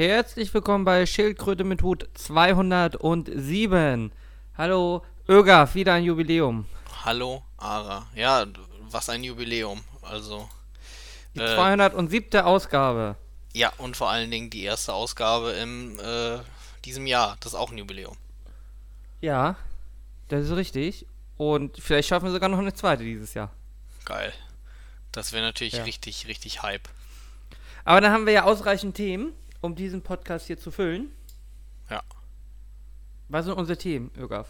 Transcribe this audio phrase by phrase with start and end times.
[0.00, 4.10] Herzlich willkommen bei Schildkröte mit Hut 207.
[4.56, 6.64] Hallo, Ögaf, wieder ein Jubiläum.
[7.04, 8.06] Hallo, Ara.
[8.14, 8.46] Ja,
[8.88, 9.84] was ein Jubiläum.
[10.00, 10.48] Also.
[11.34, 12.40] Die äh, 207.
[12.40, 13.16] Ausgabe.
[13.52, 16.38] Ja, und vor allen Dingen die erste Ausgabe in äh,
[16.86, 17.36] diesem Jahr.
[17.40, 18.16] Das ist auch ein Jubiläum.
[19.20, 19.56] Ja,
[20.28, 21.04] das ist richtig.
[21.36, 23.50] Und vielleicht schaffen wir sogar noch eine zweite dieses Jahr.
[24.06, 24.32] Geil.
[25.12, 25.82] Das wäre natürlich ja.
[25.82, 26.88] richtig, richtig Hype.
[27.84, 31.12] Aber dann haben wir ja ausreichend Themen, um diesen Podcast hier zu füllen.
[31.88, 32.02] Ja.
[33.28, 34.48] Was sind unsere Themen, Ögaf?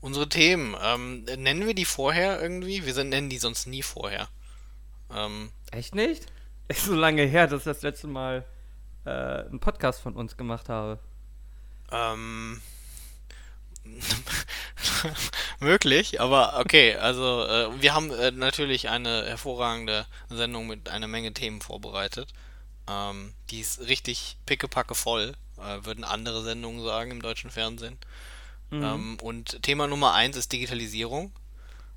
[0.00, 2.86] Unsere Themen, ähm, nennen wir die vorher irgendwie?
[2.86, 4.28] Wir nennen die sonst nie vorher.
[5.14, 6.26] Ähm, Echt nicht?
[6.68, 8.44] Ist so lange her, dass ich das letzte Mal
[9.04, 10.98] äh, einen Podcast von uns gemacht habe.
[11.90, 12.62] Ähm.
[15.62, 21.32] möglich, aber okay, also äh, wir haben äh, natürlich eine hervorragende Sendung mit einer Menge
[21.32, 22.32] Themen vorbereitet.
[22.88, 27.98] Ähm, die ist richtig pickepacke voll, äh, würden andere Sendungen sagen im deutschen Fernsehen.
[28.70, 28.82] Mhm.
[28.82, 31.32] Ähm, und Thema Nummer eins ist Digitalisierung.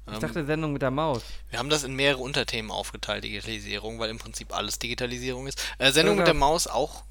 [0.07, 1.23] Ich ähm, dachte Sendung mit der Maus.
[1.49, 5.63] Wir haben das in mehrere Unterthemen aufgeteilt, Digitalisierung, weil im Prinzip alles Digitalisierung ist.
[5.79, 7.03] Äh, Sendung mit der Maus auch.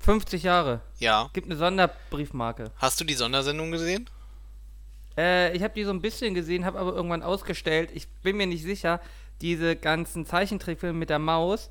[0.00, 0.80] 50 Jahre.
[0.98, 1.30] Ja.
[1.32, 2.72] Gibt eine Sonderbriefmarke.
[2.76, 4.08] Hast du die Sondersendung gesehen?
[5.16, 7.90] Äh, ich habe die so ein bisschen gesehen, habe aber irgendwann ausgestellt.
[7.92, 9.00] Ich bin mir nicht sicher,
[9.42, 11.68] diese ganzen Zeichentrickfilme mit der Maus,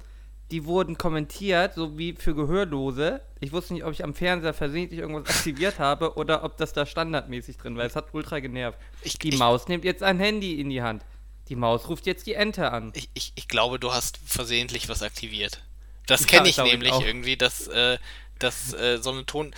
[0.52, 3.22] die wurden kommentiert, so wie für Gehörlose.
[3.39, 6.86] Ich wusste nicht, ob ich am Fernseher versehentlich irgendwas aktiviert habe oder ob das da
[6.86, 7.86] standardmäßig drin war.
[7.86, 8.77] Es hat ultra genervt.
[9.03, 11.03] Ich, die ich, Maus nimmt jetzt ein Handy in die Hand.
[11.50, 12.92] Die Maus ruft jetzt die Ente an.
[12.95, 15.64] Ich, ich, ich glaube, du hast versehentlich was aktiviert.
[16.08, 17.97] Das kenne ich nämlich ich irgendwie, dass, äh,
[18.39, 19.53] dass äh, so eine Ton.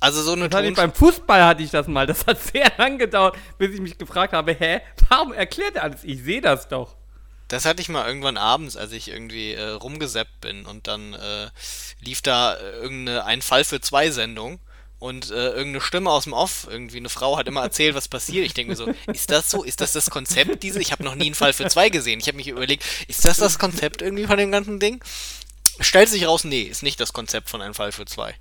[0.00, 2.06] Also so eine Ton beim Fußball hatte ich das mal.
[2.06, 6.02] Das hat sehr lang gedauert, bis ich mich gefragt habe, hä, warum erklärt er alles?
[6.02, 6.96] Ich sehe das doch.
[7.48, 11.50] Das hatte ich mal irgendwann abends, als ich irgendwie äh, rumgesappt bin und dann äh,
[12.00, 14.60] lief da äh, irgendeine Ein Fall für zwei Sendung
[14.98, 18.46] und äh, irgendeine Stimme aus dem Off, irgendwie eine Frau hat immer erzählt, was passiert.
[18.46, 19.62] Ich denke mir so, ist das so?
[19.62, 20.80] Ist das das Konzept diese?
[20.80, 22.20] Ich habe noch nie einen Fall für zwei gesehen.
[22.20, 25.04] Ich habe mich überlegt, ist das das Konzept irgendwie von dem ganzen Ding?
[25.80, 28.34] Stellt sich raus, nee, ist nicht das Konzept von Ein Fall für zwei.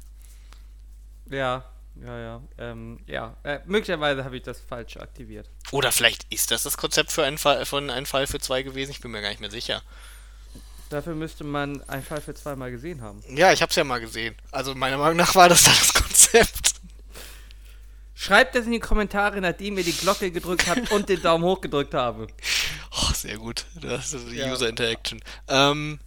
[1.29, 1.65] Ja,
[2.05, 2.41] ja, ja.
[2.57, 5.49] Ähm, ja, äh, möglicherweise habe ich das falsch aktiviert.
[5.71, 8.91] Oder vielleicht ist das das Konzept für einen Fall, von einem Fall für zwei gewesen.
[8.91, 9.81] Ich bin mir gar nicht mehr sicher.
[10.89, 13.23] Dafür müsste man einen Fall für zwei mal gesehen haben.
[13.29, 14.35] Ja, ich habe es ja mal gesehen.
[14.51, 16.73] Also meiner Meinung nach war das dann das Konzept.
[18.15, 21.61] Schreibt das in die Kommentare, nachdem ihr die Glocke gedrückt habt und den Daumen hoch
[21.61, 22.27] gedrückt habe.
[22.91, 23.65] Oh, sehr gut.
[23.81, 24.51] Das ist die ja.
[24.51, 25.19] User Interaction.
[25.47, 25.99] Ähm,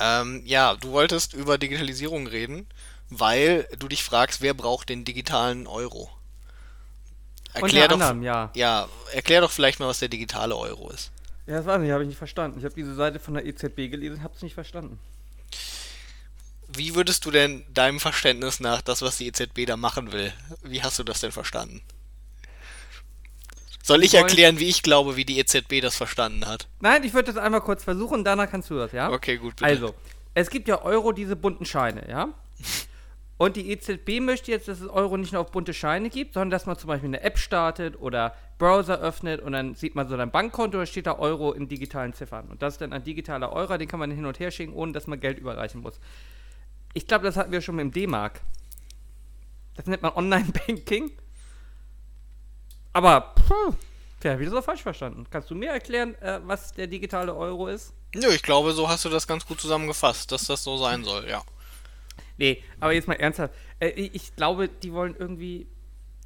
[0.00, 2.66] ähm, ja, du wolltest über Digitalisierung reden
[3.10, 6.10] weil du dich fragst, wer braucht den digitalen Euro?
[7.54, 8.50] Erklär Unter doch, ja.
[8.54, 11.10] Ja, erklär doch vielleicht mal, was der digitale Euro ist.
[11.46, 12.58] Ja, das weiß ich, habe ich nicht verstanden.
[12.58, 14.98] Ich habe diese Seite von der EZB gelesen, habe es nicht verstanden.
[16.68, 20.32] Wie würdest du denn deinem Verständnis nach das, was die EZB da machen will,
[20.62, 21.80] wie hast du das denn verstanden?
[23.82, 26.68] Soll ich erklären, wie ich glaube, wie die EZB das verstanden hat?
[26.80, 29.10] Nein, ich würde das einmal kurz versuchen, danach kannst du das, ja?
[29.10, 29.56] Okay, gut.
[29.56, 29.64] Bitte.
[29.64, 29.94] Also,
[30.34, 32.28] es gibt ja Euro, diese bunten Scheine, ja?
[33.38, 36.50] Und die EZB möchte jetzt, dass es Euro nicht nur auf bunte Scheine gibt, sondern
[36.50, 40.16] dass man zum Beispiel eine App startet oder Browser öffnet und dann sieht man so
[40.16, 42.48] ein Bankkonto, da steht da Euro in digitalen Ziffern.
[42.48, 44.90] Und das ist dann ein digitaler Euro, den kann man hin und her schicken, ohne
[44.90, 46.00] dass man Geld überreichen muss.
[46.94, 48.40] Ich glaube, das hatten wir schon mit dem D-Mark.
[49.76, 51.12] Das nennt man Online-Banking.
[52.92, 53.74] Aber, puh,
[54.24, 55.26] ja, habe ich das auch falsch verstanden.
[55.30, 57.92] Kannst du mir erklären, äh, was der digitale Euro ist?
[58.16, 61.28] Nö, ich glaube, so hast du das ganz gut zusammengefasst, dass das so sein soll,
[61.28, 61.40] ja.
[62.38, 63.54] Nee, aber jetzt mal ernsthaft.
[63.80, 65.66] Äh, ich glaube, die wollen irgendwie,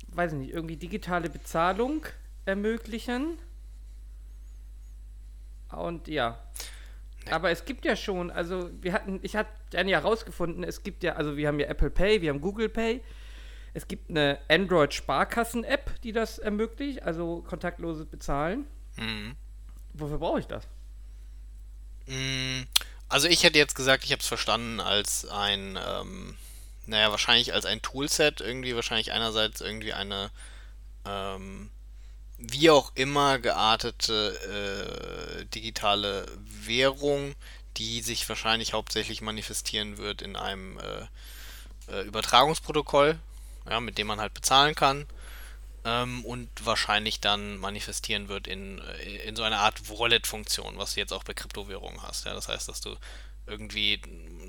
[0.08, 2.06] weiß ich nicht, irgendwie digitale Bezahlung
[2.44, 3.38] ermöglichen.
[5.70, 6.38] Und ja.
[7.24, 7.32] Nee.
[7.32, 11.02] Aber es gibt ja schon, also wir hatten, ich hatte dann ja herausgefunden, es gibt
[11.02, 13.00] ja, also wir haben ja Apple Pay, wir haben Google Pay.
[13.74, 18.66] Es gibt eine Android-Sparkassen-App, die das ermöglicht, also kontaktloses Bezahlen.
[18.98, 19.34] Mhm.
[19.94, 20.68] Wofür brauche ich das?
[22.06, 22.66] Mhm.
[23.12, 26.38] Also ich hätte jetzt gesagt, ich habe es verstanden als ein, ähm,
[26.86, 30.31] naja, wahrscheinlich als ein Toolset, irgendwie wahrscheinlich einerseits irgendwie eine,
[31.04, 31.69] ähm,
[32.38, 36.25] wie auch immer geartete äh, digitale
[36.64, 37.34] Währung,
[37.76, 43.19] die sich wahrscheinlich hauptsächlich manifestieren wird in einem äh, äh, Übertragungsprotokoll,
[43.69, 45.06] ja, mit dem man halt bezahlen kann
[45.84, 51.00] ähm, und wahrscheinlich dann manifestieren wird in, äh, in so einer Art Wallet-Funktion, was du
[51.00, 52.25] jetzt auch bei Kryptowährungen hast.
[52.25, 52.34] Ja?
[52.34, 52.96] Das heißt, dass du
[53.46, 54.00] irgendwie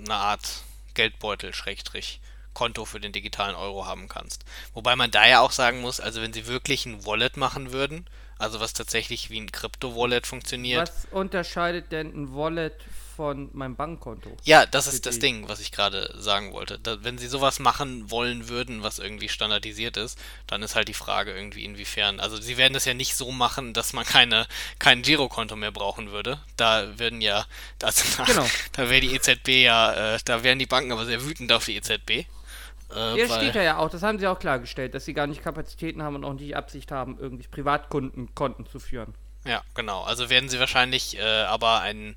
[0.03, 0.63] eine Art
[0.93, 2.19] Geldbeutel, Schrägstrich,
[2.53, 4.45] Konto für den digitalen Euro haben kannst.
[4.73, 8.05] Wobei man da ja auch sagen muss, also wenn sie wirklich ein Wallet machen würden,
[8.37, 10.89] also was tatsächlich wie ein Krypto-Wallet funktioniert.
[10.89, 12.75] Was unterscheidet denn ein Wallet
[13.15, 14.35] von meinem Bankkonto.
[14.43, 16.79] Ja, das ist das Ding, was ich gerade sagen wollte.
[16.79, 20.17] Da, wenn sie sowas machen wollen würden, was irgendwie standardisiert ist,
[20.47, 22.19] dann ist halt die Frage irgendwie inwiefern.
[22.19, 24.47] Also sie werden das ja nicht so machen, dass man keine
[24.79, 26.39] kein Girokonto mehr brauchen würde.
[26.57, 27.45] Da würden ja,
[27.81, 28.45] also genau.
[28.73, 31.75] da wäre die EZB ja, äh, da wären die Banken aber sehr wütend auf die
[31.75, 32.09] EZB.
[32.95, 36.03] Äh, ja, steht ja auch, das haben sie auch klargestellt, dass sie gar nicht Kapazitäten
[36.03, 39.13] haben und auch nicht Absicht haben, irgendwie Privatkundenkonten zu führen.
[39.45, 40.03] Ja, genau.
[40.03, 42.15] Also werden sie wahrscheinlich äh, aber einen,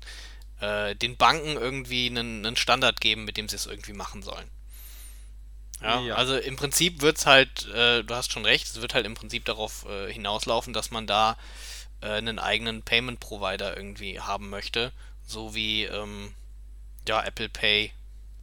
[0.59, 4.49] äh, den Banken irgendwie einen, einen, Standard geben, mit dem sie es irgendwie machen sollen.
[5.81, 6.15] Ja, ja.
[6.15, 9.13] also im Prinzip wird es halt, äh, du hast schon recht, es wird halt im
[9.13, 11.37] Prinzip darauf äh, hinauslaufen, dass man da
[12.01, 14.91] äh, einen eigenen Payment Provider irgendwie haben möchte,
[15.25, 16.33] so wie ähm,
[17.07, 17.91] ja, Apple Pay,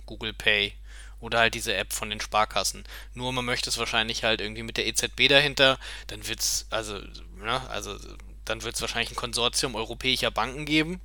[0.06, 0.74] Google Pay
[1.20, 2.84] oder halt diese App von den Sparkassen.
[3.14, 7.00] Nur man möchte es wahrscheinlich halt irgendwie mit der EZB dahinter, dann wird es, also,
[7.44, 7.98] ja, also
[8.44, 11.00] dann wird es wahrscheinlich ein Konsortium europäischer Banken geben.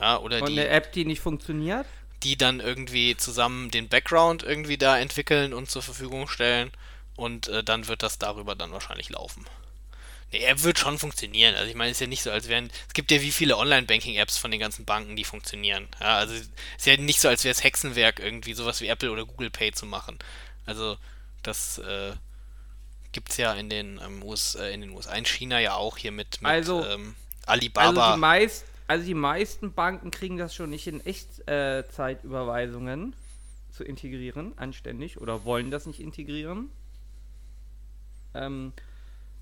[0.00, 1.86] Ja, oder Und die, eine App, die nicht funktioniert?
[2.22, 6.70] Die dann irgendwie zusammen den Background irgendwie da entwickeln und zur Verfügung stellen.
[7.16, 9.44] Und äh, dann wird das darüber dann wahrscheinlich laufen.
[10.32, 11.54] Die App wird schon funktionieren.
[11.56, 12.70] Also ich meine, es ist ja nicht so, als wären.
[12.88, 15.88] Es gibt ja wie viele Online-Banking-Apps von den ganzen Banken, die funktionieren.
[16.00, 16.48] Ja, also es
[16.78, 19.72] ist ja nicht so, als wäre es Hexenwerk, irgendwie sowas wie Apple oder Google Pay
[19.72, 20.18] zu machen.
[20.64, 20.96] Also
[21.42, 22.12] das äh,
[23.12, 25.98] gibt es ja in den, ähm, US, äh, in den USA, in China ja auch
[25.98, 27.88] hier mit, mit also, ähm, Alibaba.
[27.88, 33.84] Also die, meist, also die meisten Banken kriegen das schon nicht in Echtzeitüberweisungen äh, zu
[33.84, 36.68] integrieren, anständig, oder wollen das nicht integrieren.
[38.34, 38.74] Ähm,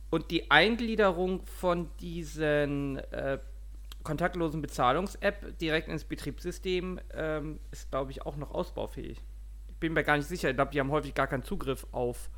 [0.09, 3.41] und die Eingliederung von diesen äh,
[4.05, 9.19] kontaktlosen Bezahlungs-App direkt ins Betriebssystem ähm, ist, glaube ich, auch noch ausbaufähig.
[9.69, 10.51] Ich bin mir gar nicht sicher.
[10.51, 12.31] Ich glaube, die haben häufig gar keinen Zugriff auf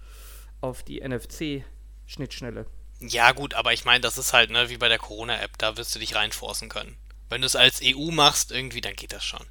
[0.62, 2.64] auf die NFC-Schnittstelle.
[3.08, 5.94] Ja, gut, aber ich meine, das ist halt, ne, wie bei der Corona-App, da wirst
[5.94, 6.96] du dich reinforcen können.
[7.32, 9.46] Wenn du es als EU machst, irgendwie, dann geht das schon.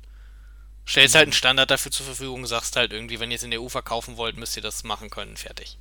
[0.87, 3.59] Stellst halt einen Standard dafür zur Verfügung, sagst halt irgendwie, wenn ihr es in der
[3.59, 5.79] EU verkaufen wollt, müsst ihr das machen können, fertig.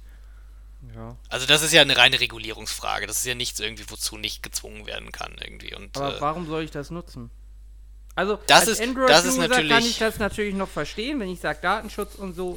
[0.95, 1.19] Ja.
[1.29, 3.07] Also das ist ja eine reine Regulierungsfrage.
[3.07, 5.75] Das ist ja nichts irgendwie, wozu nicht gezwungen werden kann irgendwie.
[5.75, 7.31] Und, Aber äh, warum soll ich das nutzen?
[8.15, 12.35] Also das als Android-User kann ich das natürlich noch verstehen, wenn ich sage Datenschutz und
[12.35, 12.55] so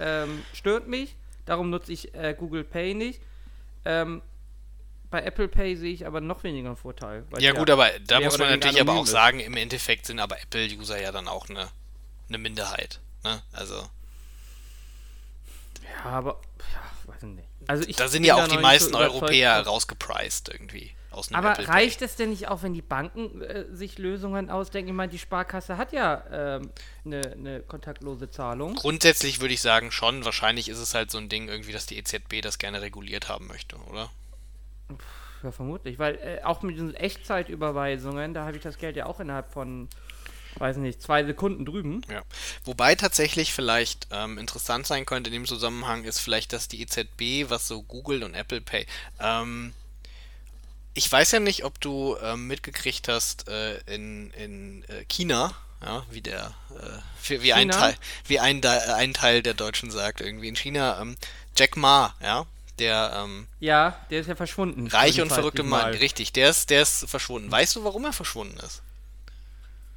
[0.00, 1.14] ähm, stört mich.
[1.44, 3.20] Darum nutze ich äh, Google Pay nicht.
[3.84, 4.22] Ähm,
[5.10, 7.24] bei Apple Pay sehe ich aber noch weniger einen Vorteil.
[7.38, 9.10] Ja, gut, aber da muss man natürlich aber auch ist.
[9.10, 11.68] sagen, im Endeffekt sind aber Apple-User ja dann auch eine,
[12.28, 13.00] eine Minderheit.
[13.24, 13.42] Ne?
[13.52, 13.76] Also.
[15.82, 16.40] Ja, aber.
[16.72, 17.48] Ja, weiß nicht.
[17.66, 22.02] Also ich da sind ja auch die meisten Europäer rausgepriced irgendwie aus Aber Apple reicht
[22.02, 24.90] es denn nicht auch, wenn die Banken äh, sich Lösungen ausdenken?
[24.90, 26.70] Ich meine, die Sparkasse hat ja ähm,
[27.04, 28.74] eine ähm, ne kontaktlose Zahlung.
[28.74, 30.24] Grundsätzlich würde ich sagen schon.
[30.24, 33.46] Wahrscheinlich ist es halt so ein Ding irgendwie, dass die EZB das gerne reguliert haben
[33.46, 34.10] möchte, oder?
[35.42, 35.98] Ja, vermutlich.
[35.98, 39.88] Weil äh, auch mit diesen Echtzeitüberweisungen, da habe ich das Geld ja auch innerhalb von
[40.56, 42.02] weiß nicht, zwei Sekunden drüben.
[42.10, 42.22] Ja.
[42.64, 47.50] Wobei tatsächlich vielleicht ähm, interessant sein könnte in dem Zusammenhang ist vielleicht, dass die EZB,
[47.50, 48.86] was so Google und Apple Pay,
[49.20, 49.72] ähm,
[50.94, 56.04] ich weiß ja nicht, ob du ähm, mitgekriegt hast äh, in, in äh, China, ja,
[56.10, 57.94] wie der, äh, wie, ein Teil,
[58.26, 61.16] wie ein, ein Teil der Deutschen sagt, irgendwie in China, ähm,
[61.56, 62.46] Jack Ma, ja,
[62.78, 64.86] der, ähm, Ja, der ist ja verschwunden.
[64.86, 67.50] Reich und verrückte Mann, richtig, der ist, der ist verschwunden.
[67.50, 68.82] Weißt du, warum er verschwunden ist?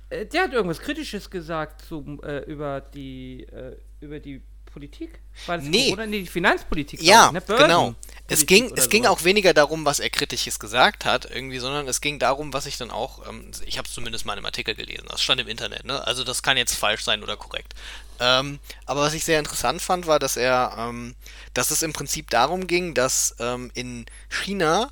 [0.10, 4.42] Äh, der hat irgendwas Kritisches gesagt zum, äh, über die, äh, über die
[4.72, 5.20] Politik?
[5.46, 5.90] War das nee.
[5.90, 6.06] Corona?
[6.06, 7.02] Nee, die Finanzpolitik.
[7.02, 7.42] Ja, ich, ne?
[7.58, 7.96] genau.
[8.28, 12.00] Es ging, es ging auch weniger darum, was er kritisches gesagt hat, irgendwie, sondern es
[12.00, 15.06] ging darum, was ich dann auch, ähm, ich habe es zumindest mal im Artikel gelesen,
[15.10, 16.06] das stand im Internet, ne?
[16.08, 17.74] Also das kann jetzt falsch sein oder korrekt.
[18.22, 21.16] Ähm, aber was ich sehr interessant fand, war, dass er, ähm,
[21.56, 24.92] dass es im Prinzip darum ging, dass ähm, in China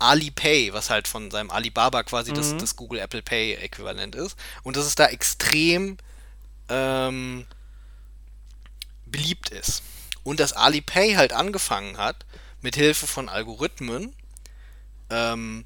[0.00, 2.34] Alipay, was halt von seinem Alibaba quasi mhm.
[2.34, 5.96] das, das Google Apple Pay Äquivalent ist, und dass es da extrem
[6.68, 7.46] ähm,
[9.06, 9.84] beliebt ist.
[10.24, 12.26] Und dass Alipay halt angefangen hat,
[12.62, 14.12] mit Hilfe von Algorithmen
[15.08, 15.64] ähm,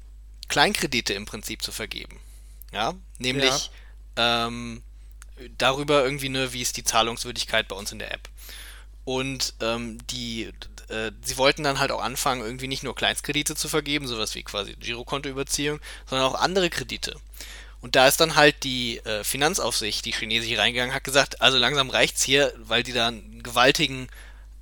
[0.49, 2.19] Kleinkredite im Prinzip zu vergeben.
[2.71, 3.71] Ja, nämlich
[4.15, 4.47] ja.
[4.47, 4.83] Ähm,
[5.57, 8.29] darüber irgendwie, ne, wie ist die Zahlungswürdigkeit bei uns in der App.
[9.03, 10.51] Und ähm, die,
[10.89, 14.43] äh, sie wollten dann halt auch anfangen, irgendwie nicht nur Kleinstkredite zu vergeben, sowas wie
[14.43, 17.15] quasi Girokontoüberziehung, sondern auch andere Kredite.
[17.81, 21.89] Und da ist dann halt die äh, Finanzaufsicht, die chinesische, reingegangen, hat gesagt, also langsam
[21.89, 24.07] reicht's hier, weil die da einen gewaltigen,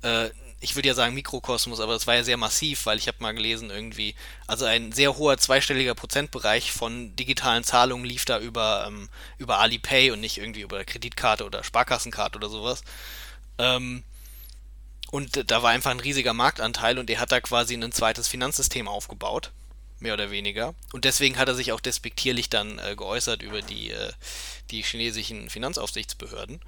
[0.02, 3.18] äh, ich würde ja sagen Mikrokosmos, aber das war ja sehr massiv, weil ich habe
[3.20, 4.14] mal gelesen irgendwie,
[4.46, 10.10] also ein sehr hoher zweistelliger Prozentbereich von digitalen Zahlungen lief da über, ähm, über Alipay
[10.10, 12.82] und nicht irgendwie über Kreditkarte oder Sparkassenkarte oder sowas.
[13.58, 14.04] Ähm,
[15.10, 18.86] und da war einfach ein riesiger Marktanteil und der hat da quasi ein zweites Finanzsystem
[18.86, 19.50] aufgebaut
[20.00, 20.74] mehr oder weniger.
[20.92, 24.12] Und deswegen hat er sich auch despektierlich dann äh, geäußert über die, äh,
[24.70, 26.60] die chinesischen Finanzaufsichtsbehörden.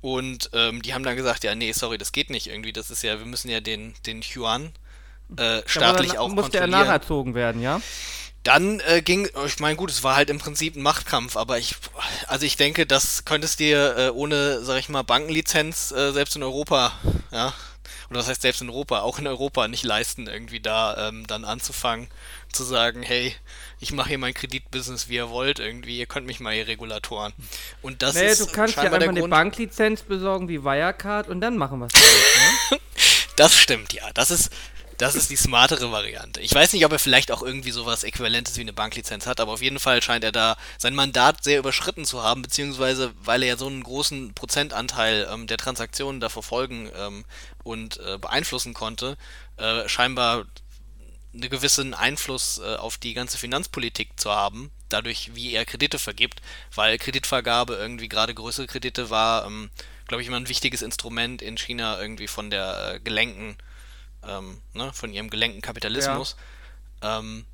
[0.00, 2.72] Und ähm, die haben dann gesagt, ja, nee, sorry, das geht nicht irgendwie.
[2.72, 4.72] Das ist ja, wir müssen ja den, den Yuan
[5.36, 6.72] äh, staatlich ja, auch musste kontrollieren.
[6.72, 7.80] er nacherzogen werden, ja?
[8.42, 11.76] Dann äh, ging, ich meine, gut, es war halt im Prinzip ein Machtkampf, aber ich,
[12.26, 16.42] also ich denke, das könntest dir äh, ohne, sag ich mal, Bankenlizenz äh, selbst in
[16.42, 16.92] Europa,
[17.30, 17.52] ja,
[18.08, 21.44] oder was heißt selbst in Europa, auch in Europa nicht leisten, irgendwie da ähm, dann
[21.44, 22.08] anzufangen,
[22.52, 23.34] zu sagen, hey,
[23.80, 27.32] ich mache hier mein Kreditbusiness, wie ihr wollt, irgendwie, ihr könnt mich mal hier Regulatoren.
[27.82, 29.30] Und das naja, ist du kannst ja einfach eine Grund.
[29.30, 31.92] Banklizenz besorgen wie Wirecard und dann machen wir es.
[31.94, 32.78] Ne?
[33.36, 34.04] Das stimmt, ja.
[34.12, 34.50] Das ist,
[35.00, 36.42] das ist die smartere Variante.
[36.42, 39.52] Ich weiß nicht, ob er vielleicht auch irgendwie sowas Äquivalentes wie eine Banklizenz hat, aber
[39.52, 43.48] auf jeden Fall scheint er da sein Mandat sehr überschritten zu haben, beziehungsweise weil er
[43.48, 47.24] ja so einen großen Prozentanteil ähm, der Transaktionen da verfolgen ähm,
[47.64, 49.16] und äh, beeinflussen konnte,
[49.56, 50.44] äh, scheinbar
[51.32, 56.42] einen gewissen Einfluss äh, auf die ganze Finanzpolitik zu haben, dadurch, wie er Kredite vergibt,
[56.74, 59.70] weil Kreditvergabe irgendwie gerade größere Kredite war, ähm,
[60.08, 63.56] glaube ich, immer ein wichtiges Instrument in China irgendwie von der äh, gelenken,
[64.26, 66.36] ähm, ne, von ihrem gelenkten Kapitalismus.
[67.02, 67.46] Ja, ähm,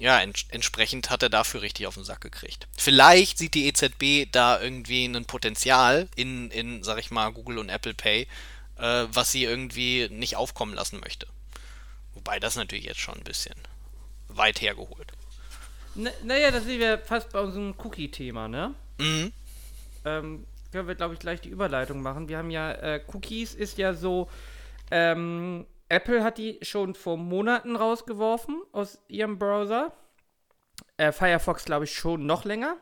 [0.00, 2.68] ja ents entsprechend hat er dafür richtig auf den Sack gekriegt.
[2.76, 7.68] Vielleicht sieht die EZB da irgendwie ein Potenzial in, in sag ich mal, Google und
[7.68, 8.28] Apple Pay,
[8.78, 11.26] äh, was sie irgendwie nicht aufkommen lassen möchte.
[12.14, 13.54] Wobei das natürlich jetzt schon ein bisschen
[14.28, 15.12] weit hergeholt.
[15.96, 18.74] N naja, da sind wir fast bei unserem Cookie-Thema, ne?
[18.98, 19.32] Mhm.
[20.04, 22.28] Ähm, können wir, glaube ich, gleich die Überleitung machen.
[22.28, 24.30] Wir haben ja, äh, Cookies ist ja so,
[24.90, 29.92] ähm, Apple hat die schon vor Monaten rausgeworfen aus ihrem Browser.
[30.96, 32.76] Äh, Firefox, glaube ich, schon noch länger.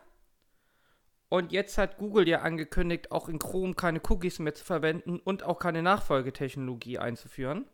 [1.29, 5.43] Und jetzt hat Google ja angekündigt, auch in Chrome keine Cookies mehr zu verwenden und
[5.45, 7.67] auch keine Nachfolgetechnologie einzuführen.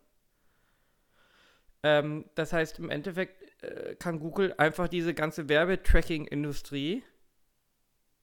[1.87, 7.03] Ähm, das heißt, im Endeffekt äh, kann Google einfach diese ganze Werbetracking-Industrie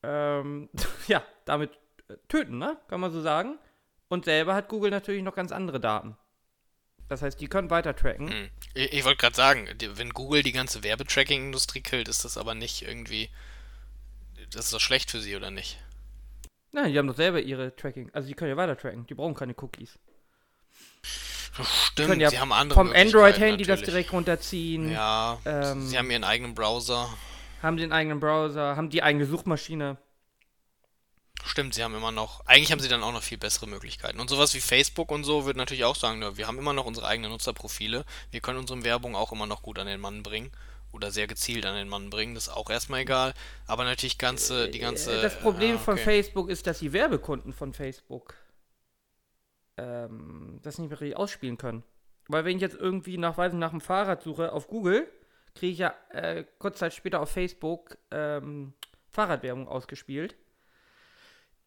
[0.02, 0.68] ähm,
[1.08, 1.70] ja, damit
[2.08, 2.76] äh, töten, ne?
[2.88, 3.58] Kann man so sagen.
[4.08, 6.16] Und selber hat Google natürlich noch ganz andere Daten.
[7.08, 8.30] Das heißt, die können weiter tracken.
[8.30, 8.50] Hm.
[8.74, 12.82] Ich, ich wollte gerade sagen, wenn Google die ganze Werbetracking-Industrie killt, ist das aber nicht
[12.82, 13.30] irgendwie.
[14.50, 15.78] Das ist doch schlecht für sie, oder nicht?
[16.72, 18.10] Nein, die haben doch selber ihre Tracking.
[18.12, 19.06] Also die können ja weiter tracken.
[19.06, 19.98] Die brauchen keine Cookies.
[21.62, 24.90] Stimmt, ja sie haben andere Vom Android-Handy das direkt runterziehen.
[24.90, 27.08] Ja, Ähm, sie haben ihren eigenen Browser.
[27.62, 29.96] Haben den eigenen Browser, haben die eigene Suchmaschine.
[31.46, 32.44] Stimmt, sie haben immer noch.
[32.46, 34.18] Eigentlich haben sie dann auch noch viel bessere Möglichkeiten.
[34.18, 37.06] Und sowas wie Facebook und so wird natürlich auch sagen, wir haben immer noch unsere
[37.06, 38.04] eigenen Nutzerprofile.
[38.30, 40.50] Wir können unsere Werbung auch immer noch gut an den Mann bringen.
[40.92, 42.34] Oder sehr gezielt an den Mann bringen.
[42.34, 43.34] Das ist auch erstmal egal.
[43.66, 45.18] Aber natürlich ganze, die ganze.
[45.18, 46.04] Äh, Das Problem ah, von okay.
[46.04, 48.34] Facebook ist, dass die Werbekunden von Facebook
[49.76, 51.82] ähm, das nicht mehr richtig ausspielen können.
[52.28, 55.06] Weil wenn ich jetzt irgendwie nach, weiß nicht, nach einem Fahrrad suche auf Google,
[55.54, 58.72] kriege ich ja äh, kurz Zeit später auf Facebook ähm,
[59.10, 60.36] Fahrradwerbung ausgespielt.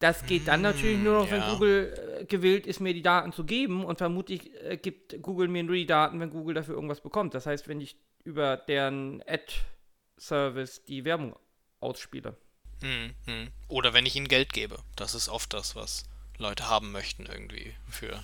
[0.00, 1.52] Das geht dann natürlich nur noch, wenn ja.
[1.52, 3.84] Google äh, gewillt ist, mir die Daten zu geben.
[3.84, 7.34] Und vermutlich äh, gibt Google mir nur die Daten, wenn Google dafür irgendwas bekommt.
[7.34, 11.34] Das heißt, wenn ich über deren Ad-Service die Werbung
[11.80, 12.36] ausspiele.
[12.80, 13.48] Hm, hm.
[13.66, 14.78] Oder wenn ich ihnen Geld gebe.
[14.94, 16.04] Das ist oft das, was
[16.38, 18.22] Leute haben möchten irgendwie für,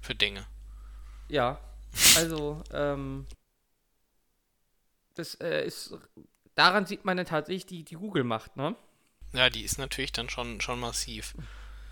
[0.00, 0.46] für Dinge.
[1.28, 1.60] Ja,
[2.16, 3.26] also, ähm,
[5.14, 5.96] das äh, ist,
[6.54, 8.76] daran sieht man dann tatsächlich die, die Google macht, ne?
[9.32, 11.34] Ja, die ist natürlich dann schon, schon massiv.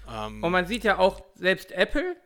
[0.08, 2.16] Ähm, Und man sieht ja auch, selbst Apple,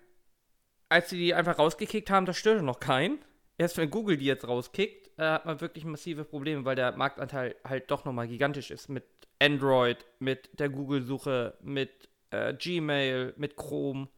[0.88, 3.18] als sie die einfach rausgekickt haben, das störte noch keinen.
[3.59, 7.56] Erst wenn Google die jetzt rauskickt, äh, hat man wirklich massive Probleme, weil der Marktanteil
[7.64, 8.88] halt doch nochmal gigantisch ist.
[8.88, 9.04] Mit
[9.40, 14.08] Android, mit der Google-Suche, mit äh, Gmail, mit Chrome.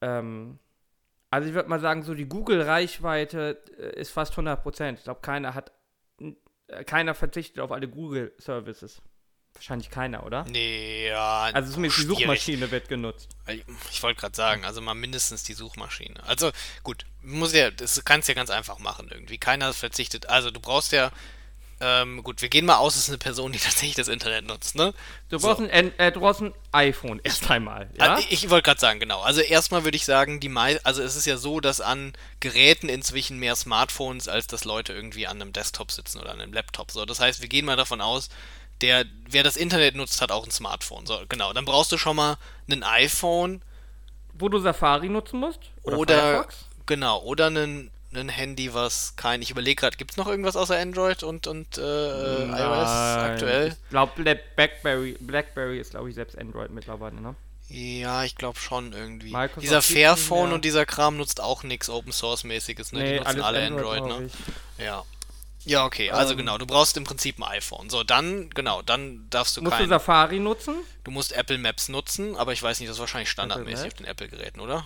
[0.00, 0.58] Ähm,
[1.30, 4.94] also ich würde mal sagen, so die Google-Reichweite äh, ist fast 100%.
[4.94, 5.72] Ich glaube, keiner hat,
[6.66, 9.00] äh, keiner verzichtet auf alle Google-Services.
[9.54, 10.44] Wahrscheinlich keiner, oder?
[10.44, 11.50] nee, ja.
[11.52, 12.18] Also zumindest die schwierig.
[12.20, 13.36] Suchmaschine wird genutzt.
[13.48, 16.22] Ich, ich wollte gerade sagen, also mal mindestens die Suchmaschine.
[16.24, 16.50] Also
[16.82, 19.38] gut, muss ja, das kannst ja ganz einfach machen irgendwie.
[19.38, 20.26] Keiner verzichtet.
[20.28, 21.10] Also du brauchst ja,
[21.80, 24.74] ähm, gut, wir gehen mal aus, es ist eine Person, die tatsächlich das Internet nutzt,
[24.74, 24.94] ne?
[25.30, 25.48] Du So.
[25.48, 28.16] brauchst, ein, An- äh, du brauchst ein iPhone erst einmal, ja?
[28.16, 29.20] Also ich wollte gerade sagen, genau.
[29.22, 32.88] Also erstmal würde ich sagen, die mei also es ist ja so, dass an Geräten
[32.88, 36.90] inzwischen mehr Smartphones, als dass Leute irgendwie an einem Desktop sitzen oder an einem Laptop.
[36.90, 38.28] So, das heißt, wir gehen mal davon aus,
[38.80, 41.06] der, wer das Internet nutzt, hat auch ein Smartphone.
[41.06, 41.52] So, genau.
[41.52, 42.36] Dann brauchst du schon mal
[42.70, 43.62] ein iPhone
[44.32, 45.60] Wo du Safari nutzen musst?
[45.82, 46.64] Oder, oder, Firefox?
[46.86, 49.40] genau, oder ein, ein Handy, was kein.
[49.42, 51.80] Ich überlege gerade, gibt es noch irgendwas außer Android und, und äh,
[52.44, 53.30] iOS Nein.
[53.30, 53.68] aktuell?
[53.68, 54.12] Ich glaube,
[54.56, 57.34] Blackberry, Blackberry ist, glaube ich, selbst Android mittlerweile, ne?
[57.68, 59.30] Ja, ich glaube schon irgendwie.
[59.30, 60.54] Microsoft dieser Fairphone mehr.
[60.56, 63.04] und dieser Kram nutzt auch nichts Open Source mäßiges, ne?
[63.04, 64.30] Die nutzen alle Android, glaub ne?
[64.78, 65.04] Ja.
[65.64, 66.38] Ja, okay, also Ähm.
[66.38, 67.90] genau, du brauchst im Prinzip ein iPhone.
[67.90, 70.74] So, dann, genau, dann darfst du Musst du kein, Safari nutzen?
[71.04, 74.06] du musst Apple Maps nutzen, aber ich weiß nicht, das ist wahrscheinlich standardmäßig auf den
[74.06, 74.84] Apple-Geräten, oder?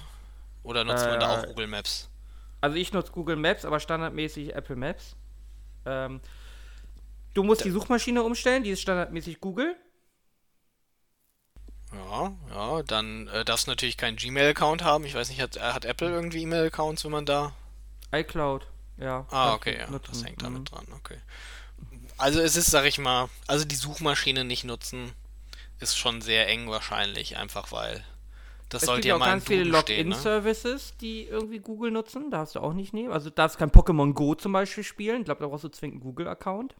[0.64, 2.08] Oder nutzt man da auch Äh, Google Maps?
[2.64, 5.16] Also ich nutze Google Maps, aber standardmäßig Apple Maps.
[5.84, 6.22] Ähm,
[7.34, 9.76] du musst die Suchmaschine umstellen, die ist standardmäßig Google.
[11.92, 15.04] Ja, ja, dann äh, darfst du natürlich keinen Gmail-Account haben.
[15.04, 17.54] Ich weiß nicht, hat, äh, hat Apple irgendwie E-Mail-Accounts, wenn man da.
[18.12, 18.66] iCloud,
[18.96, 19.26] ja.
[19.30, 20.12] Ah, kannst okay, ja, nutzen.
[20.12, 20.64] das hängt damit Mhm.
[20.64, 21.18] dran, okay.
[22.16, 25.12] Also es ist, sag ich mal, also die Suchmaschine nicht nutzen,
[25.80, 28.04] ist schon sehr eng wahrscheinlich, einfach weil
[28.74, 29.70] das Es sollte gibt ja auch mal ganz viele ne?
[29.70, 32.30] Login-Services, die irgendwie Google nutzen.
[32.30, 33.12] Da hast du auch nicht nehmen.
[33.12, 35.20] Also du darfst kein Pokémon Go zum Beispiel spielen.
[35.20, 36.74] Ich glaube, da brauchst du zwingend einen Google-Account.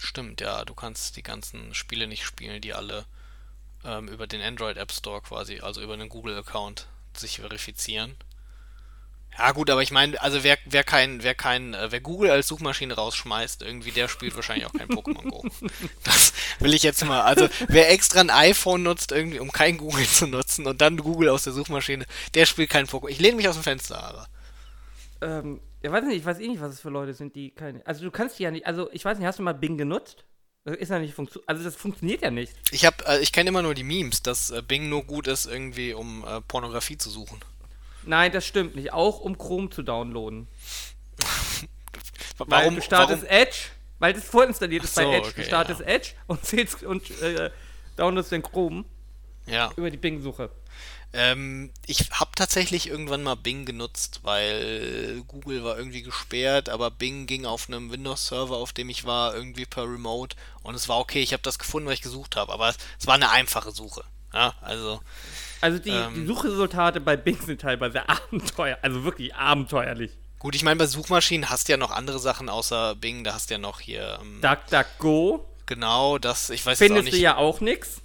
[0.00, 3.04] Stimmt, ja, du kannst die ganzen Spiele nicht spielen, die alle
[3.84, 8.16] ähm, über den Android App Store quasi, also über einen Google-Account sich verifizieren.
[9.38, 12.48] Ja gut, aber ich meine, also wer, wer kein, wer kein, äh, wer Google als
[12.48, 15.44] Suchmaschine rausschmeißt, irgendwie, der spielt wahrscheinlich auch kein Pokémon Go.
[16.04, 17.22] Das will ich jetzt mal.
[17.22, 21.30] Also wer extra ein iPhone nutzt, irgendwie, um kein Google zu nutzen und dann Google
[21.30, 23.08] aus der Suchmaschine, der spielt kein Pokémon.
[23.08, 24.26] Ich lehne mich aus dem Fenster, aber.
[25.22, 27.84] Ähm, ja, weiß nicht, ich weiß eh nicht, was es für Leute sind, die keine.
[27.86, 28.66] Also du kannst die ja nicht.
[28.66, 30.24] Also ich weiß nicht, hast du mal Bing genutzt?
[30.64, 32.52] Das ist ja nicht funktio Also das funktioniert ja nicht.
[32.70, 35.46] Ich habe, äh, ich kenne immer nur die Memes, dass äh, Bing nur gut ist,
[35.46, 37.40] irgendwie, um äh, Pornografie zu suchen.
[38.04, 38.92] Nein, das stimmt nicht.
[38.92, 40.48] Auch um Chrome zu downloaden.
[42.38, 42.74] Weil Warum?
[42.76, 43.36] du startest warum?
[43.36, 43.58] Edge,
[43.98, 45.28] weil das vorinstalliert ist so, bei Edge.
[45.28, 45.86] okay, du startest ja.
[45.86, 47.50] Edge und zählst und äh,
[47.96, 48.84] downloadst den Chrome
[49.46, 49.70] Ja.
[49.76, 50.50] über die Bing-Suche.
[51.12, 57.26] Ähm, ich habe tatsächlich irgendwann mal Bing genutzt, weil Google war irgendwie gesperrt, aber Bing
[57.26, 61.20] ging auf einem Windows-Server, auf dem ich war, irgendwie per Remote und es war okay.
[61.22, 64.02] Ich habe das gefunden, was ich gesucht habe, aber es, es war eine einfache Suche.
[64.32, 65.00] Ja, also
[65.62, 66.14] Also die, Ähm.
[66.14, 70.10] die Suchresultate bei Bing sind teilweise abenteuer, also wirklich abenteuerlich.
[70.38, 70.54] gut.
[70.54, 73.24] Ich meine, bei Suchmaschinen hast du ja noch andere Sachen außer Bing.
[73.24, 76.50] Da hast du ja noch hier ähm, DuckDuckGo genau das.
[76.50, 77.16] Ich weiß findest nicht.
[77.16, 78.00] du ja auch nix.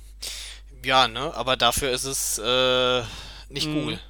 [0.85, 1.33] Ja, ne?
[1.35, 3.01] Aber dafür ist es äh,
[3.49, 3.73] nicht Hm.
[3.73, 3.99] Google.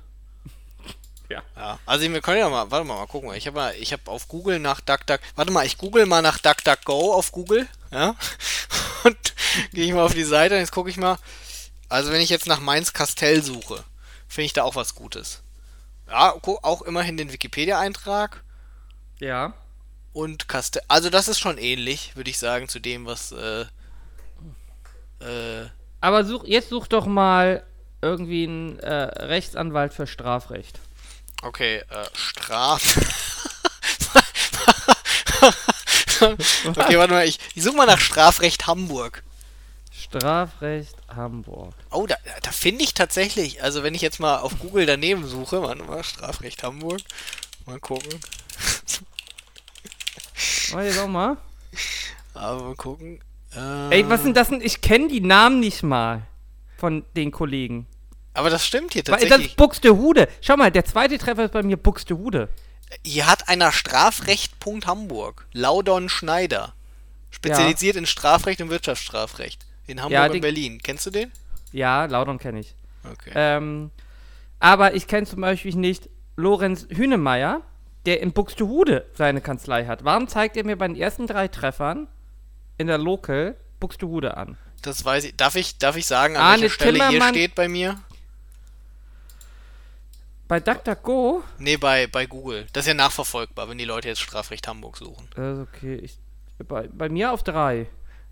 [1.29, 1.41] Ja.
[1.57, 3.33] Ja, also wir können ja mal, warte mal, mal gucken.
[3.33, 7.13] Ich habe ich habe auf Google nach DuckDuck, warte mal, ich google mal nach DuckDuckGo
[7.13, 8.15] auf Google, ja?
[9.03, 9.33] Und
[9.73, 11.17] gehe ich mal auf die Seite und jetzt gucke ich mal.
[11.89, 13.84] Also wenn ich jetzt nach Mainz Castell suche,
[14.28, 15.41] finde ich da auch was Gutes.
[16.10, 18.43] Ja, auch immerhin den Wikipedia-Eintrag
[19.19, 19.54] Ja.
[20.13, 20.84] und Castell.
[20.88, 23.65] Also das ist schon ähnlich, würde ich sagen, zu dem, was äh,
[25.21, 25.67] äh,
[26.02, 27.63] Aber such, jetzt such doch mal
[28.02, 30.80] irgendwie einen äh, Rechtsanwalt für Strafrecht.
[31.41, 32.82] Okay, äh, Straf.
[36.65, 39.23] okay, warte mal, ich, ich suche mal nach Strafrecht Hamburg.
[40.10, 41.74] Strafrecht Hamburg.
[41.91, 45.62] Oh, da, da finde ich tatsächlich, also wenn ich jetzt mal auf Google daneben suche,
[45.62, 47.02] warte mal, Strafrecht Hamburg,
[47.65, 48.20] mal gucken.
[50.74, 51.38] Oh, jetzt auch mal.
[52.34, 53.20] Aber mal gucken.
[53.56, 54.62] Äh, Ey, was sind das denn?
[54.62, 56.24] Ich kenne die Namen nicht mal
[56.78, 57.88] von den Kollegen.
[58.34, 59.48] Aber das stimmt hier Weil das tatsächlich.
[59.48, 60.28] ist Buxtehude.
[60.41, 62.50] Schau mal, der zweite Treffer ist bei mir Buxtehude.
[63.04, 64.54] Hier hat einer Strafrecht.
[64.86, 65.48] Hamburg.
[65.54, 66.74] Laudon Schneider.
[67.32, 69.65] Spezialisiert in Strafrecht und Wirtschaftsstrafrecht.
[69.88, 70.80] In Hamburg Ja, und die- Berlin.
[70.84, 71.32] Kennst du den?
[71.71, 72.76] Ja, Laudon kenne ich.
[73.10, 73.32] Okay.
[73.36, 73.91] Ähm,
[74.60, 77.62] aber ich kenne zum Beispiel nicht Lorenz Hünemeyer,
[78.06, 80.04] der in Buxtehude seine Kanzlei hat.
[80.04, 82.08] Warum zeigt er mir bei den ersten drei Treffern
[82.78, 84.58] in der Local Buxtehude an?
[84.82, 85.36] Das weiß ich.
[85.36, 88.00] Darf ich, darf ich sagen, an Arne welcher Stelle hier Timmermann- steht bei mir?
[90.47, 91.43] Bei DuckDuckGo?
[91.58, 92.67] Nee, bei, bei Google.
[92.71, 95.28] Das ist ja nachverfolgbar, wenn die Leute jetzt Strafrecht Hamburg suchen.
[95.36, 96.17] Äh, okay, ich,
[96.67, 97.88] bei, bei mir auf drei.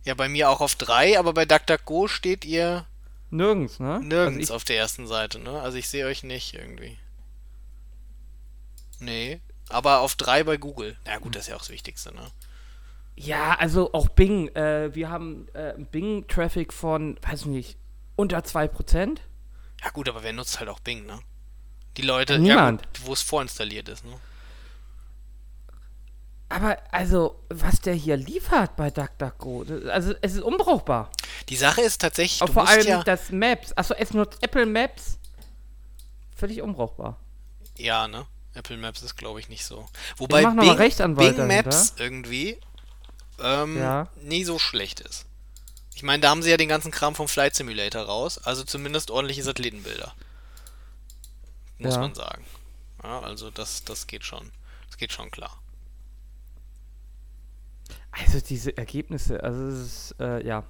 [0.06, 2.86] Ja, bei mir auch auf 3, aber bei DuckDuckGo steht ihr
[3.32, 4.00] Nirgends, ne?
[4.02, 5.60] nirgends Also auf der ersten Seite, ne?
[5.62, 6.98] Also ich sehe euch nicht irgendwie.
[9.00, 10.96] Nee, aber auf 3 bei Google.
[11.06, 12.32] Na gut, das ist ja auch das Wichtigste, ne?
[13.18, 14.50] ja, also auch Bing.
[14.56, 17.78] Äh, wir haben äh, Bing-Traffic von, weiß ich nicht,
[18.15, 19.18] unter 2%.
[19.84, 21.20] Ja gut, aber wer nutzt halt auch Bing, ne?
[21.98, 22.82] Die Leute, Niemand.
[22.82, 24.20] ja wo es vorinstalliert ist, ne?
[26.47, 31.10] Aber also, was der hier liefert bei DuckDuckGo, also es ist unbrauchbar.
[31.49, 33.73] Die Sache ist tatsächlich, Auch vor allem ja, das Maps.
[33.75, 35.17] Achso, es nutzt Apple Maps.
[36.36, 37.17] Völlig unbrauchbar.
[37.77, 38.25] ja, ne?
[38.53, 39.86] Apple Maps ist glaube ich nicht so.
[40.15, 41.47] Wobei Bing, Bing.
[41.47, 42.58] Maps irgendwie
[43.39, 44.08] ähm, Ja.
[44.21, 45.25] nie so schlecht ist.
[45.93, 49.12] Ich meine, da haben sie ja den ganzen Kram vom Flight Simulator raus, also zumindest
[49.12, 50.13] ordentliche Satellitenbilder.
[51.79, 51.99] Muss Ja.
[51.99, 52.45] man sagen.
[53.03, 54.51] Ja, also das, das geht schon.
[54.88, 55.58] Das geht schon klar.
[58.17, 59.80] Also diese Ergebnisse, also es
[60.12, 60.63] ist, äh, ja.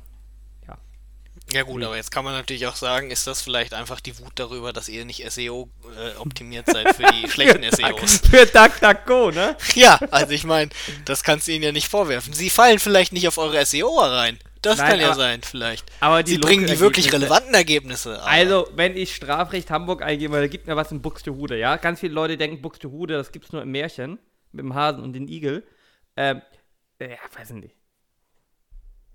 [1.53, 4.31] Ja gut, aber jetzt kann man natürlich auch sagen, ist das vielleicht einfach die Wut
[4.35, 8.19] darüber, dass ihr nicht SEO äh, optimiert seid für die schlechten SEOs?
[8.27, 9.55] Für DuckDuckGo, ne?
[9.75, 10.71] Ja, also ich meine,
[11.03, 12.33] das kannst du ihnen ja nicht vorwerfen.
[12.33, 14.39] Sie fallen vielleicht nicht auf eure SEO rein.
[14.63, 15.85] Das Nein, kann ja aber- sein, vielleicht.
[15.99, 18.19] aber die Sie bringen die wirklich relevanten Ergebnisse.
[18.21, 21.75] aber- Also, wenn ich Strafrecht Hamburg eingebe, da gibt mir was in Buxtehude, ja?
[21.77, 24.17] Ganz viele Leute denken, Buxtehude, das gibt's nur im Märchen
[24.51, 25.63] mit dem Hasen und den Igel.
[26.17, 26.41] Ähm,
[26.99, 27.75] ja, weiß ich nicht.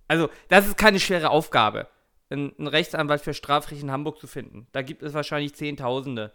[0.08, 1.86] Also, das ist keine schwere Aufgabe,
[2.30, 4.66] einen Rechtsanwalt für Strafrecht in Hamburg zu finden.
[4.72, 6.32] Da gibt es wahrscheinlich Zehntausende.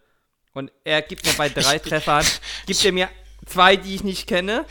[0.53, 2.25] Und er gibt mir bei drei Treffern,
[2.65, 3.09] gibt er mir
[3.45, 4.65] zwei, die ich nicht kenne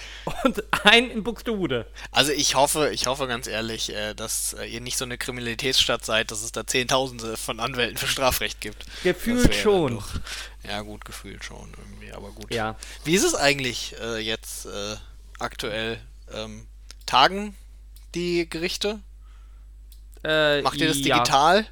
[0.44, 1.87] und einen in Buxtehude.
[2.10, 6.04] Also ich hoffe, ich hoffe ganz ehrlich, äh, dass äh, ihr nicht so eine Kriminalitätsstadt
[6.04, 8.87] seid, dass es da Zehntausende von Anwälten für Strafrecht gibt.
[9.02, 9.96] Gefühlt schon.
[9.96, 10.08] doch-
[10.66, 12.52] Ja, gut, gefühlt schon irgendwie, aber gut.
[12.52, 12.76] Ja.
[13.04, 14.96] Wie ist es eigentlich äh, jetzt äh,
[15.38, 16.00] aktuell?
[16.35, 16.66] Ähm,
[17.07, 17.55] tagen
[18.14, 19.01] die Gerichte?
[20.23, 21.18] Äh, Macht ihr das ja.
[21.18, 21.66] digital?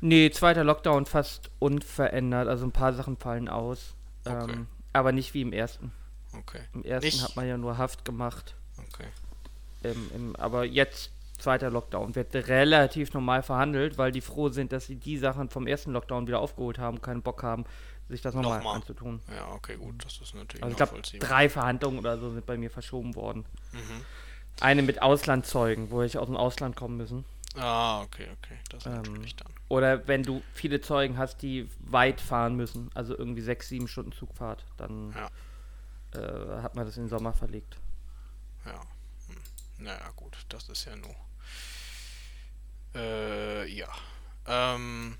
[0.00, 2.48] Nee, zweiter Lockdown fast unverändert.
[2.48, 3.94] Also ein paar Sachen fallen aus.
[4.24, 4.52] Okay.
[4.52, 5.92] Ähm, aber nicht wie im ersten.
[6.36, 7.22] Okay, Im ersten Nicht?
[7.22, 8.54] hat man ja nur Haft gemacht.
[8.78, 9.06] okay.
[9.82, 14.86] Im, im, aber jetzt, zweiter Lockdown, wird relativ normal verhandelt, weil die froh sind, dass
[14.86, 17.64] sie die Sachen vom ersten Lockdown wieder aufgeholt haben, keinen Bock haben,
[18.12, 18.76] sich das nochmal Nochmal.
[18.76, 19.20] anzutun.
[19.34, 22.56] Ja, okay, gut, das ist natürlich Also ich glaube, drei Verhandlungen oder so sind bei
[22.56, 23.44] mir verschoben worden.
[23.72, 24.04] Mhm.
[24.60, 27.24] Eine mit Auslandzeugen, wo ich aus dem Ausland kommen müssen.
[27.56, 29.52] Ah, okay, okay, das Ähm, natürlich dann.
[29.68, 34.12] Oder wenn du viele Zeugen hast, die weit fahren müssen, also irgendwie sechs, sieben Stunden
[34.12, 35.30] Zugfahrt, dann Ja.
[36.20, 37.76] äh, hat man das in den Sommer verlegt.
[38.64, 38.80] Ja.
[39.28, 39.36] Hm.
[39.84, 41.14] Naja, gut, das ist ja nur.
[42.94, 43.88] Äh, ja.
[44.46, 45.18] Ähm,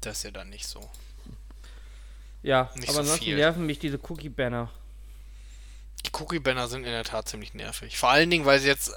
[0.00, 0.80] das ist ja dann nicht so.
[2.44, 3.36] Ja, Nicht aber so ansonsten viel.
[3.36, 4.70] nerven mich diese Cookie-Banner.
[6.04, 7.96] Die Cookie-Banner sind in der Tat ziemlich nervig.
[7.96, 8.92] Vor allen Dingen, weil sie jetzt,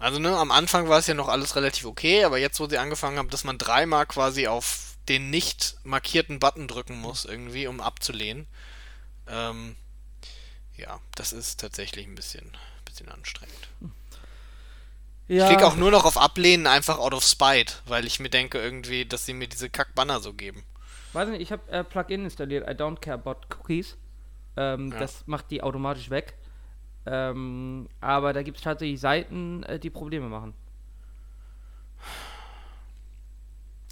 [0.00, 2.76] also ne, am Anfang war es ja noch alles relativ okay, aber jetzt, wo sie
[2.78, 7.80] angefangen haben, dass man dreimal quasi auf den nicht markierten Button drücken muss, irgendwie, um
[7.80, 8.48] abzulehnen.
[9.28, 9.76] Ähm,
[10.76, 12.50] ja, das ist tatsächlich ein bisschen,
[12.84, 13.68] bisschen anstrengend.
[15.28, 18.30] Ja, Ich klicke auch nur noch auf Ablehnen, einfach out of spite, weil ich mir
[18.30, 20.64] denke irgendwie, dass sie mir diese Kack-Banner so geben.
[21.14, 23.96] Weiß nicht, ich habe äh, Plugin installiert, I don't care about cookies.
[24.56, 24.98] Ähm, Ja.
[25.00, 26.34] Das macht die automatisch weg.
[27.06, 30.52] Ähm, aber da gibt es tatsächlich Seiten, äh, die Probleme machen.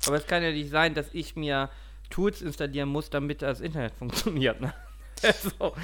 [0.07, 1.71] Aber es kann ja nicht sein, dass ich mir
[2.11, 4.61] Tools installieren muss, damit das Internet funktioniert.
[4.61, 4.75] Ne?
[5.59, 5.75] so.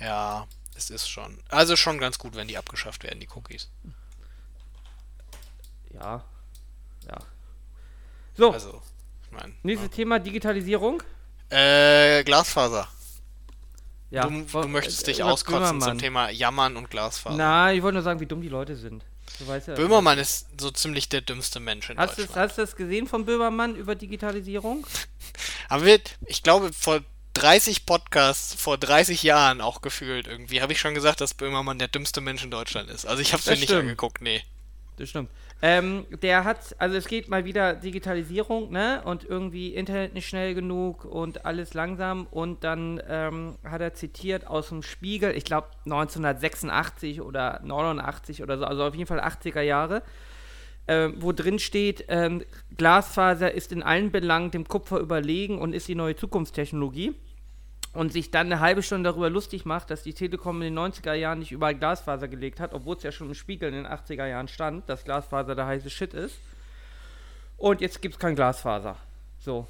[0.00, 1.38] Ja, es ist schon.
[1.48, 3.70] Also schon ganz gut, wenn die abgeschafft werden, die Cookies.
[5.94, 6.24] Ja.
[7.06, 7.18] Ja.
[8.34, 8.82] So, Also,
[9.32, 9.52] meine.
[9.62, 11.02] nächstes Thema Digitalisierung.
[11.50, 12.88] Äh, Glasfaser.
[14.10, 15.98] Ja, du, du möchtest äh, dich auskotzen zum Böhmermann.
[15.98, 17.36] Thema Jammern und Glasfaser.
[17.36, 19.04] Na, ich wollte nur sagen, wie dumm die Leute sind.
[19.38, 19.74] Du weißt ja.
[19.74, 22.50] Böhmermann ist so ziemlich der dümmste Mensch in Hast du Deutschland.
[22.50, 24.86] hast du das gesehen von Böhmermann über Digitalisierung?
[25.70, 27.00] Haben wir, ich glaube, vor
[27.34, 31.88] 30 Podcasts, vor 30 Jahren auch gefühlt irgendwie, habe ich schon gesagt, dass Böhmermann der
[31.88, 33.06] dümmste Mensch in Deutschland ist.
[33.06, 34.42] Also ich habe es mir Das nicht angeguckt, nee.
[35.02, 35.30] Das stimmt.
[35.62, 39.02] Ähm, der hat, also es geht mal wieder Digitalisierung, ne?
[39.04, 42.28] Und irgendwie Internet nicht schnell genug und alles langsam.
[42.30, 48.58] Und dann ähm, hat er zitiert aus dem Spiegel, ich glaube 1986 oder 89 oder
[48.58, 50.04] so, also auf jeden Fall 80er Jahre,
[50.86, 52.44] ähm, wo drin steht, ähm,
[52.76, 57.12] Glasfaser ist in allen Belangen dem Kupfer überlegen und ist die neue Zukunftstechnologie.
[57.92, 61.12] Und sich dann eine halbe Stunde darüber lustig macht, dass die Telekom in den 90er
[61.12, 64.26] Jahren nicht überall Glasfaser gelegt hat, obwohl es ja schon im Spiegel in den 80er
[64.26, 66.38] Jahren stand, dass Glasfaser der heiße Shit ist.
[67.58, 68.96] Und jetzt gibt es kein Glasfaser.
[69.38, 69.66] So.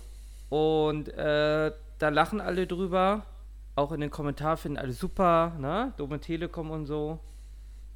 [0.50, 3.26] Und äh, da lachen alle drüber.
[3.74, 5.92] Auch in den Kommentaren finden alle super, ne?
[5.96, 7.18] Dumme Telekom und so.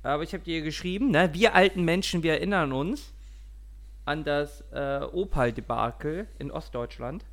[0.02, 1.34] Aber ich habe dir geschrieben, ne?
[1.34, 3.12] Wir alten Menschen, wir erinnern uns
[4.06, 7.24] an das äh, Opal-Debakel in Ostdeutschland.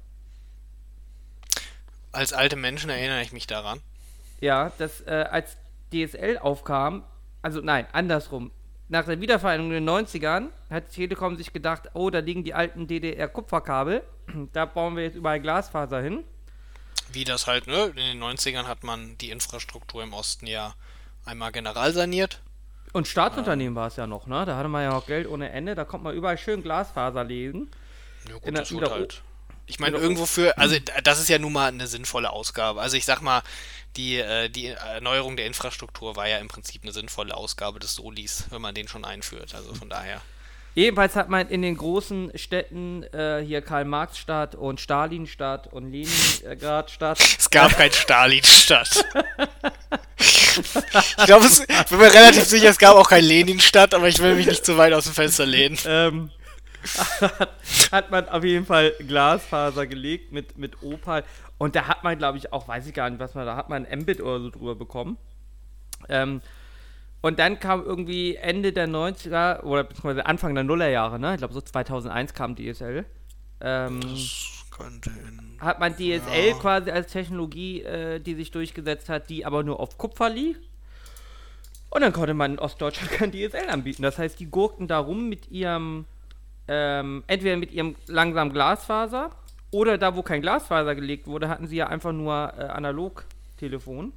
[2.13, 3.81] Als alte Menschen erinnere ich mich daran.
[4.39, 5.57] Ja, dass äh, als
[5.91, 7.03] DSL aufkam,
[7.41, 8.51] also nein, andersrum.
[8.89, 12.87] Nach der Wiedervereinigung in den 90ern hat Telekom sich gedacht, oh, da liegen die alten
[12.87, 14.03] DDR-Kupferkabel,
[14.53, 16.23] da bauen wir jetzt überall Glasfaser hin.
[17.11, 17.85] Wie das halt, ne?
[17.95, 20.73] In den 90ern hat man die Infrastruktur im Osten ja
[21.25, 22.41] einmal generalsaniert.
[22.91, 24.45] Und Staatsunternehmen war es ja noch, ne?
[24.45, 27.71] Da hatte man ja auch Geld ohne Ende, da konnte man überall schön Glasfaser lesen.
[28.27, 29.21] Ja, gut, In der- das O- halt.
[29.65, 32.81] Ich meine, irgendwo für, also das ist ja nun mal eine sinnvolle Ausgabe.
[32.81, 33.41] Also ich sag mal,
[33.95, 38.45] die, äh, die Erneuerung der Infrastruktur war ja im Prinzip eine sinnvolle Ausgabe des Solis,
[38.49, 39.55] wenn man den schon einführt.
[39.55, 40.21] Also von daher.
[40.75, 47.49] Jedenfalls hat man in den großen Städten, äh, hier Karl-Marx-Stadt und Stalinstadt und Leningradstadt, Es
[47.51, 48.89] gab kein Stalinstadt.
[50.17, 54.17] ich glaube, es ich bin mir relativ sicher, es gab auch kein Leninstadt, aber ich
[54.17, 55.77] will mich nicht zu weit aus dem Fenster lehnen.
[55.85, 56.31] ähm,
[57.91, 61.23] hat, man auf jeden Fall Glasfaser gelegt mit, mit Opal.
[61.57, 63.69] Und da hat man, glaube ich, auch, weiß ich gar nicht, was man, da hat
[63.69, 65.17] man ein Mbit oder so drüber bekommen.
[66.09, 66.41] Ähm,
[67.21, 71.33] und dann kam irgendwie Ende der 90er oder beziehungsweise Anfang der Nullerjahre, ne?
[71.33, 73.05] Ich glaube so 2001 kam DSL.
[73.61, 76.53] Ähm, das könnte in, Hat man DSL ja.
[76.59, 80.57] quasi als Technologie, äh, die sich durchgesetzt hat, die aber nur auf Kupfer lief.
[81.89, 84.01] Und dann konnte man in Ostdeutschland kein DSL anbieten.
[84.01, 86.05] Das heißt, die gurkten da rum mit ihrem,
[86.67, 89.31] ähm, entweder mit ihrem langsamen Glasfaser
[89.71, 94.13] oder da, wo kein Glasfaser gelegt wurde, hatten sie ja einfach nur äh, Analogtelefon.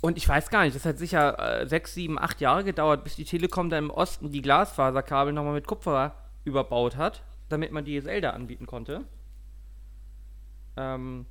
[0.00, 3.16] Und ich weiß gar nicht, das hat sicher äh, sechs, sieben, acht Jahre gedauert, bis
[3.16, 8.20] die Telekom dann im Osten die Glasfaserkabel nochmal mit Kupfer überbaut hat, damit man DSL
[8.20, 9.04] da anbieten konnte.
[10.76, 11.24] Ähm,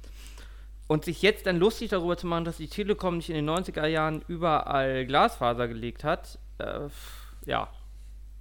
[0.88, 3.86] und sich jetzt dann lustig darüber zu machen, dass die Telekom nicht in den 90er
[3.86, 6.88] Jahren überall Glasfaser gelegt hat, äh,
[7.45, 7.69] ja.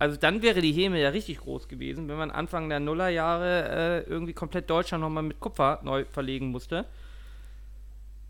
[0.03, 4.11] Also dann wäre die Häme ja richtig groß gewesen, wenn man Anfang der Nullerjahre äh,
[4.11, 6.87] irgendwie komplett Deutschland nochmal mit Kupfer neu verlegen musste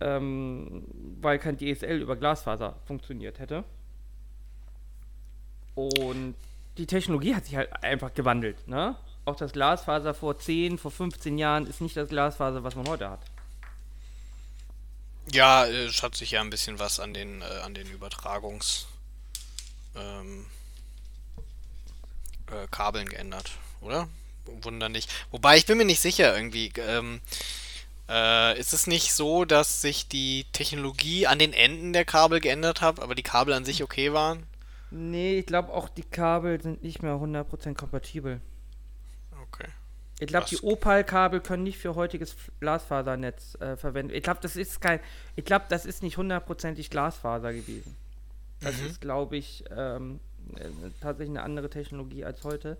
[0.02, 0.84] ähm,
[1.20, 3.64] weil kein DSL über Glasfaser funktioniert hätte.
[5.74, 6.34] Und
[6.76, 8.66] die Technologie hat sich halt einfach gewandelt.
[8.68, 8.96] Ne?
[9.24, 13.10] Auch das Glasfaser vor 10, vor 15 Jahren ist nicht das Glasfaser, was man heute
[13.10, 13.20] hat.
[15.32, 18.88] Ja, es hat sich ja ein bisschen was an den, äh, an den Übertragungs
[19.94, 20.46] ähm,
[22.52, 24.08] äh, Kabeln geändert, oder?
[24.62, 25.10] Wunder nicht.
[25.30, 26.72] Wobei ich bin mir nicht sicher irgendwie.
[26.76, 27.20] Ähm,
[28.08, 32.80] äh, ist es nicht so, dass sich die Technologie an den Enden der Kabel geändert
[32.80, 34.44] hat, aber die Kabel an sich okay waren?
[34.90, 38.40] Nee, ich glaube auch die Kabel sind nicht mehr 100% kompatibel.
[39.44, 39.68] Okay.
[40.20, 44.16] Ich glaube, die Opal-Kabel können nicht für heutiges Glasfasernetz äh, verwendet.
[44.16, 45.00] Ich glaube, das ist kein.
[45.34, 47.96] Ich glaube, das ist nicht hundertprozentig Glasfaser gewesen.
[48.60, 48.86] Das mhm.
[48.86, 50.31] ist, glaube ich, ähm, äh,
[51.00, 52.76] tatsächlich eine andere Technologie als heute.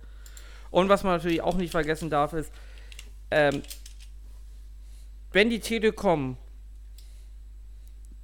[0.71, 2.53] Und was man natürlich auch nicht vergessen darf, ist,
[3.31, 3.63] ähm,
[5.33, 6.37] wenn die Telekom,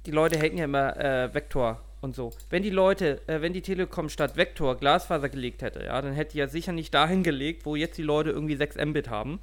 [0.05, 3.61] die Leute haten ja immer äh, Vektor und so, wenn die Leute, äh, wenn die
[3.61, 7.65] Telekom statt Vektor Glasfaser gelegt hätte, ja, dann hätte die ja sicher nicht dahin gelegt,
[7.65, 9.39] wo jetzt die Leute irgendwie 6 Mbit haben,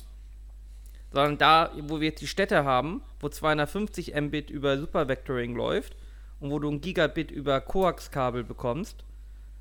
[1.12, 5.96] sondern da, wo wir jetzt die Städte haben, wo 250 Mbit über Supervectoring läuft
[6.40, 9.04] und wo du ein Gigabit über Coax-Kabel bekommst,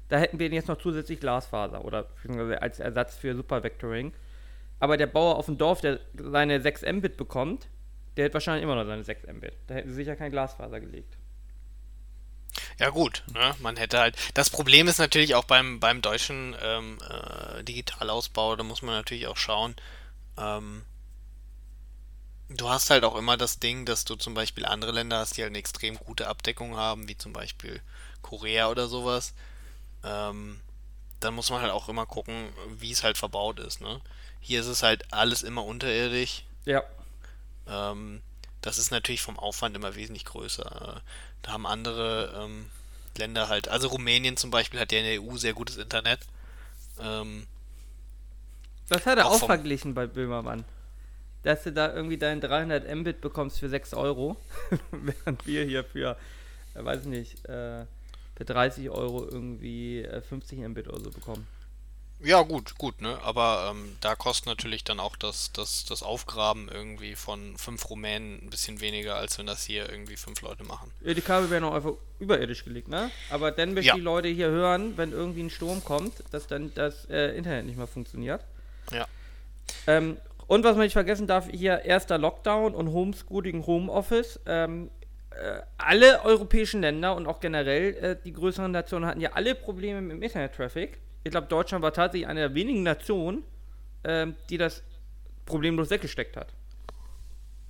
[0.09, 2.07] da hätten wir jetzt noch zusätzlich Glasfaser oder
[2.61, 4.13] als Ersatz für Supervectoring.
[4.79, 7.67] Aber der Bauer auf dem Dorf, der seine 6 Mbit bekommt,
[8.17, 9.53] der hätte wahrscheinlich immer noch seine 6 Mbit.
[9.67, 11.17] Da hätten sie sicher kein Glasfaser gelegt.
[12.79, 13.55] Ja gut, ne?
[13.59, 14.15] man hätte halt.
[14.33, 19.27] Das Problem ist natürlich auch beim, beim deutschen ähm, äh, Digitalausbau, da muss man natürlich
[19.27, 19.75] auch schauen.
[20.37, 20.83] Ähm,
[22.49, 25.41] du hast halt auch immer das Ding, dass du zum Beispiel andere Länder hast, die
[25.41, 27.81] halt eine extrem gute Abdeckung haben, wie zum Beispiel
[28.21, 29.33] Korea oder sowas.
[30.05, 30.59] Ähm,
[31.19, 33.81] dann muss man halt auch immer gucken, wie es halt verbaut ist.
[33.81, 33.99] Ne?
[34.39, 36.43] Hier ist es halt alles immer unterirdisch.
[36.65, 36.83] Ja.
[37.67, 38.21] Ähm,
[38.61, 41.01] das ist natürlich vom Aufwand immer wesentlich größer.
[41.41, 42.69] Da haben andere ähm,
[43.17, 46.19] Länder halt, also Rumänien zum Beispiel hat ja in der EU sehr gutes Internet.
[46.99, 47.47] Ähm,
[48.89, 50.65] das hat er auch, auch verglichen bei Böhmermann.
[51.43, 54.35] Dass du da irgendwie deinen 300 Mbit bekommst für 6 Euro,
[54.91, 56.17] während wir hier für,
[56.73, 57.85] äh, weiß nicht, äh,
[58.35, 61.47] für 30 Euro irgendwie äh, 50 Mbit oder so bekommen.
[62.21, 63.19] Ja, gut, gut, ne?
[63.23, 68.41] Aber ähm, da kostet natürlich dann auch das, das, das Aufgraben irgendwie von fünf Rumänen
[68.41, 70.91] ein bisschen weniger, als wenn das hier irgendwie fünf Leute machen.
[71.01, 73.11] Die Kabel werden auch einfach überirdisch gelegt, ne?
[73.29, 73.95] Aber dann möchten ja.
[73.95, 77.77] die Leute hier hören, wenn irgendwie ein Sturm kommt, dass dann das äh, Internet nicht
[77.77, 78.41] mehr funktioniert.
[78.91, 79.05] Ja.
[79.85, 80.17] Ähm,
[80.47, 84.39] und was man nicht vergessen darf, hier erster Lockdown und Homeschooling, Homeoffice.
[84.45, 85.04] Ähm, äh,
[85.77, 90.11] alle europäischen Länder und auch generell äh, die größeren Nationen hatten ja alle Probleme mit
[90.11, 93.43] dem Internet-Traffic ich glaube, Deutschland war tatsächlich eine der wenigen Nationen,
[94.03, 94.83] ähm, die das
[95.45, 96.53] problemlos weggesteckt hat.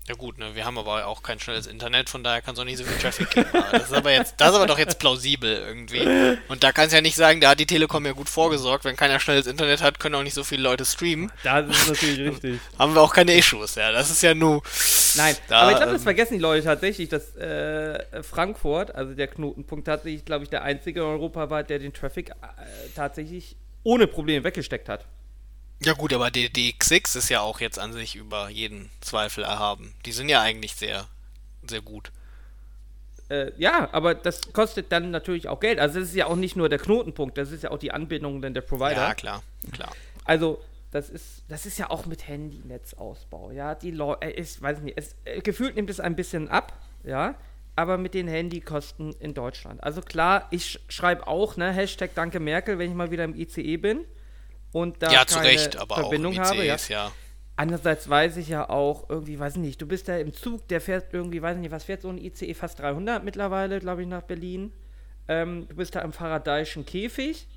[0.07, 2.63] Ja gut, ne, wir haben aber auch kein schnelles Internet, von daher kann es auch
[2.63, 3.49] nicht so viel Traffic geben.
[3.71, 6.37] Das ist aber jetzt, das ist aber doch jetzt plausibel irgendwie.
[6.47, 8.95] Und da kannst du ja nicht sagen, da hat die Telekom ja gut vorgesorgt, wenn
[8.95, 11.31] keiner schnelles Internet hat, können auch nicht so viele Leute streamen.
[11.43, 12.59] Das ist natürlich richtig.
[12.79, 13.91] haben wir auch keine Issues, ja.
[13.91, 14.61] Das ist ja nur.
[15.15, 19.15] Nein, da, aber ich glaube, das ähm, vergessen die Leute tatsächlich, dass äh, Frankfurt, also
[19.15, 22.33] der Knotenpunkt tatsächlich, glaube ich, der einzige in Europa war, der den Traffic äh,
[22.95, 25.05] tatsächlich ohne Probleme weggesteckt hat.
[25.85, 29.43] Ja gut, aber die, die X6 ist ja auch jetzt an sich über jeden Zweifel
[29.43, 29.93] erhaben.
[30.05, 31.05] Die sind ja eigentlich sehr,
[31.61, 32.11] sehr gut.
[33.29, 35.79] Äh, ja, aber das kostet dann natürlich auch Geld.
[35.79, 38.41] Also es ist ja auch nicht nur der Knotenpunkt, das ist ja auch die Anbindung
[38.41, 38.95] denn der Provider.
[38.95, 39.91] Ja, klar, klar.
[40.23, 43.75] Also das ist, das ist ja auch mit Handynetzausbau, ja.
[43.75, 47.35] Die Leute, äh, ich weiß nicht, es, äh, gefühlt nimmt es ein bisschen ab, ja.
[47.75, 49.83] Aber mit den Handykosten in Deutschland.
[49.83, 53.77] Also klar, ich schreibe auch, ne, Hashtag Danke Merkel, wenn ich mal wieder im ICE
[53.77, 54.05] bin
[54.75, 56.65] und da ja, keine Recht, aber Verbindung auch habe.
[56.65, 56.75] Ja.
[56.89, 57.11] Ja.
[57.55, 60.81] Andererseits weiß ich ja auch, irgendwie, weiß ich nicht, du bist da im Zug, der
[60.81, 62.53] fährt irgendwie, weiß ich nicht, was fährt so ein ICE?
[62.53, 64.73] Fast 300 mittlerweile, glaube ich, nach Berlin.
[65.29, 67.47] Ähm, du bist da im Faradayischen Käfig.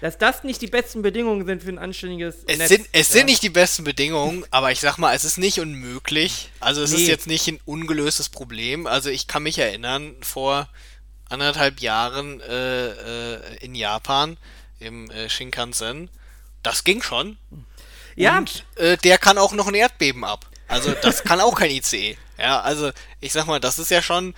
[0.00, 2.68] Dass das nicht die besten Bedingungen sind für ein anständiges Es, Netz.
[2.68, 3.12] sind, es ja.
[3.14, 6.50] sind nicht die besten Bedingungen, aber ich sag mal, es ist nicht unmöglich.
[6.60, 7.06] Also es ist Nee.
[7.08, 8.86] jetzt nicht ein ungelöstes Problem.
[8.86, 10.68] Also ich kann mich erinnern, vor
[11.28, 12.86] anderthalb Jahren äh,
[13.34, 14.36] äh, in Japan
[14.80, 16.10] im äh, Shinkansen,
[16.64, 17.38] das ging schon.
[18.16, 20.46] Ja, Und äh, der kann auch noch ein Erdbeben ab.
[20.66, 22.16] Also das kann auch kein ICE.
[22.38, 24.34] Ja, also ich sag mal, das ist ja schon,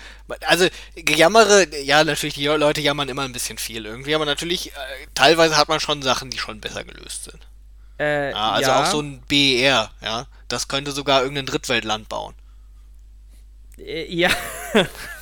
[0.47, 5.07] also gejammere, ja natürlich, die Leute jammern immer ein bisschen viel irgendwie, aber natürlich, äh,
[5.15, 7.47] teilweise hat man schon Sachen, die schon besser gelöst sind.
[7.99, 12.35] äh, Ja, also ja, auch so ein BER, ja, das könnte sogar irgendein Drittweltland bauen.
[13.79, 14.31] äh, ja.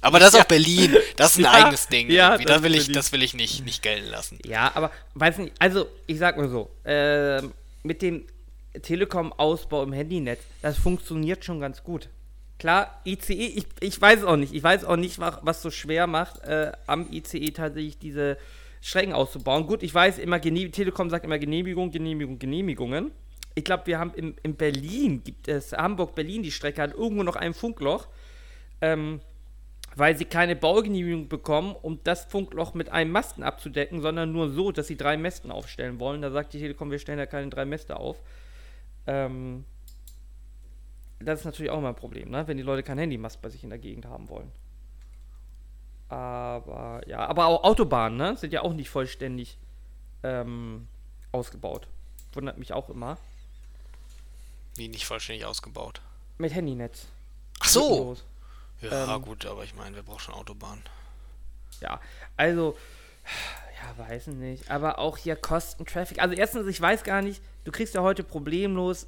[0.00, 2.10] Aber das ist auch Berlin, das ist ein Ja, eigenes Ding.
[2.10, 2.44] ja, irgendwie.
[2.46, 2.94] das das will ich, Berlin.
[2.94, 4.38] das will ich nicht, nicht gelten lassen.
[4.44, 8.24] Ja, aber weiß nicht, also ich sag mal so, ähm, mit dem
[8.82, 12.08] Telekom-Ausbau im Handynetz, das funktioniert schon ganz gut.
[12.58, 16.06] Klar, ICE, ich, ich weiß auch nicht, ich weiß auch nicht, was, was so schwer
[16.06, 18.36] macht, äh, am ICE tatsächlich diese
[18.80, 19.66] Strecken auszubauen.
[19.66, 23.12] Gut, ich weiß immer, Gene Telekom sagt immer Genehmigung, Genehmigung, Genehmigungen.
[23.54, 27.36] Ich glaube, wir haben in, in Berlin, gibt es, Hamburg-Berlin, die Strecke hat irgendwo noch
[27.36, 28.06] ein Funkloch.
[28.80, 29.20] Ähm,
[29.98, 34.70] weil sie keine Baugenehmigung bekommen, um das Funkloch mit einem Masten abzudecken, sondern nur so,
[34.70, 36.22] dass sie drei Mästen aufstellen wollen.
[36.22, 38.22] Da sagt die Telekom, wir stellen da keine drei Mäste auf.
[39.08, 39.64] Ähm,
[41.18, 42.46] das ist natürlich auch immer ein Problem, ne?
[42.46, 44.52] wenn die Leute keinen Handymast bei sich in der Gegend haben wollen.
[46.08, 48.36] Aber ja, aber auch Autobahnen ne?
[48.36, 49.58] sind ja auch nicht vollständig
[50.22, 50.86] ähm,
[51.32, 51.88] ausgebaut.
[52.34, 53.18] Wundert mich auch immer.
[54.76, 56.00] Wie nicht vollständig ausgebaut.
[56.38, 57.08] Mit Handynetz.
[57.58, 57.88] Ach so.
[57.90, 58.24] Lückenlos.
[58.80, 59.22] Ja, Ähm.
[59.22, 60.82] gut, aber ich meine, wir brauchen schon Autobahnen.
[61.80, 62.00] Ja,
[62.36, 62.76] also,
[63.82, 64.70] ja, weiß nicht.
[64.70, 66.20] Aber auch hier Kosten, Traffic.
[66.20, 69.06] Also erstens, ich weiß gar nicht, du kriegst ja heute problemlos,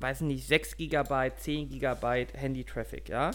[0.00, 3.30] weiß nicht, 6 GB, 10 GB Handy-Traffic, ja?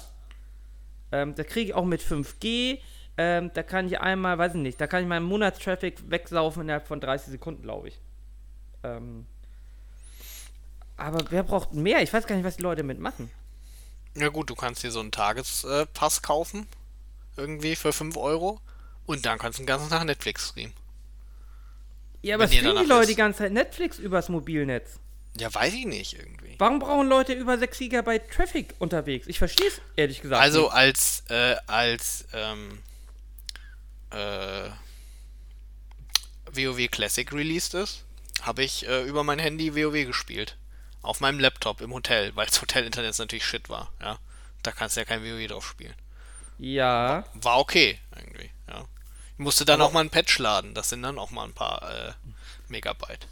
[1.11, 2.79] Ähm, da kriege ich auch mit 5G,
[3.17, 6.87] ähm, da kann ich einmal, weiß ich nicht, da kann ich meinen Monatstraffic wegsaufen innerhalb
[6.87, 7.99] von 30 Sekunden, glaube ich.
[8.83, 9.25] Ähm,
[10.97, 12.01] aber wer braucht mehr?
[12.01, 13.29] Ich weiß gar nicht, was die Leute mitmachen.
[14.15, 16.67] Ja gut, du kannst dir so einen Tagespass kaufen.
[17.37, 18.59] Irgendwie für 5 Euro.
[19.05, 20.73] Und dann kannst du den ganzen Tag Netflix streamen.
[22.21, 23.09] Ja, aber streamen die Leute ist.
[23.09, 24.99] die ganze Zeit Netflix übers Mobilnetz?
[25.37, 26.55] Ja, weiß ich nicht irgendwie.
[26.57, 29.27] Warum brauchen Leute über 6 GB Traffic unterwegs?
[29.27, 30.41] Ich verstehe es ehrlich gesagt.
[30.41, 30.73] Also nicht.
[30.73, 32.79] als, äh, als, ähm,
[34.11, 34.69] äh,
[36.53, 38.03] WoW Classic released ist,
[38.41, 40.57] habe ich äh, über mein Handy WoW gespielt.
[41.03, 44.17] Auf meinem Laptop im Hotel, weil das Hotel-Internet natürlich shit war, ja.
[44.63, 45.95] Da kannst du ja kein WoW drauf spielen.
[46.59, 48.85] ja, War okay, irgendwie, ja.
[49.33, 51.81] Ich musste dann auch mal ein Patch laden, das sind dann auch mal ein paar
[52.09, 52.11] äh,
[52.67, 53.25] Megabyte.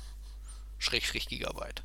[0.79, 1.83] Schrägstrich Gigabyte.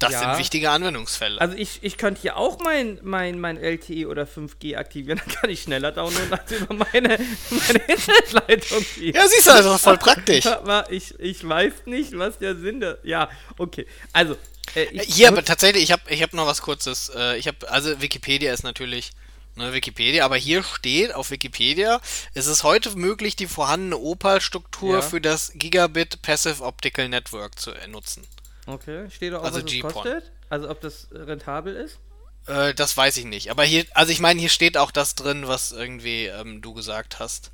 [0.00, 0.20] Das Ja.
[0.20, 1.38] sind wichtige Anwendungsfälle.
[1.40, 5.50] also ich, ich könnte hier auch mein, mein, mein LTE oder 5G aktivieren, dann kann
[5.50, 7.08] ich schneller downloaden als über meine,
[7.50, 9.14] meine Internetleitung hier.
[9.14, 10.46] ja, siehst du, das ist voll praktisch.
[10.48, 12.98] Aber ich, ich weiß nicht, was der Sinn der.
[13.04, 13.86] Ja, okay.
[14.14, 14.36] Also,
[14.74, 17.10] äh, ich, Hier, aber tatsächlich, ich habe ich hab noch was kurzes.
[17.14, 19.10] Äh, ich habe, also Wikipedia ist natürlich
[19.56, 22.00] ne, Wikipedia, aber hier steht auf Wikipedia,
[22.34, 25.02] es ist heute möglich, die vorhandene Opal-Struktur Ja.
[25.02, 28.26] für das Gigabit Passive Optical Network zu äh, nutzen.
[28.66, 29.92] Okay, steht da auch, Also was es GPON.
[29.92, 30.30] kostet?
[30.48, 31.98] Also, ob das rentabel ist?
[32.46, 33.50] Äh, das weiß ich nicht.
[33.50, 37.18] Aber hier, also ich meine, hier steht auch das drin, was irgendwie ähm, du gesagt
[37.18, 37.50] hast.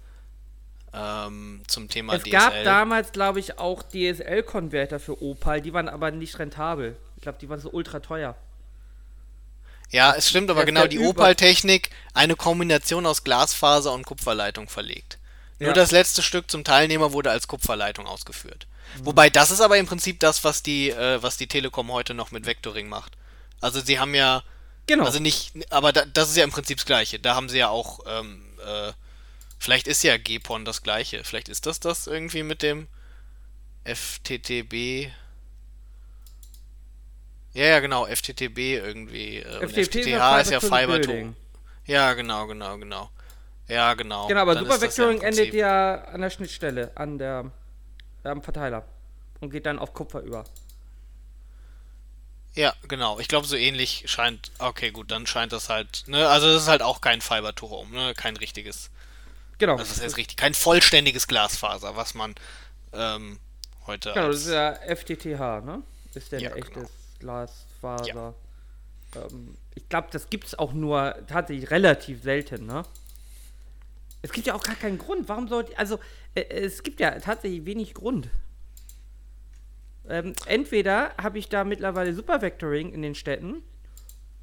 [0.95, 2.31] Ähm, zum Thema es DSL.
[2.33, 6.97] gab damals, glaube ich, auch DSL-Konverter für Opal, die waren aber nicht rentabel.
[7.27, 8.37] Ich glaube, die waren so ultra teuer.
[9.91, 15.19] ja, es stimmt, aber genau der die Opal-Technik, eine Kombination aus Glasfaser und Kupferleitung verlegt.
[15.59, 15.75] Nur Ja.
[15.75, 18.69] das letzte Stück zum Teilnehmer wurde als Kupferleitung ausgeführt.
[18.99, 19.07] Mhm.
[19.07, 22.31] Wobei das ist aber im Prinzip das, was die, äh, was die Telekom heute noch
[22.31, 23.15] mit Vectoring macht.
[23.61, 24.45] Also sie haben ja,
[24.87, 25.05] Genau.
[25.05, 27.19] also nicht, aber da, das ist ja im Prinzip das Gleiche.
[27.19, 28.93] Da haben sie ja auch, ähm, äh,
[29.59, 31.25] vielleicht ist ja GPON das Gleiche.
[31.25, 32.87] Vielleicht ist das das irgendwie mit dem
[33.85, 35.11] FTTB.
[37.57, 39.39] Ja, ja, genau, FTTB irgendwie.
[39.39, 41.35] Äh, FTTH ist ja Fiber to.
[41.87, 43.11] Ja, genau, genau, genau.
[43.67, 44.27] Ja, genau.
[44.29, 47.51] Genau, aber Dann Super ist das ja Vectoring endet ja an der Schnittstelle, an der
[48.25, 48.85] am Verteiler
[49.41, 50.45] und geht dann auf Kupfer über.
[52.55, 53.19] Ja, genau.
[53.21, 54.51] Ich glaube, so ähnlich scheint.
[54.59, 56.05] Okay, gut, dann scheint das halt.
[56.09, 58.91] Ne, also das ist halt auch kein Fiber to Home, ne, kein richtiges.
[59.57, 59.77] Genau.
[59.77, 62.35] Also das heißt richtig, kein vollständiges Glasfaser, was man
[62.93, 63.41] ähm,
[63.87, 64.13] heute.
[64.13, 65.83] genau, das ist ja FTTH, ne?
[66.13, 66.91] Ist ja ein Ja, echtes genau.
[67.19, 68.35] Glasfaser.
[69.15, 72.85] Ähm, ich glaube, das gibt es auch nur tatsächlich relativ selten, ne?
[74.23, 75.29] Es gibt ja auch gar keinen Grund.
[75.29, 75.79] Warum sollte.
[75.79, 76.01] Also,
[76.35, 78.29] äh, es gibt ja tatsächlich wenig Grund.
[80.09, 83.63] Ähm, entweder habe ich da mittlerweile Supervectoring in den Städten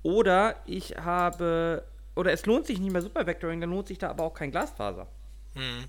[0.02, 1.84] oder ich habe,
[2.16, 5.08] oder es lohnt sich nicht mehr Supervectoring, dann lohnt sich da aber auch kein Glasfaser.
[5.56, 5.86] Hm.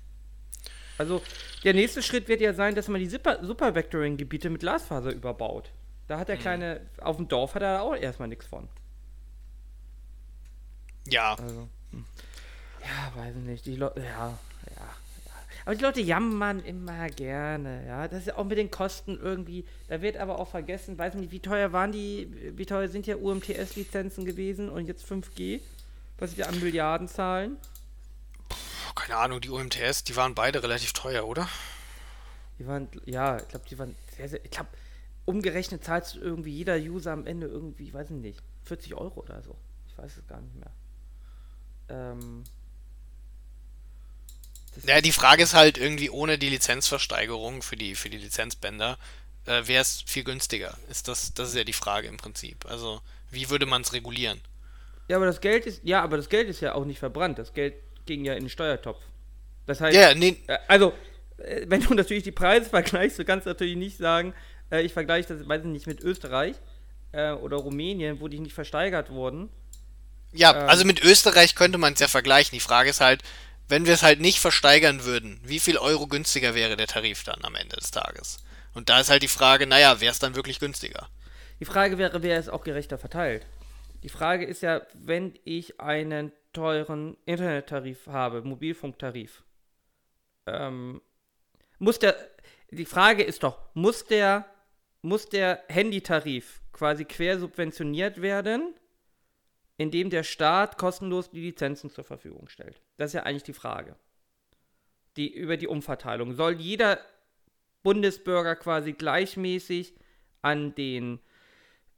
[0.97, 1.21] Also
[1.65, 5.71] der nächste Schritt wird ja sein, dass man die Super Supervectoring-Gebiete mit Glasfaser überbaut.
[6.07, 8.69] Da hat der kleine, auf dem Dorf hat er auch erstmal nichts von.
[11.07, 11.33] Ja.
[11.33, 12.05] Also, hm.
[12.81, 13.65] ja, weiß ich nicht.
[13.65, 14.37] Die Leute, ja, ja,
[14.75, 14.95] ja.
[15.65, 18.07] Aber die Leute jammern immer gerne, ja.
[18.07, 19.65] Das ist ja auch mit den Kosten irgendwie.
[19.87, 23.15] Da wird aber auch vergessen, weiß nicht, wie teuer waren die, wie teuer sind ja
[23.15, 25.61] UMTS-Lizenzen gewesen und jetzt 5G?
[26.17, 27.57] Was sie da an Milliarden zahlen?
[28.95, 31.49] Keine Ahnung, die UMTS, die waren beide relativ teuer, oder?
[32.57, 34.69] Die waren, ja, ich glaube, die waren sehr, sehr, ich glaube,
[35.25, 39.41] umgerechnet zahlst du irgendwie jeder User am Ende irgendwie, weiß ich nicht, 40 Euro oder
[39.43, 39.57] so.
[39.87, 40.73] Ich weiß es gar nicht mehr.
[41.89, 42.43] Ähm,
[44.85, 48.97] Ja, die Frage ist halt irgendwie ohne die Lizenzversteigerung für die, für die Lizenzbänder,
[49.45, 50.77] äh, wäre es viel günstiger.
[50.89, 52.65] Ist das, das ist ja die Frage im Prinzip.
[52.65, 53.01] Also,
[53.31, 54.41] wie würde man es regulieren?
[55.07, 57.37] ja, aber das Geld ist, ja, aber das Geld ist ja auch nicht verbrannt.
[57.39, 59.01] Das Geld ging ja in den Steuertopf.
[59.65, 60.93] Das heißt, Ja, nee, äh, also,
[61.37, 64.33] äh, wenn du natürlich die Preise vergleichst, du kannst natürlich nicht sagen,
[64.71, 66.55] äh, ich vergleiche das, weiß ich nicht, mit Österreich
[67.11, 69.49] äh, oder Rumänien, wo die nicht versteigert wurden.
[70.33, 72.55] ja, ähm, also mit Österreich könnte man es ja vergleichen.
[72.55, 73.23] Die Frage ist halt,
[73.67, 77.43] wenn wir es halt nicht versteigern würden, wie viel Euro günstiger wäre der Tarif dann
[77.43, 78.37] am Ende des Tages?
[78.73, 81.07] Und da ist halt die Frage, naja, wäre es dann wirklich günstiger?
[81.59, 83.45] Die Frage wäre, wer es auch gerechter verteilt.
[84.03, 89.43] Die Frage ist ja, wenn ich einen teuren Internettarif habe, Mobilfunktarif,
[90.45, 91.01] ähm,
[91.79, 92.15] muss der,
[92.71, 94.45] die Frage ist doch, muss der,
[95.05, 98.73] muss der Handytarif quasi quersubventioniert werden,
[99.77, 102.81] indem der Staat kostenlos die Lizenzen zur Verfügung stellt?
[102.97, 103.95] Das ist ja eigentlich die Frage.
[105.15, 106.33] Die, über die Umverteilung.
[106.33, 106.99] Soll jeder
[107.83, 109.93] Bundesbürger quasi gleichmäßig
[110.41, 111.19] an den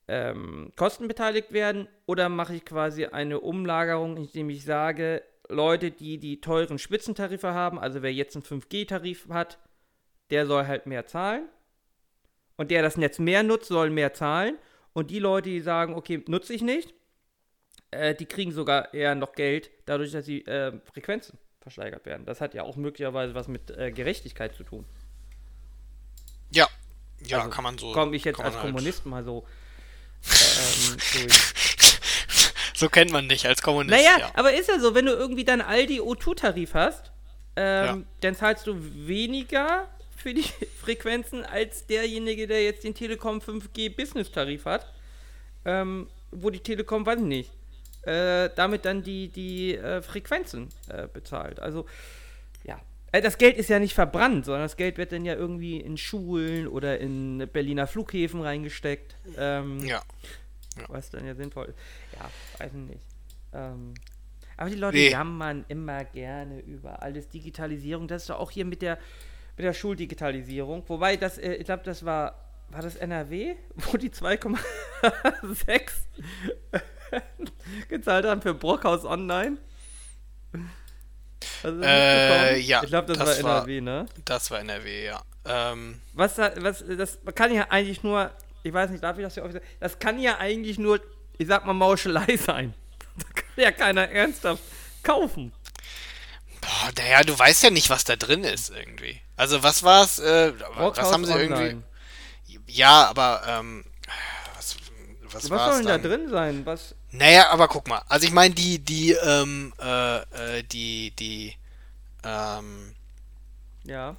[0.08, 6.18] ähm, Kosten beteiligt werden oder mache ich quasi eine Umlagerung, indem ich sage, Leute, die
[6.18, 9.60] die teuren Spitzentarife haben, also wer jetzt einen 5G-Tarif hat,
[10.30, 11.48] der soll halt mehr zahlen.
[12.58, 14.58] Und der das Netz mehr nutzt, soll mehr zahlen.
[14.94, 16.94] Und die Leute, die sagen, okay, nutze ich nicht,
[17.92, 22.26] äh, die kriegen sogar eher noch Geld, dadurch, dass die äh, Frequenzen versteigert werden.
[22.26, 24.86] Das hat ja auch möglicherweise was mit äh, Gerechtigkeit zu tun.
[26.52, 26.68] Ja,
[27.26, 27.92] ja, Also, kann man so.
[27.94, 29.46] Komme ich jetzt als halt- Kommunist mal so
[31.20, 31.28] ähm.
[32.76, 33.92] So kennt man dich als Kommunist.
[33.96, 34.32] Naja, ja.
[34.36, 37.12] aber ist ja so, wenn du irgendwie dann Aldi O2-Tarif hast,
[37.56, 37.98] ähm, Ja.
[38.22, 38.76] dann zahlst du
[39.08, 39.88] weniger
[40.28, 40.44] für die
[40.82, 44.92] Frequenzen als derjenige, der jetzt den Telekom 5G Business-Tarif hat,
[45.64, 47.52] ähm, wo die Telekom, weiß ich nicht,
[48.02, 51.62] äh, damit dann die, die äh, Frequenzen äh, bezahlt.
[51.62, 51.86] Also,
[52.66, 52.78] ja.
[53.14, 55.96] Äh, Das Geld ist ja nicht verbrannt, sondern das Geld wird dann ja irgendwie in
[55.96, 59.16] Schulen oder in Berliner Flughäfen reingesteckt.
[59.38, 60.02] Ähm, ja.
[60.90, 61.78] was dann ja sinnvoll ist.
[62.20, 63.06] Ja, weiß ich nicht.
[63.54, 63.94] Ähm,
[64.58, 65.12] aber die Leute Nee.
[65.12, 68.08] jammern immer gerne über alles Digitalisierung.
[68.08, 68.98] Das ist doch auch hier mit der,
[69.58, 70.84] mit der Schuldigitalisierung.
[70.88, 72.36] Wobei, das, äh, ich glaube, das war,
[72.70, 75.92] war das NRW, wo die 2,6
[77.90, 79.58] gezahlt haben für Brockhaus Online.
[81.64, 84.06] Das Äh, ja, Ich glaube, das, das war NRW, ne?
[84.26, 85.22] Das war NRW, ja.
[85.46, 88.32] Ähm, Was, da- was, das kann ja eigentlich nur,
[88.64, 91.00] ich weiß nicht, darf ich das hier offiziell, das kann ja eigentlich nur,
[91.38, 92.74] ich sag mal, Mauschelei sein.
[93.18, 94.62] Das kann ja keiner ernsthaft
[95.02, 95.52] kaufen.
[96.62, 99.20] boah, naja, du weißt ja nicht, was da drin ist irgendwie.
[99.38, 100.20] Also was war's?
[100.20, 101.84] Äh, was haben sie Online.
[102.48, 102.60] irgendwie?
[102.68, 103.86] Ja, aber ähm,
[104.56, 104.76] was,
[105.22, 106.66] was, Was war's soll denn da drin sein?
[106.66, 106.96] Was?
[107.12, 108.02] Naja, aber guck mal.
[108.10, 111.56] Also ich meine, die, die, ähm, äh, äh, die, die,
[112.24, 112.94] ähm,
[113.86, 114.18] Ja.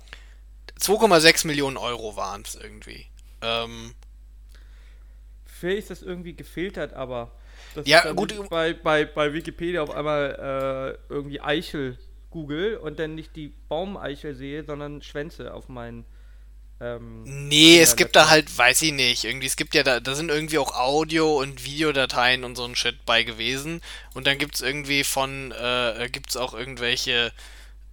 [0.81, 3.07] 2,6 Millionen Euro waren es irgendwie.
[3.43, 3.95] Ähm,
[5.45, 7.33] Vielleicht ist das irgendwie gefiltert, aber.
[7.75, 11.99] Das Ja, gut, bei, bei, bei Wikipedia auf einmal äh, irgendwie Eichel
[12.31, 16.05] Google und dann nicht die Baumeichel sehe, sondern Schwänze auf meinen.
[16.81, 20.14] Ähm, nee, es gibt da halt, weiß ich nicht, irgendwie, es gibt ja da, da
[20.14, 23.81] sind irgendwie auch Audio- und Videodateien und so ein Shit bei gewesen.
[24.14, 27.33] Und dann gibt's irgendwie von, äh, gibt's auch irgendwelche,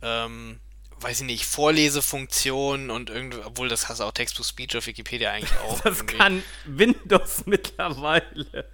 [0.03, 0.59] ähm,
[0.99, 5.59] weiß ich nicht, Vorlesefunktionen und irgendwie, obwohl das hast du auch Text-to-Speech auf Wikipedia eigentlich
[5.67, 5.79] auch.
[5.81, 6.17] das irgendwie.
[6.17, 8.69] kann Windows mittlerweile.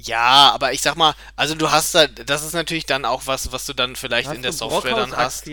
[0.00, 3.50] Ja, aber ich sag mal, also du hast da, das ist natürlich dann auch was,
[3.50, 5.48] was du dann vielleicht Hast in der Software dann hast.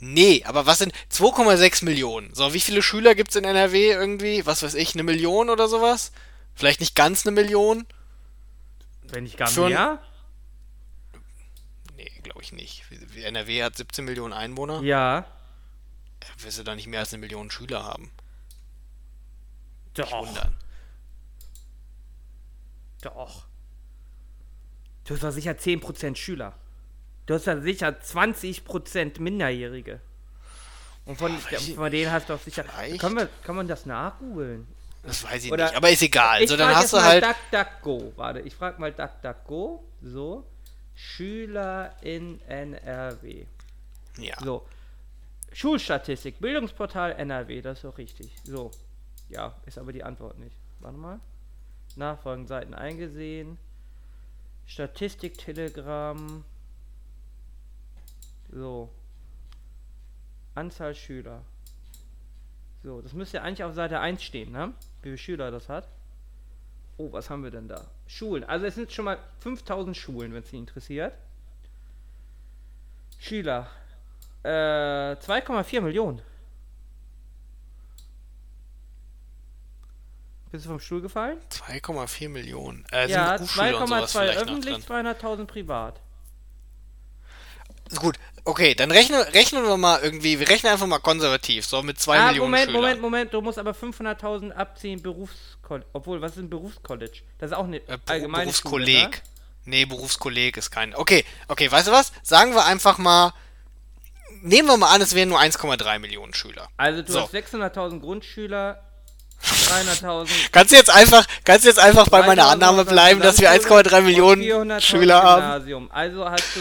[0.00, 2.32] Nee, aber was sind 2,6 Millionen?
[2.32, 4.46] So, wie viele Schüler gibt's in NRW irgendwie?
[4.46, 6.12] Was weiß ich, eine Million oder sowas?
[6.54, 7.86] Vielleicht nicht ganz eine Million?
[9.02, 9.98] Wenn nicht gar Für mehr?
[11.96, 12.84] Nee, glaube ich nicht.
[13.22, 14.80] NRW hat 17 Millionen Einwohner.
[14.82, 15.26] Ja.
[16.38, 18.10] Wirst du da nicht mehr als eine Million Schüler haben?
[19.96, 20.54] wundern.
[23.02, 23.46] Doch.
[25.08, 26.52] Du hast doch sicher 10% Schüler.
[27.24, 30.00] Du hast doch sicher 20% Minderjährige.
[31.06, 32.62] Und von, ich von denen hast du doch sicher.
[32.64, 33.00] Vielleicht.
[33.00, 34.68] Können wir, kann man das nachgoogeln?
[35.02, 36.42] Das weiß ich Oder- nicht, aber ist egal.
[36.42, 37.24] Ich So, dann hast du mal halt.
[37.24, 38.12] DuckDuckGo.
[38.16, 39.82] Warte, ich frag mal DuckDuckGo.
[40.02, 40.44] So.
[40.94, 43.46] Schüler in NRW.
[44.18, 44.36] Ja.
[44.44, 44.66] So.
[45.54, 48.30] Schulstatistik, Bildungsportal NRW, das ist doch richtig.
[48.44, 48.70] So.
[49.30, 50.54] Ja, ist aber die Antwort nicht.
[50.80, 51.18] Warte mal.
[51.96, 53.56] Nachfolgende Seiten eingesehen.
[54.68, 56.44] Statistik, Telegram.
[58.52, 58.90] So.
[60.54, 61.42] Anzahl Schüler.
[62.84, 64.74] So, das müsste ja eigentlich auf Seite 1 stehen, ne?
[65.02, 65.88] Wie viele Schüler das hat.
[66.98, 67.86] Oh, was haben wir denn da?
[68.06, 68.44] Schulen.
[68.44, 71.14] Also es sind schon mal 5000 Schulen, wenn es Sie interessiert.
[73.18, 73.68] Schüler.
[74.42, 74.48] Äh,
[75.16, 76.20] 2,4 Millionen.
[80.50, 81.38] Bist du vom Stuhl gefallen?
[81.50, 82.84] 2,4 Millionen.
[82.92, 85.06] Äh, ja, Berufsschüler und sowas 2,2 vielleicht noch öffentlich, drin.
[85.06, 86.00] 200.000 privat.
[87.96, 91.98] Gut, okay, dann rechnen, rechnen wir mal irgendwie, wir rechnen einfach mal konservativ, so mit
[91.98, 92.80] 2 ah, Millionen Moment, Schülern.
[92.82, 95.86] Moment, Moment, du musst aber 500.000 abziehen, Berufscollege.
[95.94, 97.20] Obwohl, was ist ein Berufscollege?
[97.38, 99.10] Das ist auch eine Äh, allgemeine Schule, Berufskolleg.
[99.10, 99.22] ne?
[99.64, 100.94] Nee, Berufskolleg ist kein.
[100.94, 102.12] Okay, okay, weißt du was?
[102.22, 103.32] Sagen wir einfach mal.
[104.42, 106.68] Nehmen wir mal an, es wären nur 1,3 Millionen Schüler.
[106.76, 107.22] Also du So.
[107.22, 108.82] hast 600.000 Grundschüler,
[109.42, 113.38] 300.000 Kannst du jetzt einfach, kannst du jetzt einfach bei meiner 2000 Annahme bleiben, dass
[113.38, 115.90] wir 1,3 und Millionen 400.000 Schüler haben?
[115.90, 116.60] Also hast du,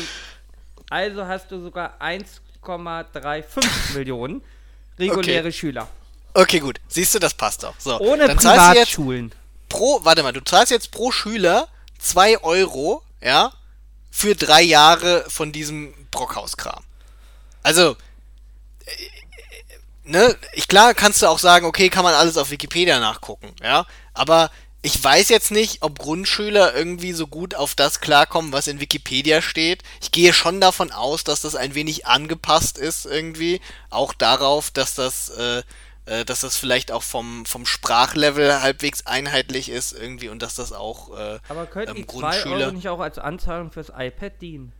[0.90, 4.42] also hast du sogar 1,35 Millionen
[5.00, 5.88] reguläre Schüler.
[6.34, 6.80] Okay, gut.
[6.88, 7.74] Siehst du, das passt doch.
[7.80, 9.32] So, Ohne dann zahlst du jetzt Privatschulen.
[9.70, 11.68] pro, warte mal, du zahlst jetzt pro Schüler
[12.00, 13.52] 2 Euro, ja,
[14.12, 16.84] für drei Jahre von diesem Brockhauskram.
[17.64, 17.98] Also,
[18.86, 18.92] äh,
[20.08, 23.86] ne, ich, klar kannst du auch sagen, okay, kann man alles auf Wikipedia nachgucken, ja,
[24.14, 24.50] aber
[24.84, 29.42] ich weiß jetzt nicht, ob Grundschüler irgendwie so gut auf das klarkommen, was in Wikipedia
[29.42, 29.84] steht.
[30.02, 34.94] Ich gehe schon davon aus, dass das ein wenig angepasst ist irgendwie, auch darauf, dass
[34.94, 35.64] das, äh,
[36.06, 40.72] äh, dass das vielleicht auch vom, vom Sprachlevel halbwegs einheitlich ist irgendwie und dass das
[40.72, 44.74] auch äh, Aber könnten ähm, 2 Grundschüler- Euro nicht auch als Anzahlung fürs iPad dienen?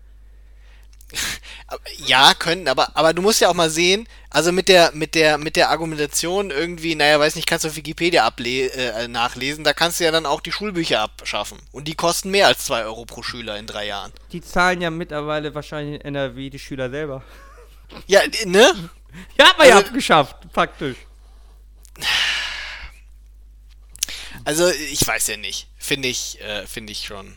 [2.06, 5.38] Ja, können, aber, aber du musst ja auch mal sehen, also mit der, mit der,
[5.38, 9.74] mit der Argumentation irgendwie, naja, weiß nicht, kannst du auf Wikipedia able äh, nachlesen, da
[9.74, 11.58] kannst du ja dann auch die Schulbücher abschaffen.
[11.72, 14.12] Und die kosten mehr als 2 Euro pro Schüler in drei Jahren.
[14.32, 17.24] Die zahlen ja mittlerweile wahrscheinlich in NRW die Schüler selber.
[18.06, 18.90] Ja, ne?
[19.38, 20.98] Ja, hat man ja Also- abgeschafft, faktisch.
[24.46, 25.68] Also, ich weiß ja nicht.
[25.78, 27.36] Finde ich, äh, finde ich schon.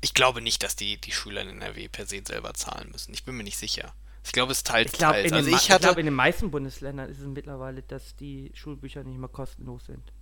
[0.00, 3.12] Ich glaube nicht, dass die, die Schüler in NRW per se selber zahlen müssen.
[3.12, 3.92] Ich bin mir nicht sicher.
[4.24, 5.28] Ich glaube, es teilt Ich glaube, teils.
[5.28, 5.84] in, Also ich ich hatte.
[5.86, 10.12] glaub, in den meisten Bundesländern ist es mittlerweile, dass die Schulbücher nicht mehr kostenlos sind.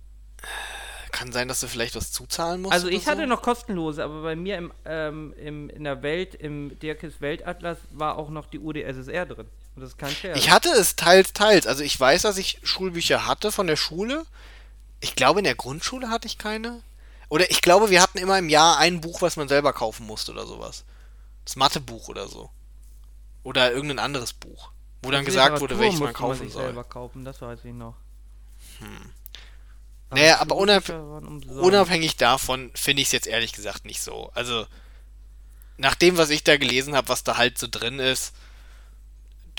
[1.11, 2.73] kann sein, dass du vielleicht was zuzahlen musst.
[2.73, 3.27] Also ich hatte so?
[3.27, 8.17] noch kostenlose, aber bei mir im, ähm, im, in der Welt, im Dirkes Weltatlas, war
[8.17, 9.47] auch noch die UdSSR drin.
[9.75, 10.37] Und das ist kein Scherz.
[10.37, 11.67] Ich hatte es teils, teils.
[11.67, 14.25] Also ich weiß, dass ich Schulbücher hatte von der Schule.
[15.01, 16.81] Ich glaube, in der Grundschule hatte ich keine.
[17.29, 20.31] Oder ich glaube, wir hatten immer im Jahr ein Buch, was man selber kaufen musste
[20.31, 20.83] oder sowas.
[21.45, 22.49] Das Mathebuch oder so.
[23.43, 24.71] Oder irgendein anderes Buch.
[25.01, 26.63] Wo dann gesagt wurde, welches man kaufen sich soll.
[26.63, 27.95] selber kaufen, das weiß ich noch.
[30.09, 34.31] Naja, aber unab unabhängig davon finde ich es jetzt ehrlich gesagt nicht so.
[34.33, 34.65] Also,
[35.77, 38.33] nach dem, was ich da gelesen habe, was da halt so drin ist,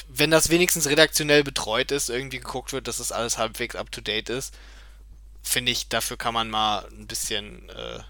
[0.09, 4.01] wenn das wenigstens redaktionell betreut ist, irgendwie geguckt wird, dass das alles halbwegs up to
[4.01, 4.55] date ist,
[5.43, 7.69] finde ich, dafür kann man mal ein bisschen.
[7.71, 8.01] Äh,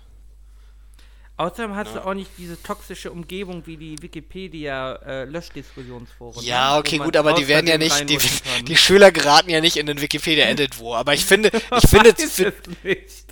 [1.41, 6.45] Außerdem hast du auch nicht diese toxische Umgebung wie die Wikipedia-Löschdiskussionsforen.
[6.45, 6.78] ja, ne?
[6.78, 8.18] okay, gut, aber die werden ja nicht, die,
[8.64, 10.95] die Schüler geraten ja nicht in den Wikipedia Edit wo.
[10.95, 11.51] Aber ich finde,
[11.83, 12.53] ich finde, für,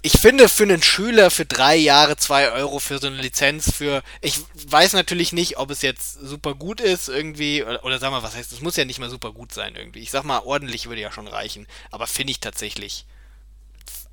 [0.01, 4.03] ich finde für einen Schüler für drei Jahre zwei Euro für so eine Lizenz für.
[4.23, 4.41] Ich
[4.71, 7.63] weiß natürlich nicht, ob es jetzt super gut ist irgendwie.
[7.63, 10.01] Oder, oder sag mal, was heißt, es muss ja nicht mal super gut sein irgendwie.
[10.01, 11.67] Ich sag mal, ordentlich würde ja schon reichen.
[11.91, 13.05] Aber finde ich tatsächlich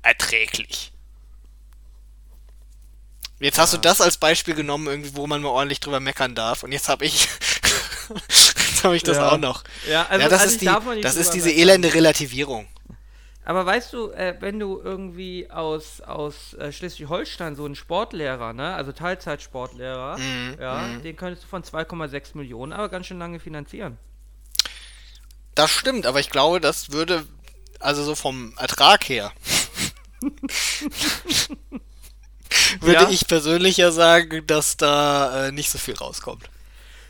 [0.06, 0.92] erträglich.
[3.38, 6.62] Jetzt hast du das als Beispiel genommen, irgendwie, wo man mal ordentlich drüber meckern darf.
[6.62, 7.28] Und jetzt habe ich.
[8.08, 9.30] jetzt habe ich das Ja.
[9.32, 9.62] auch noch.
[9.88, 11.60] Ja, also ja, das eigentlich ist, die, das ist diese meckern.
[11.62, 12.66] elende Relativierung.
[13.44, 18.74] Aber weißt du, äh, wenn du irgendwie aus, aus äh, Schleswig-Holstein so einen Sportlehrer, ne,
[18.74, 23.98] also Teilzeitsportlehrer, Mhm, ja, den könntest du von 2,6 Millionen aber ganz schön lange finanzieren.
[25.54, 27.24] Das stimmt, aber ich glaube, das würde,
[27.78, 29.30] also so vom Ertrag her,
[32.80, 33.08] würde Ja.
[33.10, 36.48] ich persönlich ja sagen, dass da äh, nicht so viel rauskommt.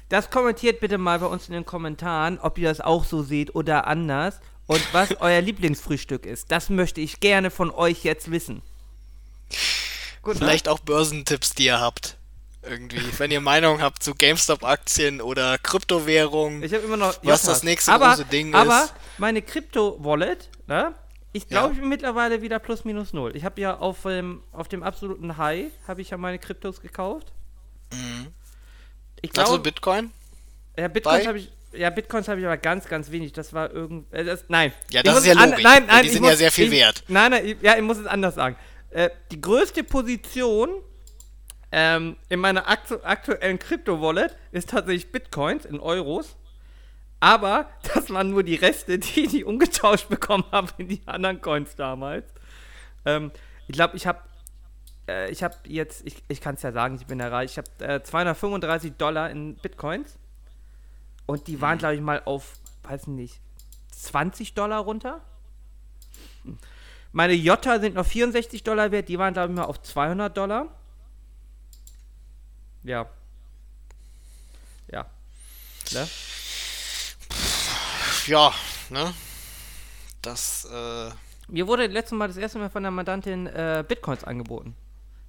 [0.09, 3.55] Das kommentiert bitte mal bei uns in den Kommentaren, ob ihr das auch so seht
[3.55, 4.41] oder anders.
[4.67, 8.63] Und was euer Lieblingsfrühstück ist, das möchte ich gerne von euch jetzt wissen.
[10.23, 10.41] Gut, ne?
[10.41, 10.73] Vielleicht ne?
[10.73, 12.17] auch Börsentipps, die ihr habt.
[12.63, 13.01] Irgendwie.
[13.19, 16.65] Wenn ihr Meinung habt zu GameStop-Aktien oder Kryptowährungen.
[16.65, 17.15] Ich habe immer noch.
[17.23, 18.91] Was das nächste aber, große Ding aber ist.
[18.91, 20.93] Aber meine Krypto-Wallet, ne?
[21.37, 21.73] Ich glaube, ja.
[21.75, 23.37] ich bin mittlerweile wieder plus minus null.
[23.37, 27.31] Ich habe ja auf, ähm, auf dem absoluten High habe ich ja meine Kryptos gekauft.
[27.93, 28.29] Mhm.
[29.21, 29.51] Ich glaube.
[29.51, 30.13] Also Bitcoin?
[30.79, 31.53] Ja, Bitcoins habe ich.
[31.73, 33.35] Ja, Bitcoins habe ich aber ganz, ganz wenig.
[33.35, 34.11] Das war irgend.
[34.15, 34.73] Äh, das, nein.
[34.91, 35.63] Ja, das ist ja logisch.
[35.63, 37.05] Nein, nein, die sind muss, ja sehr viel ich, wert.
[37.09, 38.57] Nein, nein, ja, ich muss es anders sagen.
[38.89, 40.71] Äh, die größte Position
[41.71, 46.35] ähm, in meiner aktu aktuellen Krypto-Wallet ist tatsächlich Bitcoins in Euros.
[47.19, 51.77] Aber das waren nur die Reste, die ich umgetauscht bekommen habe in die anderen Coins
[51.77, 52.25] damals.
[53.05, 53.31] Ähm,
[53.69, 54.21] ich glaube, ich habe
[55.09, 57.59] äh, ich habe jetzt, ich, ich kann es ja sagen, ich bin ja reich, ich
[57.59, 60.19] habe äh, 235 Dollar in Bitcoins.
[61.27, 61.79] Und die waren, mhm.
[61.79, 62.55] glaube ich, mal auf,
[62.85, 63.41] weiß nicht,
[63.93, 65.21] 20 Dollar runter.
[67.13, 70.69] Meine Jota sind noch 64 Dollar wert, die waren, glaube ich, mal auf 200 Dollar.
[72.85, 73.09] Ja.
[74.93, 75.07] Ja.
[75.93, 76.07] Ne?
[78.27, 78.53] Ja,
[78.91, 79.15] ne?
[80.21, 81.11] Das, äh.
[81.49, 84.75] Mir wurde letztes Mal das erste Mal von der Mandantin äh, Bitcoins angeboten.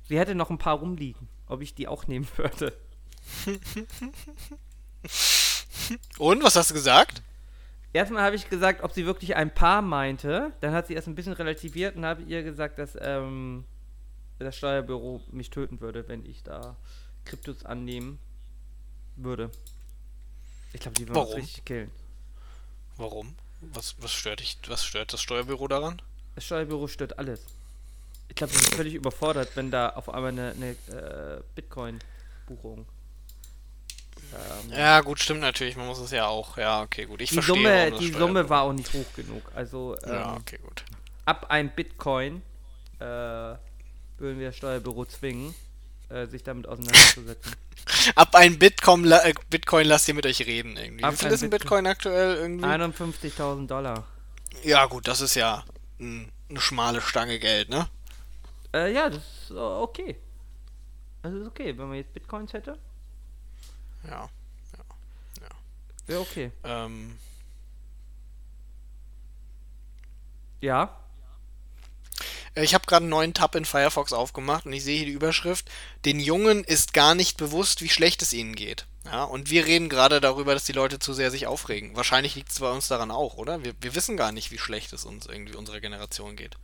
[0.04, 2.74] Sie hätte noch ein paar rumliegen, ob ich die auch nehmen würde.
[6.18, 7.22] Und, was hast du gesagt?
[7.94, 10.54] Erstmal habe ich gesagt, ob sie wirklich ein Paar meinte.
[10.62, 13.64] Dann hat sie erst ein bisschen relativiert und habe ihr gesagt, dass ähm,
[14.40, 16.76] das Steuerbüro mich töten würde, wenn ich da
[17.26, 18.20] Kryptos annehmen
[19.16, 19.52] würde.
[20.74, 21.92] Ich glaube, die würden uns richtig killen.
[22.98, 23.36] Warum?
[23.62, 26.02] Was, was, stört dich, was stört das Steuerbüro daran?
[26.36, 27.42] Das Steuerbüro stört alles.
[28.30, 32.86] Ich glaube, sie sind völlig überfordert, wenn da auf einmal eine, eine äh, Bitcoin-Buchung
[34.34, 35.76] ähm, ja, gut, stimmt natürlich.
[35.78, 36.58] Man muss es ja auch.
[36.58, 37.22] Ja, okay, gut.
[37.22, 37.56] Ich die verstehe.
[37.56, 39.44] Summe, die Summe war auch nicht hoch genug.
[39.56, 40.84] Also, ähm, ja, okay, gut.
[41.26, 42.42] Ab ein Bitcoin
[43.00, 45.54] äh, würden wir das Steuerbüro zwingen,
[46.10, 47.56] äh, sich damit auseinanderzusetzen.
[48.16, 51.04] ab ein Bitcoin, äh, Bitcoin lasst ihr mit euch reden irgendwie.
[51.04, 52.66] Ab Wie viel ist ein Bitcoin, Bitcoin aktuell irgendwie?
[52.66, 54.08] 51.000 Dollar.
[54.64, 55.64] Ja, gut, das ist ja
[56.00, 57.88] ein, eine schmale Stange Geld, ne?
[58.74, 60.18] Äh, ja, das ist okay.
[61.22, 62.78] Das ist okay, wenn man jetzt Bitcoins hätte.
[64.04, 64.12] Ja.
[64.12, 64.30] Ja.
[65.42, 65.50] ja.
[66.06, 66.52] Wäre okay.
[66.64, 67.18] Ähm.
[70.62, 70.98] Ja.
[72.58, 75.14] Äh, ich habe gerade einen neuen Tab in Firefox aufgemacht und ich sehe hier die
[75.14, 75.70] Überschrift:
[76.06, 78.86] Den Jungen ist gar nicht bewusst, wie schlecht es ihnen geht.
[79.06, 81.96] Ja, und wir reden gerade darüber, dass die Leute zu sehr sich aufregen.
[81.96, 83.64] Wahrscheinlich liegt es bei uns daran auch, oder?
[83.64, 86.56] Wir, wir wissen gar nicht, wie schlecht es uns irgendwie unserer Generation geht.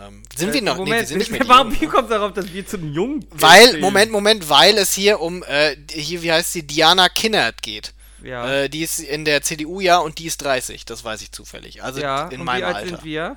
[0.00, 0.76] Ähm, sind äh, wir noch?
[0.76, 3.26] Moment, nee, wir sind nicht mehr warum, wie kommt darauf, dass wir zu den Jungen
[3.30, 3.80] Weil, stehen?
[3.80, 7.92] Moment, Moment, weil es hier um, äh, hier, wie heißt sie, Diana Kinnert geht.
[8.22, 8.62] Ja.
[8.62, 11.82] Äh, die ist in der CDU ja und die ist 30, das weiß ich zufällig.
[11.82, 12.88] Also ja, in meinem wie alt Alter.
[12.88, 13.36] sind wir?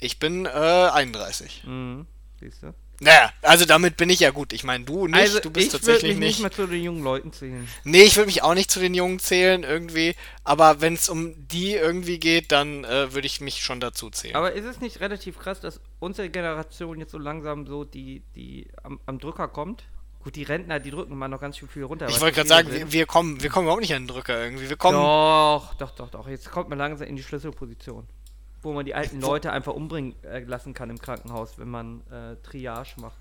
[0.00, 1.64] Ich bin äh, 31.
[1.66, 2.06] Mhm,
[2.40, 2.74] siehst du?
[3.00, 4.52] Naja, also damit bin ich ja gut.
[4.52, 6.28] Ich meine, du nicht, also du bist tatsächlich mich nicht.
[6.28, 7.68] nicht mehr zu den jungen Leuten zählen.
[7.84, 10.16] Nee, ich würde mich auch nicht zu den Jungen zählen irgendwie.
[10.42, 14.34] Aber wenn es um die irgendwie geht, dann äh, würde ich mich schon dazu zählen.
[14.34, 18.66] Aber ist es nicht relativ krass, dass unsere Generation jetzt so langsam so die, die
[18.82, 19.84] am, am Drücker kommt?
[20.18, 22.08] Gut, die Rentner, die drücken mal noch ganz schön viel runter.
[22.08, 24.68] Ich wollte gerade sagen, wir, wir, kommen, wir kommen überhaupt nicht an den Drücker irgendwie.
[24.68, 24.98] Wir kommen.
[24.98, 26.28] Doch, doch, doch, doch.
[26.28, 28.08] Jetzt kommt man langsam in die Schlüsselposition
[28.62, 32.36] wo man die alten Leute einfach umbringen äh, lassen kann im Krankenhaus, wenn man äh,
[32.42, 33.16] Triage macht.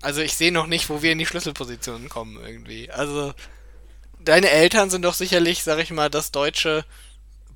[0.00, 2.90] Also ich sehe noch nicht, wo wir in die Schlüsselpositionen kommen irgendwie.
[2.90, 3.34] Also
[4.20, 6.84] deine Eltern sind doch sicherlich, sag ich mal, das deutsche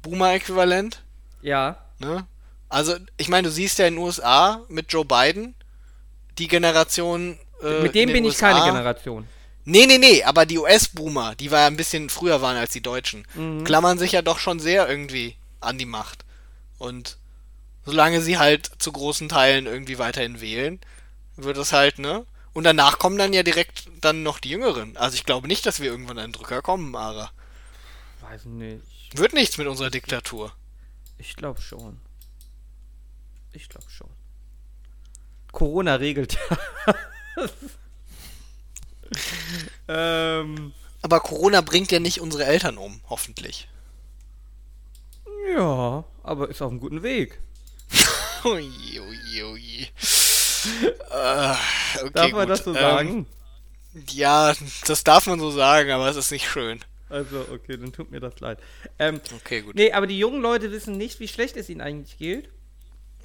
[0.03, 1.03] Boomer-Äquivalent.
[1.41, 1.79] Ja.
[1.99, 2.27] Ne?
[2.69, 5.55] Also ich meine, du siehst ja in den USA mit Joe Biden
[6.39, 7.39] die Generation.
[7.63, 8.51] Äh, mit dem bin USA.
[8.51, 9.27] ich keine Generation.
[9.65, 12.81] Nee, nee, nee, aber die US-Boomer, die war ja ein bisschen früher waren als die
[12.81, 13.65] Deutschen, mhm.
[13.65, 16.25] klammern sich ja doch schon sehr irgendwie an die Macht.
[16.79, 17.19] Und
[17.85, 20.81] solange sie halt zu großen Teilen irgendwie weiterhin wählen,
[21.37, 22.27] wird es halt, ne?
[22.53, 24.97] Und danach kommen dann ja direkt dann noch die Jüngeren.
[24.97, 27.31] Also ich glaube nicht, dass wir irgendwann einen Drücker kommen, Mara.
[28.21, 28.83] Weiß nicht.
[29.17, 30.53] Wird nichts mit unserer Diktatur.
[31.19, 32.01] Ich glaube schon.
[33.53, 34.11] Ich glaube schon.
[35.53, 36.37] Corona regelt.
[39.89, 43.69] ähm, Aber Corona bringt ja nicht unsere Eltern um, hoffentlich.
[45.55, 47.39] Ja, aber ist auf einem guten Weg.
[48.45, 48.71] ui,
[49.01, 49.89] ui, ui.
[51.11, 51.55] äh,
[52.01, 52.51] okay, darf man gut.
[52.51, 53.27] das so sagen?
[53.95, 54.55] Ähm, ja,
[54.87, 56.81] das darf man so sagen, aber es ist nicht schön.
[57.09, 58.59] Also, okay, dann tut mir das leid.
[58.99, 59.75] Ähm, okay, gut.
[59.75, 62.51] Nee, aber die jungen Leute wissen nicht, wie schlecht es ihnen eigentlich geht.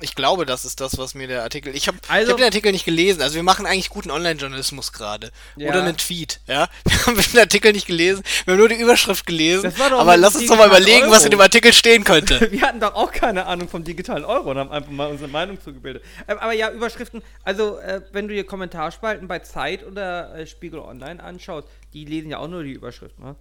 [0.03, 1.73] Ich glaube, das ist das, was mir der Artikel.
[1.75, 3.21] Ich habe Also- hab den Artikel nicht gelesen.
[3.21, 5.31] Also wir machen eigentlich guten Online-Journalismus gerade.
[5.55, 5.69] Ja.
[5.69, 6.67] Oder einen Tweet, ja.
[6.85, 8.21] Wir haben den Artikel nicht gelesen.
[8.45, 9.73] Wir haben nur die Überschrift gelesen.
[9.79, 11.29] Aber lass uns doch mal überlegen, was in Euro.
[11.37, 12.39] dem Artikel stehen könnte.
[12.51, 15.61] Wir hatten doch auch keine Ahnung vom digitalen Euro und haben einfach mal unsere Meinung
[15.61, 16.03] zugebildet.
[16.27, 20.79] Ähm, aber ja, Überschriften, also äh, wenn du dir Kommentarspalten bei Zeit oder äh, Spiegel
[20.79, 23.23] Online anschaust, die lesen ja auch nur die Überschriften.
[23.23, 23.35] Ne?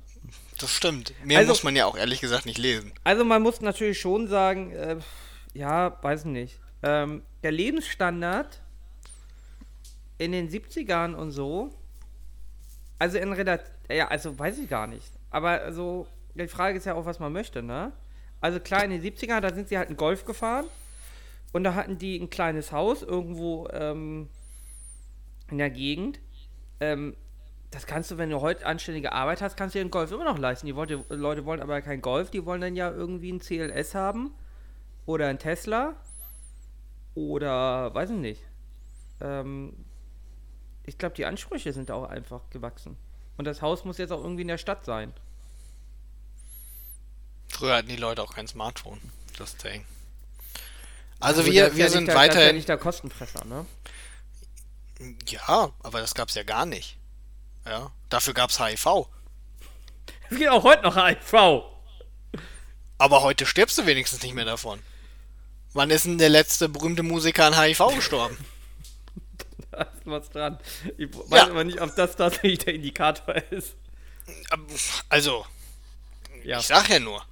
[0.59, 1.13] Das stimmt.
[1.25, 2.93] Mehr Also- muss man ja auch ehrlich gesagt nicht lesen.
[3.03, 4.97] Also man muss natürlich schon sagen, äh,
[5.55, 6.61] ja, weiß nicht.
[6.83, 8.61] Ähm, der Lebensstandard
[10.19, 11.73] in den 70ern und so,
[12.99, 15.11] also in Relation, ja, also weiß ich gar nicht.
[15.31, 17.93] Aber also, die Frage ist ja auch, was man möchte, ne?
[18.41, 20.67] Also klar, in den 70ern, da sind sie halt einen Golf gefahren
[21.53, 24.29] und da hatten die ein kleines Haus irgendwo ähm,
[25.51, 26.21] in der Gegend.
[26.81, 27.17] Ähm,
[27.71, 30.25] das kannst du, wenn du heute anständige Arbeit hast, kannst du dir einen Golf immer
[30.25, 30.67] noch leisten.
[30.67, 34.35] Die wollte, Leute wollen aber keinen Golf, die wollen dann ja irgendwie einen CLS haben
[35.07, 35.95] oder einen Tesla
[37.15, 38.43] oder weiß ich nicht.
[39.21, 39.85] Ähm,
[40.85, 42.97] ich glaube, die Ansprüche sind auch einfach gewachsen.
[43.37, 45.13] Und das Haus muss jetzt auch irgendwie in der Stadt sein.
[47.49, 49.01] Früher hatten die Leute auch kein Smartphone.
[49.39, 49.85] Das Ding.
[51.21, 52.53] Also wir, wir ja sind der, Das ist ja weiter.
[52.53, 53.67] nicht der Kostenfresser, ne?
[55.27, 56.97] Ja, aber das gab's ja gar nicht.
[57.65, 57.93] Ja.
[58.09, 59.07] Dafür gab's HIV.
[60.31, 61.63] Es geht auch heute noch HIV.
[62.99, 64.81] Aber heute stirbst du wenigstens nicht mehr davon.
[65.75, 68.37] Wann ist denn der letzte berühmte Musiker an HIV gestorben?
[69.71, 70.59] Da ist was dran.
[70.99, 71.47] Ich weiß Ja.
[71.49, 73.75] aber nicht, ob das tatsächlich der Indikator ist.
[75.09, 75.47] Also,
[76.45, 76.59] Ja.
[76.59, 77.23] ich sag ja nur.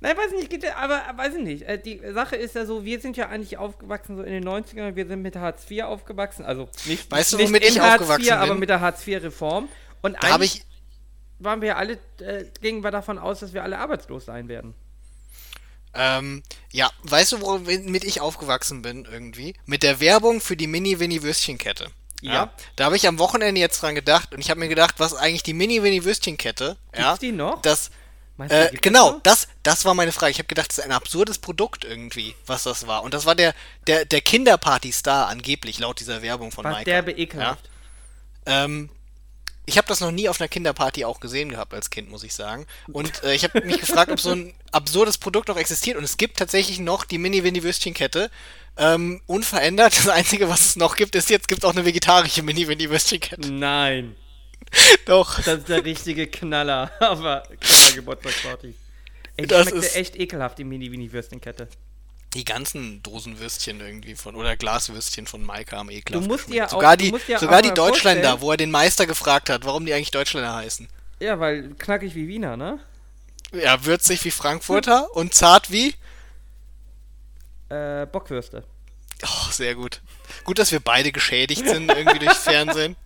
[0.00, 1.62] Nein, weiß ich nicht, geht aber aber weiß ich nicht.
[1.62, 4.96] Äh, Die Sache ist ja so, wir sind ja eigentlich aufgewachsen so in den 90ern,
[4.96, 8.24] wir sind mit Hartz IV aufgewachsen, also nicht, Weißt du, nicht womit ich Hartz aufgewachsen
[8.26, 8.58] IV, aber bin?
[8.58, 9.68] mit der Hartz IV-Reform.
[10.02, 10.64] Und Da eigentlich ich,
[11.38, 14.74] waren wir ja alle, äh, gingen wir davon aus, dass wir alle arbeitslos sein werden.
[15.94, 19.54] Ähm, ja, weißt du, womit ich aufgewachsen bin irgendwie?
[19.66, 21.90] Mit der Werbung für die Mini-Winnie-Würstchenkette.
[22.22, 22.52] Ja.
[22.76, 25.42] Da habe ich am Wochenende jetzt dran gedacht und ich habe mir gedacht, was eigentlich
[25.42, 26.76] die Mini-Winnie-Würstchenkette?
[26.96, 27.16] Ja.
[27.16, 27.60] Die noch?
[27.62, 27.90] Das,
[28.36, 30.30] Meinst du, Äh, genau, das, das war meine Frage.
[30.30, 33.02] Ich habe gedacht, das ist ein absurdes Produkt irgendwie, was das war.
[33.02, 33.54] Und das war der,
[33.86, 36.84] der, der Kinderparty-Star angeblich, laut dieser Werbung von War Maika.
[36.84, 37.68] derbe ekelhaft.
[38.46, 38.88] Ähm,
[39.66, 42.34] ich habe das noch nie auf einer Kinderparty auch gesehen gehabt als Kind, muss ich
[42.34, 42.66] sagen.
[42.92, 45.96] Und äh, ich habe mich gefragt, ob so ein absurdes Produkt noch existiert.
[45.96, 48.30] Und es gibt tatsächlich noch die Mini-Winnie-Würstchenkette.
[48.76, 49.96] Ähm, unverändert.
[49.96, 53.52] Das Einzige, was es noch gibt, ist jetzt gibt auch eine vegetarische Mini-Winnie-Würstchenkette.
[53.52, 54.16] Nein,
[55.04, 55.40] Doch.
[55.42, 56.90] das ist der richtige Knaller.
[57.00, 58.74] Aber Kindergeburtstagsparty.
[59.36, 61.68] Ey, Das schmeckte ist- echt ekelhaft, die Mini-Wini-Würstchenkette.
[62.34, 66.24] Die ganzen Dosenwürstchen irgendwie von oder Glaswürstchen von Maika am ekelhaft.
[66.24, 66.66] Du musst geschmeckt.
[66.68, 69.84] auch- sogar die, dir sogar die Deutschländer, vorstellen- wo er den Meister gefragt hat, warum
[69.84, 70.88] die eigentlich Deutschländer heißen.
[71.20, 72.78] Ja, weil knackig wie Wiener, ne?
[73.52, 75.94] Ja, würzig wie Frankfurter und zart wie.
[77.68, 78.64] Äh, Bockwürste.
[79.24, 80.00] Oh, sehr gut.
[80.44, 82.96] Gut, dass wir beide geschädigt sind irgendwie durch Fernsehen.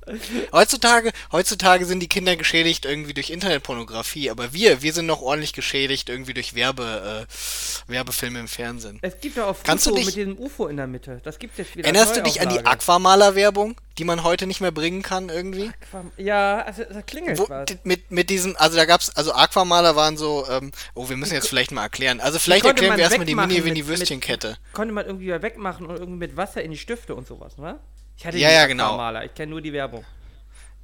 [0.52, 5.52] Heutzutage, heutzutage sind die Kinder geschädigt irgendwie durch Internetpornografie, aber wir, wir sind noch ordentlich
[5.52, 8.98] geschädigt irgendwie durch Werbe, äh, Werbefilme im Fernsehen.
[9.02, 11.20] Es gibt ja auch Kannst du Foto dich- mit diesem UFO in der Mitte.
[11.24, 11.86] Das gibt's jetzt wieder.
[11.88, 12.64] Erinnerst du dich an die.
[12.64, 15.70] Aquamaler-Werbung, die man heute nicht mehr bringen kann irgendwie?
[15.90, 17.66] Aquam ja, also da klingelt Wo, was.
[17.84, 21.48] mit, mit diesem, also da gab's, also Aquamaler waren so, ähm, oh, wir müssen jetzt
[21.48, 22.20] vielleicht mal erklären.
[22.20, 24.56] Also vielleicht erklären wir erstmal die Mini-Winnie-Würstchenkette.
[24.72, 27.78] Konnte man irgendwie wegmachen und irgendwie mit Wasser in die Stifte und sowas, ne?
[28.16, 28.84] Ich hatte Ja, die ja, genau.
[28.86, 30.04] Aquamaler, Ich kenne nur die Werbung.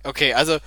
[0.05, 0.59] Okay, also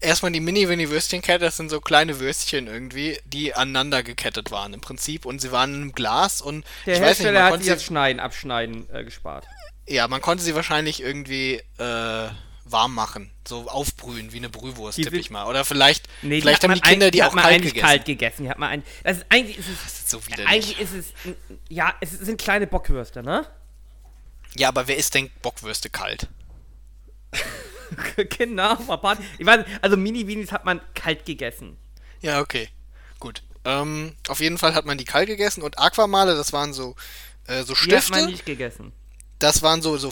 [0.00, 5.26] erstmal die Mini-Winnie-Würstchenkette, das sind so kleine Würstchen irgendwie, die aneinander gekettet waren im Prinzip
[5.26, 7.80] und sie waren in einem Glas und Der ich weiß nicht, Hersteller man hat das
[7.80, 9.46] sie, Schneiden, Abschneiden äh, gespart.
[9.86, 12.28] ja, man konnte sie wahrscheinlich irgendwie äh,
[12.64, 15.46] warm machen, so aufbrühen wie eine Brühwurst, Die tippe ich mal.
[15.46, 17.84] Oder vielleicht, Nee, vielleicht hat haben die Kinder die hat auch kalt gegessen.
[17.86, 18.44] kalt gegessen.
[18.44, 20.46] Die hat man ein, das ist eigentlich ist es, Das ist so widerlich.
[20.48, 21.06] eigentlich ist es,
[21.68, 23.46] ja, es sind kleine Bockwürste, ne?
[24.56, 26.28] Ja, aber wer isst denn Bockwürste kalt?
[28.16, 28.24] Der
[28.96, 29.22] Party.
[29.38, 31.76] Ich weiß, also Mini-Winis hat man kalt gegessen.
[32.20, 32.68] Ja, okay.
[33.20, 33.42] Gut.
[33.64, 36.96] Ähm, auf jeden Fall hat man die kalt gegessen und Aquamale, das waren so,
[37.46, 38.26] äh, so Die hat man Stifte.
[38.26, 38.92] nicht gegessen.
[39.38, 40.10] Das waren so, so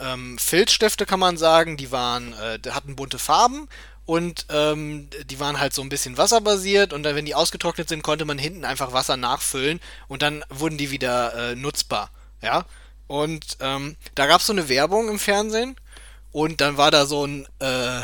[0.00, 1.76] ähm, Filzstifte, kann man sagen.
[1.76, 3.68] Die waren, äh, hatten bunte Farben
[4.04, 8.02] und ähm, die waren halt so ein bisschen wasserbasiert und dann, wenn die ausgetrocknet sind,
[8.02, 12.10] konnte man hinten einfach Wasser nachfüllen und dann wurden die wieder äh, nutzbar.
[12.42, 12.64] Ja.
[13.08, 15.76] Und ähm, da gab es so eine Werbung im Fernsehen
[16.30, 18.02] und dann war da so ein äh,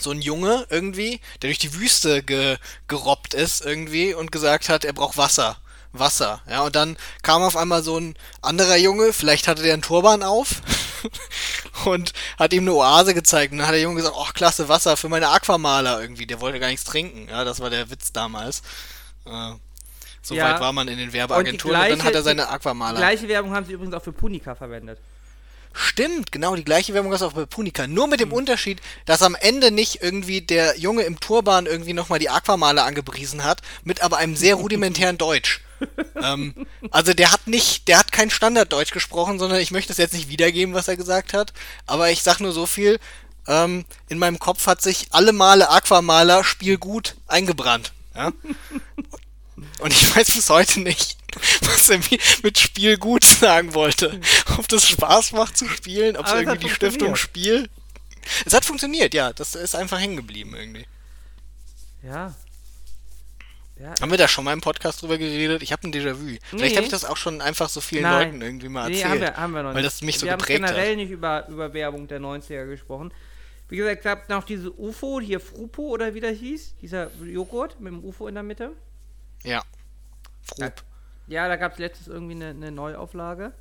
[0.00, 4.84] so ein Junge irgendwie, der durch die Wüste ge gerobbt ist irgendwie und gesagt hat,
[4.84, 5.58] er braucht Wasser.
[5.92, 6.40] Wasser.
[6.48, 10.22] Ja, und dann kam auf einmal so ein anderer Junge, vielleicht hatte der einen Turban
[10.22, 10.62] auf
[11.84, 13.52] und hat ihm eine Oase gezeigt.
[13.52, 16.26] Und dann hat der Junge gesagt, ach, klasse Wasser für meine Aquamaler irgendwie.
[16.26, 17.28] Der wollte gar nichts trinken.
[17.28, 18.62] Ja, das war der Witz damals.
[19.26, 19.52] Äh,
[20.22, 20.52] So Ja.
[20.52, 22.48] weit war man in den Und Werbeagenturen die und, dann hat er gleiche- seine Die
[22.48, 22.98] Aquamaler.
[22.98, 24.98] gleiche Werbung haben sie übrigens auch für Punika verwendet.
[25.72, 27.86] Stimmt, genau, die gleiche Werbung es auch bei Punika.
[27.86, 32.18] Nur mit dem Unterschied, dass am Ende nicht irgendwie der Junge im Turban irgendwie nochmal
[32.18, 35.60] die Aquamaler angepriesen hat, mit aber einem sehr rudimentären Deutsch.
[36.22, 40.12] ähm, also der hat nicht, der hat kein Standarddeutsch gesprochen, sondern ich möchte es jetzt
[40.12, 41.52] nicht wiedergeben, was er gesagt hat,
[41.86, 42.98] aber ich sag nur so viel,
[43.46, 47.92] ähm, in meinem Kopf hat sich alle Male Aquamaler Spiel gut eingebrannt.
[48.14, 48.32] Ja?
[49.80, 51.16] Und ich weiß bis heute nicht,
[51.62, 54.20] was er mi- mit Spiel gut sagen wollte.
[54.58, 57.16] Ob das Spaß macht zu spielen, ob es irgendwie die Stiftung.
[57.16, 57.68] Spiel.
[58.44, 59.32] Es hat funktioniert, ja.
[59.32, 60.86] Das ist einfach hängen geblieben irgendwie.
[62.02, 62.34] Ja.
[63.78, 65.62] Ja, Haben wir da schon mal im Podcast drüber geredet?
[65.62, 66.36] Ich habe ein Déjà-vu.
[66.50, 66.76] Vielleicht Nee.
[66.76, 68.26] habe ich das auch schon einfach so vielen Nein.
[68.32, 69.10] Leuten irgendwie mal nee, erzählt.
[69.10, 69.86] haben wir, haben wir noch weil nicht.
[69.86, 70.96] das mich so wir geprägt haben generell hat.
[70.98, 73.10] nicht über, über Werbung der 90er gesprochen.
[73.70, 77.80] Wie gesagt, es gab noch diese UFO, hier Frupo oder wie der hieß, dieser Joghurt
[77.80, 78.72] mit dem UFO in der Mitte.
[79.42, 79.62] Ja.
[80.42, 80.84] Frub.
[81.26, 83.52] Ja, da gab es letztens irgendwie eine, eine Neuauflage.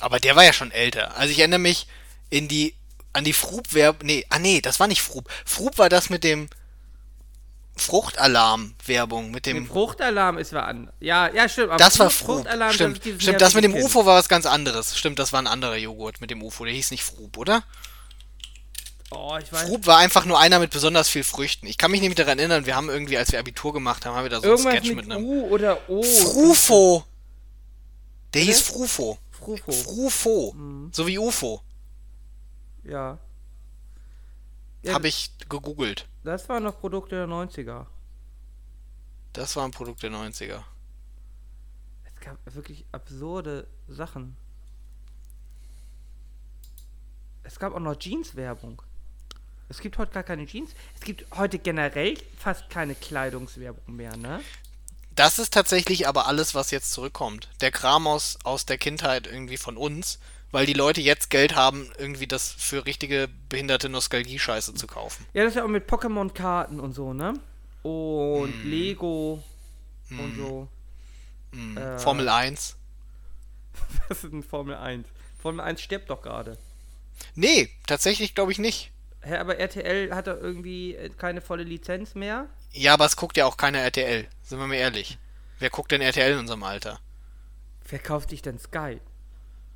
[0.00, 1.16] Aber der war ja schon älter.
[1.16, 1.86] Also ich erinnere mich
[2.30, 2.74] in die
[3.12, 4.06] an die Frub-Werbung.
[4.06, 5.28] Nee, ah nee, das war nicht Frub.
[5.44, 6.48] Frub war das mit dem
[7.76, 10.90] Fruchtalarm-Werbung, mit dem Fruchtalarm ist wir an.
[11.00, 11.70] Ja, ja, stimmt.
[11.70, 12.36] aber Das war Frub.
[12.36, 14.96] Fruchtalarm, Stimmt, stimmt das mit dem UFO war was ganz anderes.
[14.96, 16.64] Stimmt, das war ein anderer Joghurt mit dem UFO.
[16.64, 17.62] Der hieß nicht Frub, oder?
[19.14, 19.68] Oh, ich weiß.
[19.68, 21.66] Frub war einfach nur einer mit besonders viel Früchten.
[21.66, 24.24] Ich kann mich nicht daran erinnern, wir haben irgendwie, als wir Abitur gemacht haben, haben
[24.24, 25.24] wir da so einen Irgendwas Sketch mit, mit einem.
[25.24, 26.02] U oder O.
[26.02, 27.04] Frufo!
[28.34, 29.18] Der hieß Frufo.
[29.30, 29.72] Frufo.
[29.72, 30.52] Frufo.
[30.54, 30.90] Mhm.
[30.92, 31.62] So wie UFO.
[32.84, 33.18] Ja.
[34.82, 36.08] ja Habe ich gegoogelt.
[36.24, 37.86] Das waren noch Produkte der 90er.
[39.32, 40.62] Das war ein Produkt der 90er.
[42.04, 44.36] Es gab wirklich absurde Sachen.
[47.42, 48.82] Es gab auch noch Jeans-Werbung.
[49.72, 50.74] Es gibt heute gar keine Jeans.
[50.94, 54.42] Es gibt heute generell fast keine Kleidungswerbung mehr, ne?
[55.14, 57.48] Das ist tatsächlich aber alles, was jetzt zurückkommt.
[57.62, 60.18] Der Kram aus, aus der Kindheit irgendwie von uns,
[60.50, 65.24] weil die Leute jetzt Geld haben, irgendwie das für richtige behinderte Nostalgie-Scheiße zu kaufen.
[65.32, 67.40] Ja, das ist ja auch mit Pokémon-Karten und so, ne?
[67.82, 68.70] Und Hm.
[68.70, 69.42] Lego
[70.10, 70.68] und so.
[71.52, 71.78] Hm.
[71.78, 71.98] Äh.
[71.98, 72.76] Formel 1.
[74.10, 75.08] Das ist ein Formel 1.
[75.40, 76.58] Formel 1 stirbt doch gerade.
[77.34, 78.92] Nee, tatsächlich glaube ich nicht.
[79.22, 82.48] Hä, aber RTL hat doch irgendwie äh, keine volle Lizenz mehr.
[82.72, 84.26] Ja, aber es guckt ja auch keiner RTL.
[84.42, 85.18] Sind wir mal ehrlich.
[85.58, 86.98] Wer guckt denn RTL in unserem Alter?
[87.88, 89.00] Wer kauft dich denn Sky?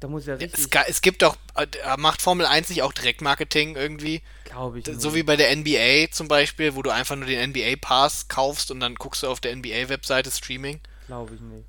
[0.01, 1.67] Da muss ja richtig, Es, ga- es gibt doch, äh,
[1.97, 4.21] macht Formel 1 nicht auch Direktmarketing irgendwie?
[4.45, 4.85] glaube ich.
[4.85, 5.15] So nicht.
[5.15, 8.95] wie bei der NBA zum Beispiel, wo du einfach nur den NBA-Pass kaufst und dann
[8.97, 10.81] guckst du auf der NBA-Webseite Streaming.
[11.07, 11.65] Glaube ich nicht.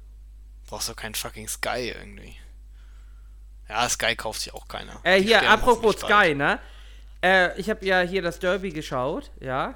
[0.65, 2.36] Brauchst du kein fucking Sky irgendwie.
[3.69, 4.99] Ja, Sky kauft sich auch keiner.
[5.03, 5.97] Äh, Die hier, apropos.
[5.99, 6.59] Sky, ne?
[7.28, 9.75] Äh, ich habe ja hier das Derby geschaut, ja.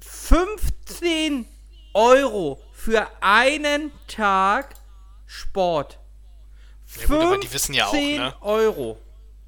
[0.00, 1.46] 15
[1.92, 4.74] Euro für einen Tag
[5.26, 5.98] Sport.
[6.98, 8.34] Ja gut, aber die wissen ja auch, 15 ne?
[8.40, 8.98] Euro.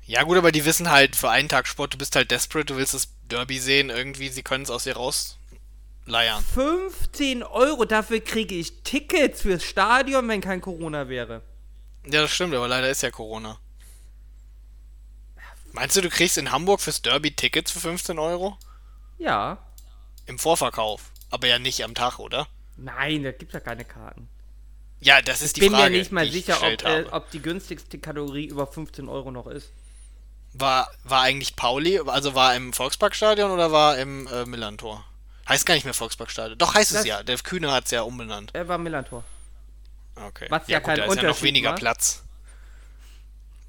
[0.07, 2.77] Ja gut, aber die wissen halt, für einen Tag Sport, du bist halt desperate, du
[2.77, 6.45] willst das Derby sehen, irgendwie, sie können es aus dir rausleiern.
[6.55, 11.41] 15 Euro, dafür kriege ich Tickets fürs Stadion, wenn kein Corona wäre.
[12.05, 13.59] Ja, das stimmt, aber leider ist ja Corona.
[15.75, 18.57] Meinst du, du kriegst in Hamburg fürs Derby Tickets für 15 Euro?
[19.19, 19.59] Ja.
[20.27, 21.11] Im Vorverkauf.
[21.31, 22.47] Aber ja nicht am Tag, oder?
[22.77, 24.29] Nein, da gibt ja keine Karten.
[25.01, 25.91] Ja, das ist Ich die bin Frage.
[25.91, 29.49] mir nicht mal ich sicher, ob, äh, ob die günstigste Kategorie über 15 Euro noch
[29.49, 29.71] ist.
[30.53, 35.05] War, war eigentlich Pauli, also war im Volksparkstadion oder war im äh, Millantor?
[35.49, 36.57] Heißt gar nicht mehr Volksparkstadion.
[36.57, 37.23] Doch, heißt es Das- ja.
[37.25, 38.51] Der Kühne hat es ja umbenannt.
[38.55, 39.25] Er war Millantor.
[40.15, 40.47] Okay.
[40.49, 41.77] Was ja gut, kein da ist ja noch weniger war.
[41.77, 42.23] Platz.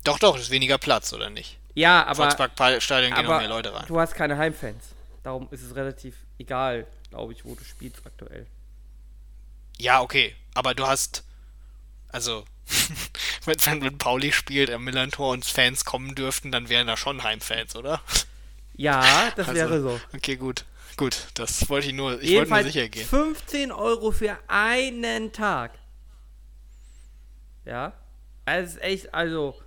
[0.03, 1.57] Doch, doch, ist weniger Platz, oder nicht?
[1.75, 3.85] Ja, aber, Volksparkstadion gehen noch aber mehr Leute rein.
[3.87, 4.95] du hast keine Heimfans.
[5.23, 8.47] Darum ist es relativ egal, glaube ich, wo du spielst aktuell.
[9.77, 10.35] Ja, okay.
[10.53, 11.23] Aber du hast.
[12.09, 12.45] Also,
[13.45, 17.75] wenn, wenn, Pauli spielt am Millantor und Fans kommen dürften, dann wären da schon Heimfans,
[17.75, 18.01] oder?
[18.75, 19.99] Ja, das Also, wäre so.
[20.13, 20.65] Okay, gut.
[20.97, 22.13] Gut, das wollte ich nur.
[22.13, 23.05] Ich wollte nur Jedenfalls sicher gehen.
[23.05, 25.77] 15 Euro für einen Tag.
[27.65, 27.91] Ja.
[28.45, 29.59] Also, es ist echt, also,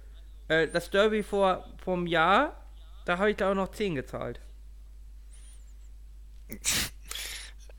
[0.49, 2.57] äh, das Derby vor vom Jahr,
[3.05, 4.41] da habe ich da auch noch 10 gezahlt.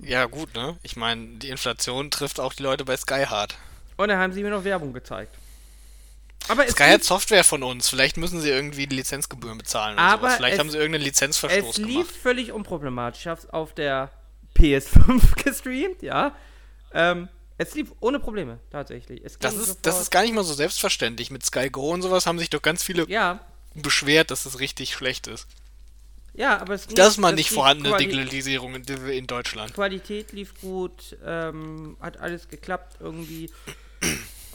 [0.01, 0.77] Ja, gut, ne?
[0.81, 3.57] Ich meine, die Inflation trifft auch die Leute bei Sky hart.
[3.97, 5.35] Und dann haben sie mir noch Werbung gezeigt.
[6.47, 7.89] Aber es Sky hat lief, Software von uns.
[7.89, 10.35] Vielleicht müssen sie irgendwie die Lizenzgebühren bezahlen oder Aber sowas.
[10.37, 12.15] Vielleicht es- haben sie irgendeinen es Lizenzverstoß lief gemacht.
[12.15, 13.23] völlig unproblematisch.
[13.23, 14.09] Ich habe es auf der
[14.55, 16.33] PS5 gestreamt, ja.
[16.93, 17.27] Ähm,
[17.59, 19.21] es lief ohne Probleme, tatsächlich.
[19.39, 21.29] Das ist, das ist gar nicht mal so selbstverständlich.
[21.29, 23.39] Mit Sky Go und sowas haben sich doch ganz viele Ja,
[23.75, 25.45] beschwert, dass das richtig schlecht ist.
[26.33, 29.73] Ja, aber es Das ist mal es nicht lief vorhandene Quali- Digitalisierung in, in Deutschland.
[29.73, 33.51] Qualität lief gut, ähm, hat alles geklappt irgendwie.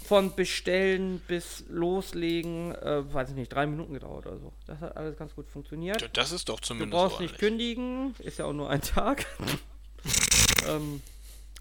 [0.06, 4.52] Von Bestellen bis Loslegen, äh, weiß ich nicht, drei Minuten gedauert oder so.
[4.66, 6.02] Das hat alles ganz gut funktioniert.
[6.02, 7.38] Ja, Das ist doch Du zumindest brauchst nicht ordentlich.
[7.48, 9.26] kündigen, ist ja auch nur ein Tag.
[10.68, 11.00] ähm,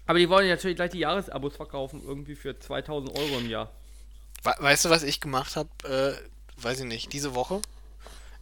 [0.06, 3.70] aber die wollen natürlich gleich die Jahresabos verkaufen, irgendwie für 2000 Euro im Jahr.
[4.42, 5.68] We weißt du, was ich gemacht habe?
[6.58, 7.12] Äh, weiß ich nicht.
[7.12, 7.62] Diese Woche?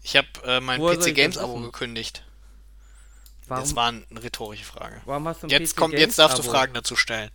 [0.03, 2.25] Ich habe äh, mein Woher PC Games Abo gekündigt.
[3.47, 5.01] Warum, Das war eine rhetorische Frage.
[5.05, 6.43] warum hast du ein Jetzt PC kommt, Games jetzt darfst du?
[6.43, 7.31] Fragen dazu stellen.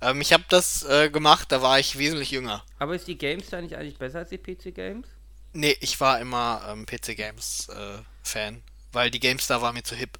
[0.00, 2.64] Ähm, ich habe das äh, gemacht, da war ich wesentlich jünger.
[2.78, 5.06] Aber ist die GameStar nicht eigentlich besser als die PC Games?
[5.52, 9.94] Nee, ich war immer ähm, PC Games äh, Fan, weil die GameStar war mir zu
[9.94, 10.18] hip.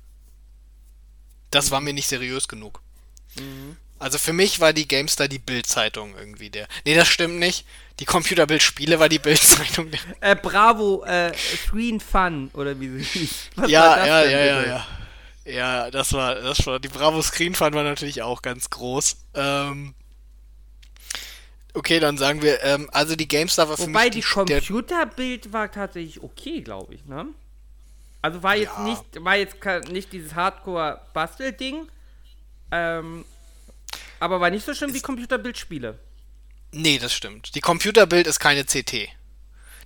[1.51, 2.83] Das war mir nicht seriös genug.
[3.37, 3.77] Mhm.
[3.99, 6.67] Also für mich war die GameStar die Bild-Zeitung irgendwie der.
[6.87, 7.67] Nee, das stimmt nicht.
[8.01, 10.01] Die Computerbild-Spiele war die Bild-Zeitung der.
[10.21, 11.33] Äh, Bravo, äh,
[11.67, 13.51] Screen Fun, oder wie sie hieß.
[13.67, 14.87] Ja, ja, ja, ja, ja.
[15.45, 19.17] Ja, das war, das war, die Bravo Screen Fun war natürlich auch ganz groß.
[19.35, 19.95] Ähm,
[21.75, 24.59] okay, dann sagen wir, ähm, also die GameStar war für Wobei mich die die, der,
[24.61, 27.27] Computerbild war tatsächlich okay, glaube ich, ne?
[28.23, 28.85] Also war jetzt Ja.
[28.85, 29.57] nicht, war jetzt
[29.91, 31.89] nicht dieses Hardcore-Bastel-Ding,
[32.71, 33.25] ähm,
[34.19, 35.99] aber war nicht so schlimm wie Computerbildspiele.
[36.73, 37.55] Nee, das stimmt.
[37.55, 39.09] Die Computerbild ist keine CT.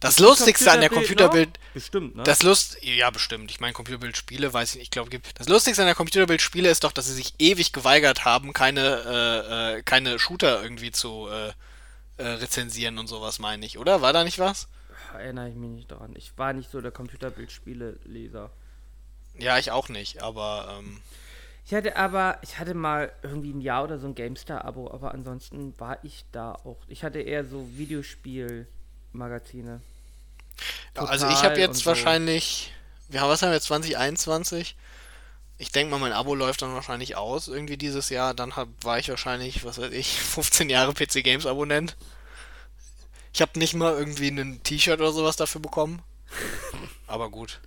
[0.01, 1.72] Das Lustigste an der Computerbild, noch?
[1.72, 2.24] Bestimmt, ne?
[2.24, 3.51] das Lust, ja bestimmt.
[3.51, 5.41] Ich meine Computerbild-Spiele, weiß ich nicht, ich glaube, gibt.
[5.41, 9.78] Das Lustigste an der Computerbild-Spiele ist doch, dass sie sich ewig geweigert haben, keine, äh,
[9.78, 11.53] äh, keine Shooter irgendwie zu äh,
[12.18, 14.03] äh, rezensieren und sowas, meine ich, oder?
[14.03, 14.68] War da nicht was?
[15.14, 16.14] Erinnere ich mich nicht dran.
[16.16, 18.51] Ich war nicht so der Computerbildspiele-Leser.
[19.39, 21.01] Ja, ich auch nicht, aber ähm,
[21.67, 25.73] Ich hatte aber, ich hatte mal irgendwie ein Jahr oder so ein GameStar-Abo, aber ansonsten
[25.81, 26.77] war ich da auch.
[26.89, 29.81] Ich hatte eher so Videospiel-Magazine.
[30.95, 31.87] Ja, also ich habe jetzt so.
[31.87, 32.75] wahrscheinlich,
[33.09, 34.77] wir haben was haben wir jetzt 2021?
[35.57, 38.35] Ich denke mal, mein Abo läuft dann wahrscheinlich aus irgendwie dieses Jahr.
[38.35, 41.97] Dann hab, war ich wahrscheinlich, was weiß ich, 15 Jahre PC Games Abonnent.
[43.33, 46.03] Ich habe nicht mal irgendwie ein T-Shirt oder sowas dafür bekommen.
[47.07, 47.61] Aber gut.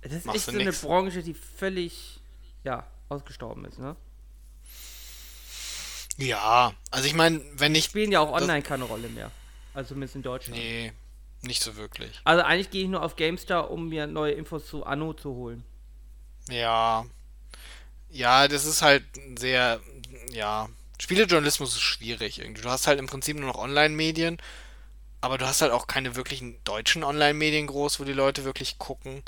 [0.00, 0.80] Das ist echt so eine nix.
[0.80, 2.20] Branche, die völlig,
[2.64, 3.96] ja, ausgestorben ist, ne?
[6.18, 9.30] Ja, also ich meine, wenn ich Spielen ja auch online keine Rolle mehr.
[9.72, 10.58] Also zumindest in Deutschland.
[10.58, 10.92] nee,
[11.42, 12.20] nicht so wirklich.
[12.24, 15.62] Also eigentlich gehe ich nur auf GameStar, um mir neue Infos zu Anno zu holen.
[16.50, 17.06] Ja.
[18.10, 19.04] Ja, das ist halt
[19.38, 19.80] sehr,
[20.32, 20.68] ja.
[21.00, 22.62] Spielejournalismus ist schwierig irgendwie.
[22.62, 24.38] Du hast halt im Prinzip nur noch Online-Medien,
[25.20, 29.22] aber du hast halt auch keine wirklichen deutschen Online-Medien groß, wo die Leute wirklich gucken.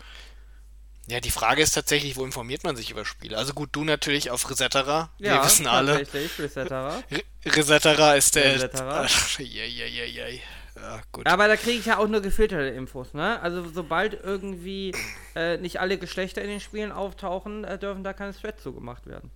[1.11, 3.37] Ja, die Frage ist tatsächlich, wo informiert man sich über Spiele?
[3.37, 5.11] Also gut, du natürlich auf Resetera.
[5.19, 5.99] Wir wissen alle.
[5.99, 7.03] tatsächlich, Resetera.
[7.11, 8.55] Re Resetera ist der.
[8.55, 9.07] Resetera.
[9.39, 10.41] Jei.
[10.77, 11.27] Ja, gut.
[11.27, 13.41] Aber da kriege ich ja auch nur gefilterte Infos, ne?
[13.41, 14.95] Also sobald irgendwie
[15.35, 19.33] äh, nicht alle Geschlechter in den Spielen auftauchen, äh, dürfen da keine Threads zugemacht werden.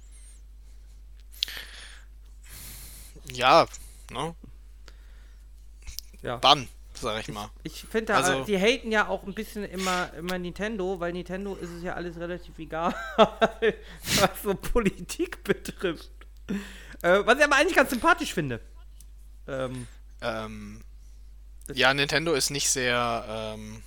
[3.32, 3.66] Ja,
[4.12, 4.36] ne?
[6.22, 6.36] Ja.
[6.36, 7.50] Bann, sag ich mal.
[7.62, 11.54] Ich finde, da, Also- die haten ja auch ein bisschen immer, immer Nintendo, weil Nintendo
[11.56, 16.10] ist es ja alles relativ egal, was so Politik betrifft.
[17.02, 18.60] Äh, was ich aber eigentlich ganz sympathisch finde.
[19.46, 19.86] Ähm,
[20.22, 20.82] Ähm,
[21.74, 23.82] ja, Nintendo ist nicht sehr, ähm,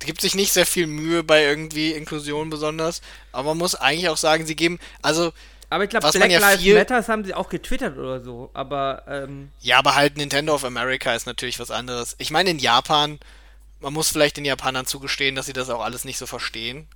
[0.00, 3.00] gibt sich nicht sehr viel Mühe bei irgendwie Inklusion besonders,
[3.32, 5.32] aber man muss eigentlich auch sagen, sie geben, also,
[5.68, 8.50] aber ich glaube, Black ja Lives Matters haben sie auch getwittert oder so.
[8.54, 12.14] Aber ähm, ja, aber halt Nintendo of America ist natürlich was anderes.
[12.18, 13.18] Ich meine, in Japan,
[13.80, 16.86] man muss vielleicht den Japanern zugestehen, dass sie das auch alles nicht so verstehen,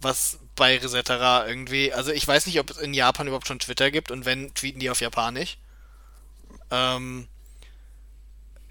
[0.00, 3.90] was bei Resetera irgendwie, also ich weiß nicht, ob es in Japan überhaupt schon Twitter
[3.90, 5.58] gibt und wenn, tweeten die auf Japanisch.
[6.70, 7.26] Ähm,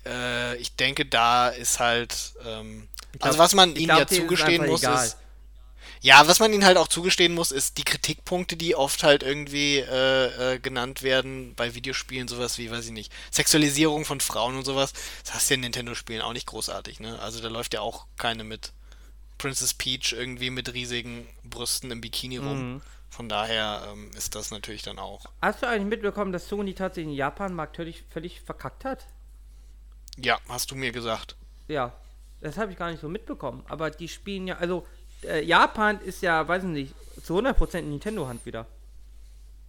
[0.06, 4.08] äh, ich denke, da ist halt, ähm, ich glaub- also was man ihnen glaub, ja
[4.08, 5.06] zugestehen muss, egal.
[5.06, 5.18] ist,
[6.02, 9.78] ja, was man ihnen halt auch zugestehen muss, ist die Kritikpunkte, die oft halt irgendwie
[9.78, 14.66] äh, äh, genannt werden bei Videospielen, sowas wie, weiß ich nicht, Sexualisierung von Frauen und
[14.66, 14.94] sowas.
[15.24, 17.20] Das hast du ja in Nintendo-Spielen auch nicht großartig, ne?
[17.20, 18.74] Also da läuft ja auch keine mit
[19.38, 22.74] Princess Peach irgendwie mit riesigen Brüsten im Bikini rum.
[22.74, 22.82] Mhm.
[23.10, 25.26] Von daher ähm, ist das natürlich dann auch.
[25.42, 29.06] Hast du eigentlich mitbekommen, dass Sony tatsächlich den Japan-Markt völlig, völlig verkackt hat?
[30.18, 31.36] Ja, hast du mir gesagt.
[31.68, 31.94] Ja,
[32.42, 33.64] das habe ich gar nicht so mitbekommen.
[33.68, 34.86] Aber die spielen ja, also
[35.24, 36.94] äh, Japan ist ja, weiß ich nicht,
[37.24, 38.66] zu 100% in Nintendo-Hand wieder.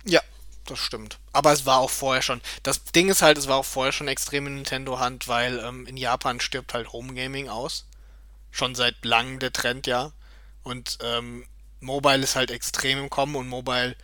[0.05, 0.21] Ja,
[0.67, 1.19] das stimmt.
[1.33, 2.41] Aber es war auch vorher schon.
[2.63, 5.97] Das Ding ist halt, es war auch vorher schon extrem in Nintendo-Hand, weil ähm, in
[5.97, 7.87] Japan stirbt halt Home Gaming aus.
[8.51, 10.13] Schon seit langem der Trend, ja.
[10.63, 11.45] Und ähm,
[11.81, 13.97] Mobile ist halt extrem im Kommen und Mobile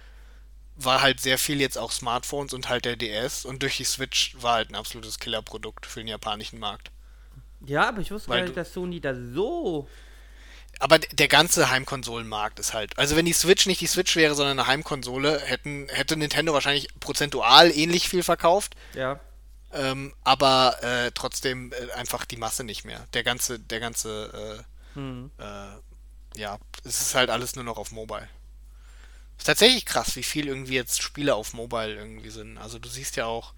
[0.76, 4.34] war halt sehr viel jetzt auch Smartphones und halt der DS und durch die Switch
[4.40, 6.90] war halt ein absolutes Killerprodukt für den japanischen Markt.
[7.66, 9.88] Ja, aber ich wusste Weil gar nicht, dass Sony da so.
[10.84, 12.98] Aber der ganze Heimkonsolenmarkt ist halt.
[12.98, 16.88] Also wenn die Switch nicht die Switch wäre, sondern eine Heimkonsole, hätten, hätte Nintendo wahrscheinlich
[17.00, 18.76] prozentual ähnlich viel verkauft.
[18.92, 19.18] Ja.
[19.72, 23.06] Ähm, aber äh, trotzdem äh, einfach die Masse nicht mehr.
[23.14, 24.64] Der ganze, der ganze,
[24.94, 25.30] äh, hm.
[25.38, 28.28] äh, ja, es ist halt alles nur noch auf Mobile.
[29.38, 32.58] Ist tatsächlich krass, wie viel irgendwie jetzt Spiele auf Mobile irgendwie sind.
[32.58, 33.54] Also du siehst ja auch.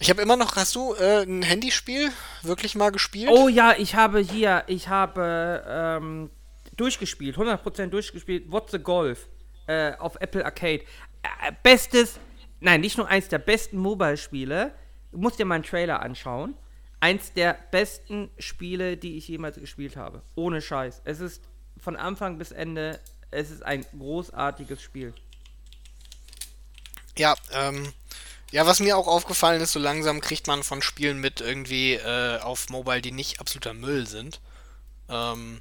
[0.00, 2.10] Ich habe immer noch, hast du äh, ein Handyspiel
[2.42, 3.30] wirklich mal gespielt?
[3.32, 6.30] Oh ja, ich habe hier, ich habe ähm,
[6.76, 9.28] durchgespielt, 100% durchgespielt, What's the Golf
[9.66, 10.84] äh, auf Apple Arcade.
[11.22, 12.20] Äh, bestes,
[12.60, 14.72] nein, nicht nur eins der besten Mobile-Spiele.
[15.10, 16.54] Du musst dir mal einen Trailer anschauen.
[17.00, 20.22] Eins der besten Spiele, die ich jemals gespielt habe.
[20.34, 21.02] Ohne Scheiß.
[21.04, 21.42] Es ist
[21.78, 25.12] von Anfang bis Ende es ist ein großartiges Spiel.
[27.16, 27.92] Ja, ähm,
[28.50, 32.38] ja, was mir auch aufgefallen ist, so langsam kriegt man von Spielen mit irgendwie äh,
[32.40, 34.40] auf Mobile, die nicht absoluter Müll sind.
[35.08, 35.60] Ähm,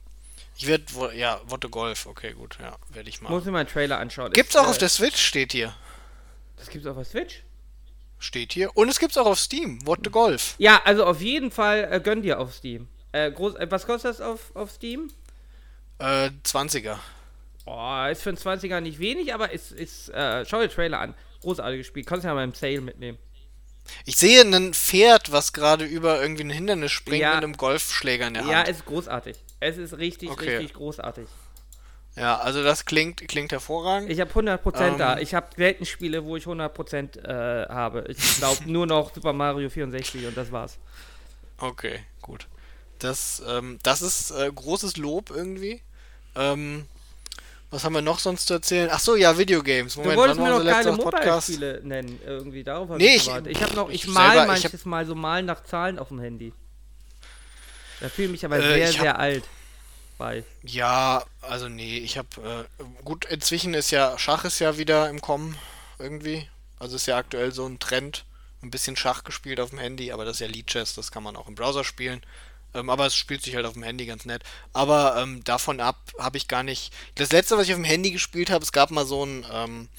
[0.58, 3.30] ich werde, ja, What Golf, okay, gut, ja, werde ich mal.
[3.30, 4.32] Muss mir mal einen Trailer anschauen.
[4.32, 5.76] Gibt's auch äh, auf der Switch, steht hier.
[6.58, 7.44] Das gibt's auch auf der Switch?
[8.20, 8.76] Steht hier.
[8.76, 10.56] Und es gibt's auch auf Steam, What the Golf.
[10.58, 12.88] Ja, also auf jeden Fall äh, gönn dir auf Steam.
[13.12, 15.12] Äh, groß, äh, was kostet das auf, auf Steam?
[16.00, 16.98] Äh, 20er.
[17.66, 21.14] Oh, ist für einen 20er nicht wenig, aber ist, ist äh, schau dir Trailer an.
[21.42, 22.04] Großartiges Spiel.
[22.04, 23.18] Kannst du ja mal im Sale mitnehmen.
[24.06, 27.36] Ich sehe ein Pferd, was gerade über irgendwie ein Hindernis springt ja.
[27.36, 28.52] mit einem Golfschläger in der Hand.
[28.52, 29.38] Ja, es ist großartig.
[29.60, 30.58] Es ist richtig, okay.
[30.58, 31.28] richtig großartig.
[32.18, 34.10] Ja, also das klingt, klingt hervorragend.
[34.10, 35.20] Ich habe 100% ähm, da.
[35.20, 38.06] Ich habe selten Spiele, wo ich 100% äh, habe.
[38.08, 40.80] Ich glaube nur noch Super Mario 64 und das war's.
[41.60, 42.48] Okay, gut.
[43.00, 45.82] Das, ähm, das ist äh, großes Lob irgendwie.
[46.36, 46.88] Ähm,
[47.70, 48.90] was haben wir noch sonst zu erzählen?
[48.92, 49.98] Ach so, ja, Videogames.
[49.98, 52.64] Moment, du wolltest mir noch keine Mobile-Spiele nennen, irgendwie.
[52.64, 53.52] Darauf habe nee, ich gewartet.
[53.52, 56.00] Ich habe noch, ich, ich mal selber, manches ich hab, Mal so malen nach Zahlen
[56.00, 56.54] auf dem Handy.
[58.00, 59.44] Da fühle ich mich aber äh, sehr, sehr hab, alt
[60.18, 60.44] bei.
[60.64, 62.28] Ja, also nee, ich habe,
[62.80, 65.58] äh, gut, inzwischen ist ja, Schach ist ja wieder im Kommen,
[66.00, 66.48] irgendwie.
[66.80, 68.24] Also ist ja aktuell so ein Trend.
[68.64, 71.22] Ein bisschen Schach gespielt auf dem Handy, aber das ist ja Lead Chess, das kann
[71.22, 72.22] man auch im Browser spielen.
[72.74, 74.44] Ähm, aber es spielt sich halt auf dem Handy ganz nett.
[74.74, 76.94] Aber ähm, davon ab habe ich gar nicht.
[77.16, 79.46] Das letzte, was ich auf dem Handy gespielt habe, es gab mal so ein.
[79.52, 79.90] Ähm,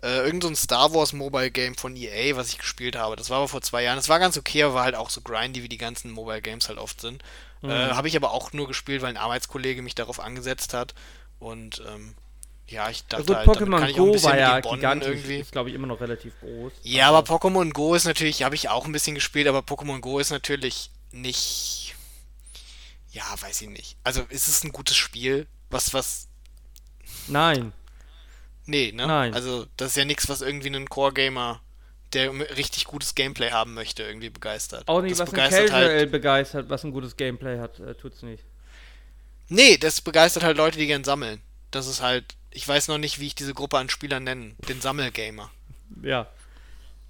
[0.00, 3.16] äh, irgend so ein Star Wars Mobile Game von EA, was ich gespielt habe.
[3.16, 3.96] Das war aber vor zwei Jahren.
[3.96, 6.68] Das war ganz okay, aber war halt auch so grindy, wie die ganzen Mobile Games
[6.68, 7.22] halt oft sind.
[7.62, 7.70] Mhm.
[7.70, 10.94] Äh, habe ich aber auch nur gespielt, weil ein Arbeitskollege mich darauf angesetzt hat.
[11.40, 12.14] Und ähm,
[12.68, 15.38] ja, ich dachte also halt, Pokémon Go war ja gigantisch, irgendwie.
[15.38, 16.72] ist glaube ich immer noch relativ groß.
[16.82, 20.18] Ja, aber Pokémon Go ist natürlich, habe ich auch ein bisschen gespielt, aber Pokémon Go
[20.18, 21.87] ist natürlich nicht
[23.18, 23.96] ja, weiß ich nicht.
[24.04, 25.46] Also ist es ein gutes Spiel?
[25.70, 26.28] Was, was.
[27.26, 27.72] Nein.
[28.64, 29.06] Nee, ne?
[29.06, 29.34] Nein.
[29.34, 31.60] Also, das ist ja nichts, was irgendwie einen Core-Gamer,
[32.12, 34.86] der richtig gutes Gameplay haben möchte, irgendwie begeistert.
[34.86, 37.94] Auch nicht, das was begeistert ein Casual halt, begeistert, was ein gutes Gameplay hat, äh,
[37.94, 38.44] tut's nicht.
[39.48, 41.42] Nee, das begeistert halt Leute, die gern sammeln.
[41.70, 42.36] Das ist halt.
[42.50, 44.54] Ich weiß noch nicht, wie ich diese Gruppe an Spielern nenne.
[44.68, 45.50] Den Sammelgamer.
[46.02, 46.28] Ja.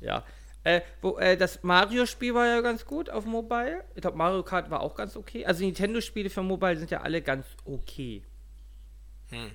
[0.00, 0.24] Ja.
[0.68, 3.84] Äh, wo, äh, das Mario-Spiel war ja ganz gut auf Mobile.
[3.94, 5.46] Ich glaube, Mario Kart war auch ganz okay.
[5.46, 8.22] Also Nintendo-Spiele für Mobile sind ja alle ganz okay.
[9.30, 9.52] Hm.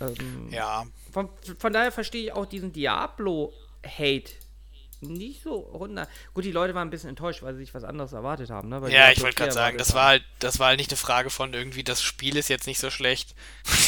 [0.00, 0.86] Ähm, ja.
[1.12, 4.32] Von, von daher verstehe ich auch diesen Diablo-Hate
[5.00, 6.08] nicht so 100.
[6.34, 8.68] Gut, die Leute waren ein bisschen enttäuscht, weil sie sich was anderes erwartet haben.
[8.68, 8.80] Ne?
[8.90, 11.52] ja, ich wollte gerade sagen, das war halt, das war halt nicht eine Frage von
[11.54, 13.34] irgendwie, das Spiel ist jetzt nicht so schlecht.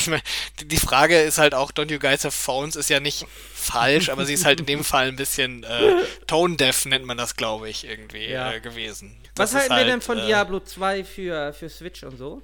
[0.62, 4.26] die Frage ist halt auch, Don't You Guys Have Phones ist ja nicht falsch, aber
[4.26, 7.68] sie ist halt in dem Fall ein bisschen äh, tone deaf nennt man das, glaube
[7.68, 8.52] ich, irgendwie ja.
[8.52, 9.16] äh, gewesen.
[9.34, 12.42] Das was halten halt, wir denn von äh, Diablo 2 für, für Switch und so?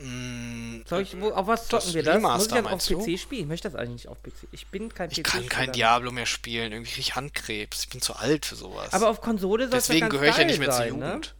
[0.00, 2.20] Mm, Soll ich, wo, auf was zocken wir das?
[2.22, 3.42] Muss ich das auf PC spielen?
[3.42, 4.48] Ich möchte das eigentlich nicht auf PC.
[4.52, 5.18] Ich bin kein PC.
[5.18, 6.72] Ich kann kein Diablo mehr spielen.
[6.72, 7.84] Irgendwie kriege ich Handkrebs.
[7.84, 8.92] Ich bin zu alt für sowas.
[8.94, 11.26] Aber auf Konsole soll Deswegen gehöre ich ja nicht mehr sein, zur Jugend.
[11.26, 11.32] Ne?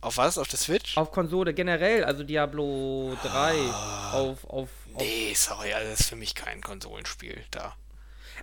[0.00, 0.38] Auf was?
[0.38, 0.96] Auf der Switch?
[0.96, 3.54] Auf Konsole generell, also Diablo 3.
[3.72, 5.00] Ah, auf, auf, auf.
[5.00, 7.74] Nee, sorry, also das ist für mich kein Konsolenspiel da.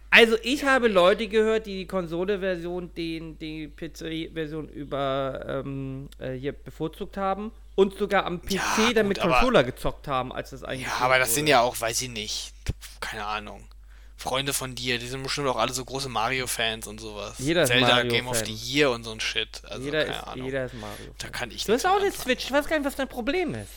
[0.09, 6.53] Also ich habe Leute gehört, die die Konsole-Version, den, die PC-Version über ähm, äh, hier
[6.53, 10.63] bevorzugt haben und sogar am PC ja, dann mit Controller aber, gezockt haben, als das
[10.63, 10.87] eigentlich.
[10.87, 11.35] Ja, aber das wurde.
[11.35, 12.53] sind ja auch, weiß ich nicht,
[13.01, 13.67] keine Ahnung.
[14.17, 17.35] Freunde von dir, die sind bestimmt auch alle so große Mario-Fans und sowas.
[17.37, 19.61] Jeder ist Zelda Mario Game of the Year und so ein Shit.
[19.65, 20.45] Also, jeder, ist, Ahnung.
[20.45, 21.13] jeder ist Mario.
[21.17, 23.53] Da kann ich Du hast auch eine Switch, ich weiß gar nicht, was dein Problem
[23.53, 23.69] ist.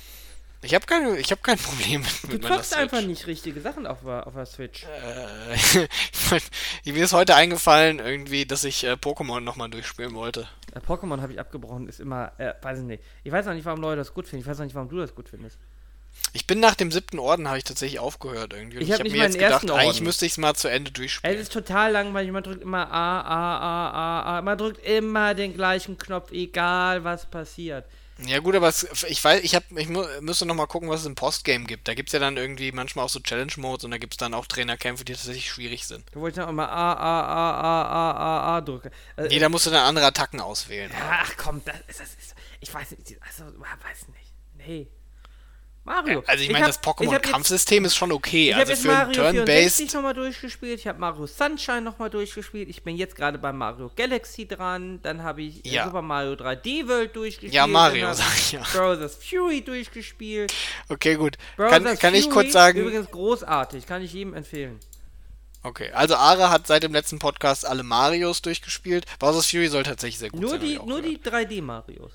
[0.60, 4.04] Ich habe kein, hab kein Problem mit, mit Du zockst einfach nicht richtige Sachen auf,
[4.04, 4.84] auf der Switch.
[4.84, 6.38] Äh,
[6.92, 10.48] mir ist heute eingefallen, irgendwie, dass ich äh, Pokémon nochmal durchspielen wollte.
[10.74, 13.02] Äh, Pokémon habe ich abgebrochen, ist immer, äh, weiß ich nicht.
[13.22, 14.42] Ich weiß auch nicht, warum Leute das gut finden.
[14.42, 15.58] Ich weiß auch nicht, warum du das gut findest.
[16.32, 18.78] Ich bin nach dem siebten Orden, habe ich tatsächlich aufgehört irgendwie.
[18.78, 21.36] Und ich habe hab mir jetzt gedacht, eigentlich müsste ich es mal zu Ende durchspielen.
[21.36, 22.32] Es ist total langweilig.
[22.32, 24.42] Man drückt immer A, A, A, A, A.
[24.42, 27.84] Man drückt immer den gleichen Knopf, egal was passiert.
[28.26, 31.00] Ja gut, aber es, ich weiß, ich, hab, ich mu müsste noch mal gucken, was
[31.00, 31.86] es im Postgame gibt.
[31.86, 34.34] Da gibt es ja dann irgendwie manchmal auch so Challenge-Modes und da gibt es dann
[34.34, 36.04] auch Trainerkämpfe, die tatsächlich schwierig sind.
[36.12, 38.90] Da wollte ich auch mal A, A, A, A, A, A, A drücken.
[39.14, 40.90] Also, nee, da musst du dann andere Attacken auswählen.
[41.00, 44.32] Ach komm, das, das ist, ich weiß nicht, also, weiß nicht.
[44.56, 44.88] Nee.
[45.88, 46.22] Mario.
[46.26, 48.50] Also ich meine, das Pokémon-Kampfsystem ist schon okay.
[48.50, 52.96] Ich also für Mario Turn-Based nochmal durchgespielt, ich habe Mario Sunshine nochmal durchgespielt, ich bin
[52.96, 55.86] jetzt gerade bei Mario Galaxy dran, dann habe ich ja.
[55.86, 57.54] Super Mario 3D World durchgespielt.
[57.54, 58.62] Ja, Mario, sag ich ja.
[58.72, 60.52] Brothers Fury durchgespielt.
[60.88, 61.38] Okay, gut.
[61.56, 62.80] Brothers kann, kann ich kurz sagen...
[62.80, 64.78] Übrigens großartig, kann ich jedem empfehlen.
[65.62, 69.06] Okay, also Ara hat seit dem letzten Podcast alle Marios durchgespielt.
[69.18, 70.60] Bowser's Fury soll tatsächlich sehr gut nur sein.
[70.60, 72.12] Die, nur die 3D-Marios.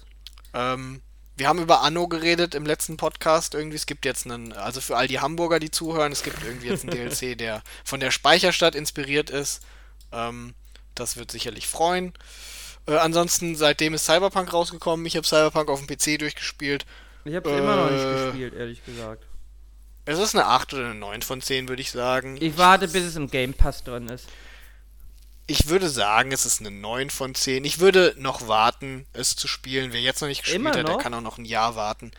[0.54, 1.02] Ähm,
[1.36, 3.56] wir haben über Anno geredet im letzten Podcast.
[3.56, 6.68] Irgendwie, es gibt jetzt einen, also für all die Hamburger, die zuhören, es gibt irgendwie
[6.68, 9.62] jetzt einen DLC, der von der Speicherstadt inspiriert ist.
[10.12, 10.54] Ähm,
[10.96, 12.14] das wird sicherlich freuen.
[12.88, 15.06] Äh, ansonsten, seitdem ist Cyberpunk rausgekommen.
[15.06, 16.86] Ich habe Cyberpunk auf dem PC durchgespielt.
[17.26, 19.26] Ich habe es äh, immer noch nicht äh, gespielt, ehrlich gesagt.
[20.06, 22.38] Es ist eine 8 oder eine 9 von 10, würde ich sagen.
[22.40, 24.28] Ich warte, bis es im Game Pass drin ist
[25.46, 27.66] ich würde sagen, es ist eine 9 von 10.
[27.66, 29.92] Ich würde noch warten, es zu spielen.
[29.92, 30.94] Wer jetzt noch nicht gespielt Immer hat, noch?
[30.94, 32.12] der kann auch noch ein Jahr warten.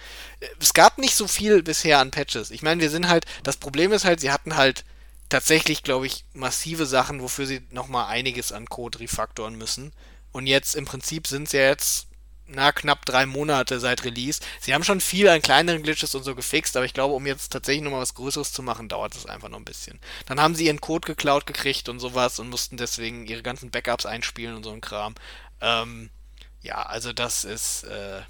[0.60, 2.50] Es gab nicht so viel bisher an Patches.
[2.50, 4.84] Ich meine, wir sind halt, das Problem ist halt, sie hatten halt
[5.30, 9.92] tatsächlich, glaube ich, massive Sachen, wofür sie nochmal einiges an Code refaktoren müssen.
[10.32, 12.08] Und jetzt im Prinzip sind es ja jetzt
[12.46, 14.40] na, knapp drei Monate seit Release.
[14.60, 17.52] Sie haben schon viel an kleineren Glitches und so gefixt, aber ich glaube, um jetzt
[17.52, 19.98] tatsächlich nochmal was Größeres zu machen, dauert es einfach noch ein bisschen.
[20.26, 24.06] Dann haben sie ihren Code geklaut gekriegt und sowas und mussten deswegen ihre ganzen Backups
[24.06, 25.14] einspielen und so ein Kram.
[25.60, 26.10] Ähm,
[26.60, 28.22] ja, also das ist, äh,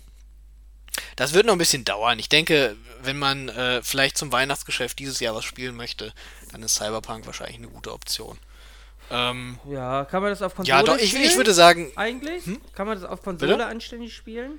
[1.17, 2.19] das wird noch ein bisschen dauern.
[2.19, 6.13] Ich denke, wenn man äh, vielleicht zum Weihnachtsgeschäft dieses Jahr was spielen möchte,
[6.53, 8.39] dann ist Cyberpunk wahrscheinlich eine gute Option.
[9.11, 11.93] Ähm, ja, kann man das auf Konsole Ja, doch, ich, ich würde sagen.
[11.97, 12.47] Eigentlich?
[12.47, 12.61] Hm?
[12.75, 13.67] Kann man das auf Konsole Bitte?
[13.67, 14.59] anständig spielen?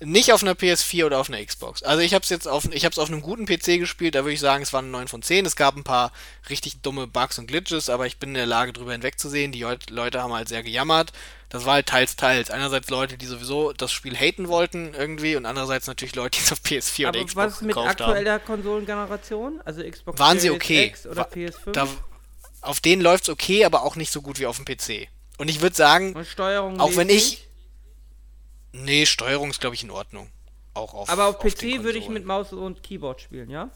[0.00, 1.82] Nicht auf einer PS4 oder auf einer Xbox.
[1.84, 4.32] Also ich habe es jetzt auf, ich habe auf einem guten PC gespielt, da würde
[4.32, 5.46] ich sagen, es waren 9 von 10.
[5.46, 6.12] Es gab ein paar
[6.50, 9.52] richtig dumme Bugs und Glitches, aber ich bin in der Lage, drüber hinwegzusehen.
[9.52, 11.12] Die Leute haben halt sehr gejammert.
[11.48, 12.50] Das war halt teils, teils.
[12.50, 16.50] Einerseits Leute, die sowieso das Spiel haten wollten irgendwie und andererseits natürlich Leute, die es
[16.50, 19.60] auf PS4 aber oder Xbox was mit aktueller Konsolengeneration?
[19.64, 20.86] Also Xbox Waren sie okay.
[20.86, 21.70] X oder PS5?
[21.70, 21.86] Da,
[22.64, 25.08] auf denen läuft es okay, aber auch nicht so gut wie auf dem PC.
[25.38, 26.16] Und ich würde sagen,
[26.78, 27.46] auch wenn ich.
[28.72, 30.28] Nee, Steuerung ist, glaube ich, in Ordnung.
[30.74, 33.70] Auch auf Aber auf, auf PC würde ich mit Maus und Keyboard spielen, ja?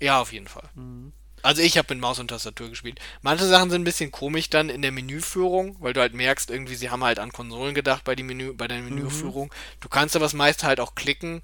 [0.00, 0.68] Ja, auf jeden Fall.
[0.74, 1.12] Mhm.
[1.42, 3.00] Also ich habe mit Maus und Tastatur gespielt.
[3.20, 6.76] Manche Sachen sind ein bisschen komisch dann in der Menüführung, weil du halt merkst, irgendwie,
[6.76, 8.94] sie haben halt an Konsolen gedacht bei, die Menü, bei der mhm.
[8.94, 9.46] Menüführung.
[9.46, 9.80] Mhm.
[9.80, 11.42] Du kannst aber das meiste halt auch klicken.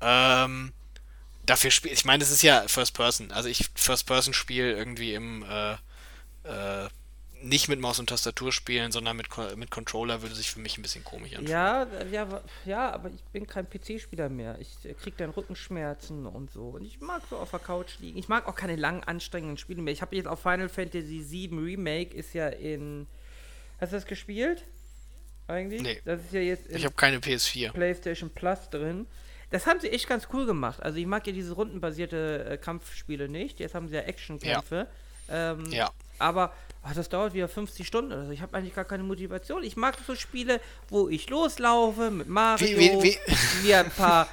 [0.00, 0.72] Ähm,
[1.46, 3.32] dafür spiel ich meine, das ist ja First Person.
[3.32, 5.76] Also ich First Person spiele irgendwie im äh,
[6.44, 6.88] äh,
[7.44, 10.82] nicht mit Maus und Tastatur spielen, sondern mit, mit Controller würde sich für mich ein
[10.82, 11.50] bisschen komisch anfühlen.
[11.50, 14.58] Ja, ja, ja, aber ich bin kein PC-Spieler mehr.
[14.60, 16.68] Ich äh, kriege dann Rückenschmerzen und so.
[16.68, 18.18] Und ich mag so auf der Couch liegen.
[18.18, 19.92] Ich mag auch keine langen, anstrengenden Spiele mehr.
[19.92, 23.06] Ich habe jetzt auf Final Fantasy VII Remake, ist ja in.
[23.80, 24.64] Hast du das gespielt?
[25.46, 25.82] Eigentlich?
[25.82, 26.00] Nee.
[26.04, 27.72] Das ist ja jetzt ich habe keine PS4.
[27.72, 29.06] PlayStation Plus drin.
[29.50, 30.82] Das haben sie echt ganz cool gemacht.
[30.82, 33.60] Also ich mag ja diese rundenbasierte äh, Kampfspiele nicht.
[33.60, 34.88] Jetzt haben sie ja Actionkämpfe.
[35.28, 35.52] Ja.
[35.52, 35.90] Ähm, ja.
[36.24, 36.52] Aber
[36.82, 38.30] ach, das dauert wieder 50 Stunden oder so.
[38.30, 39.62] Ich habe eigentlich gar keine Motivation.
[39.62, 43.66] Ich mag so Spiele, wo ich loslaufe mit Mario, wie, wie, wie?
[43.66, 44.26] mir ein paar,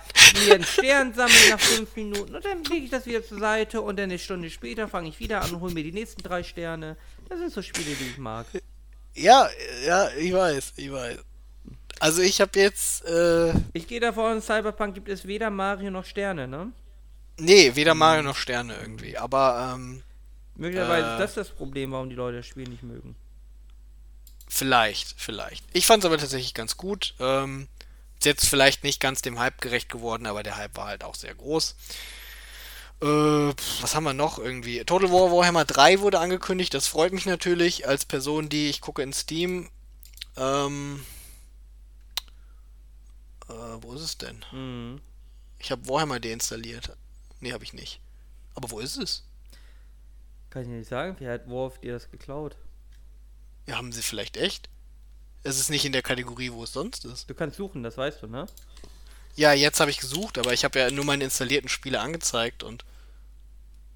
[0.45, 3.81] mir einen Stern sammeln nach 5 Minuten und dann lege ich das wieder zur Seite
[3.81, 6.43] und dann eine Stunde später fange ich wieder an und hole mir die nächsten drei
[6.43, 6.95] Sterne.
[7.27, 8.45] Das sind so Spiele, die ich mag.
[9.13, 9.49] Ja,
[9.85, 11.17] ja, ich weiß, ich weiß.
[11.99, 13.05] Also ich habe jetzt.
[13.05, 16.71] Äh ich gehe davon, in Cyberpunk gibt es weder Mario noch Sterne, ne?
[17.37, 19.17] Nee, weder Mario noch Sterne irgendwie.
[19.17, 20.03] Aber ähm,
[20.61, 23.15] Möglicherweise äh, ist das das Problem, warum die Leute das Spiel nicht mögen.
[24.47, 25.65] Vielleicht, vielleicht.
[25.73, 27.15] Ich fand es aber tatsächlich ganz gut.
[27.19, 27.67] Ähm,
[28.19, 31.15] ist jetzt vielleicht nicht ganz dem Hype gerecht geworden, aber der Hype war halt auch
[31.15, 31.75] sehr groß.
[33.01, 34.85] Äh, was haben wir noch irgendwie?
[34.85, 36.75] Total War Warhammer 3 wurde angekündigt.
[36.75, 39.67] Das freut mich natürlich als Person, die ich gucke in Steam.
[40.37, 41.03] Ähm,
[43.49, 44.45] äh, wo ist es denn?
[44.51, 45.01] Mhm.
[45.57, 46.95] Ich habe Warhammer deinstalliert.
[47.39, 47.99] Nee, habe ich nicht.
[48.53, 49.23] Aber wo ist es?
[50.51, 52.57] Kann ich nicht sagen, wie hat Worf dir das geklaut?
[53.67, 54.69] Ja, haben sie vielleicht echt?
[55.43, 57.29] Es ist nicht in der Kategorie, wo es sonst ist.
[57.29, 58.45] Du kannst suchen, das weißt du, ne?
[59.37, 62.83] Ja, jetzt habe ich gesucht, aber ich habe ja nur meine installierten Spiele angezeigt und.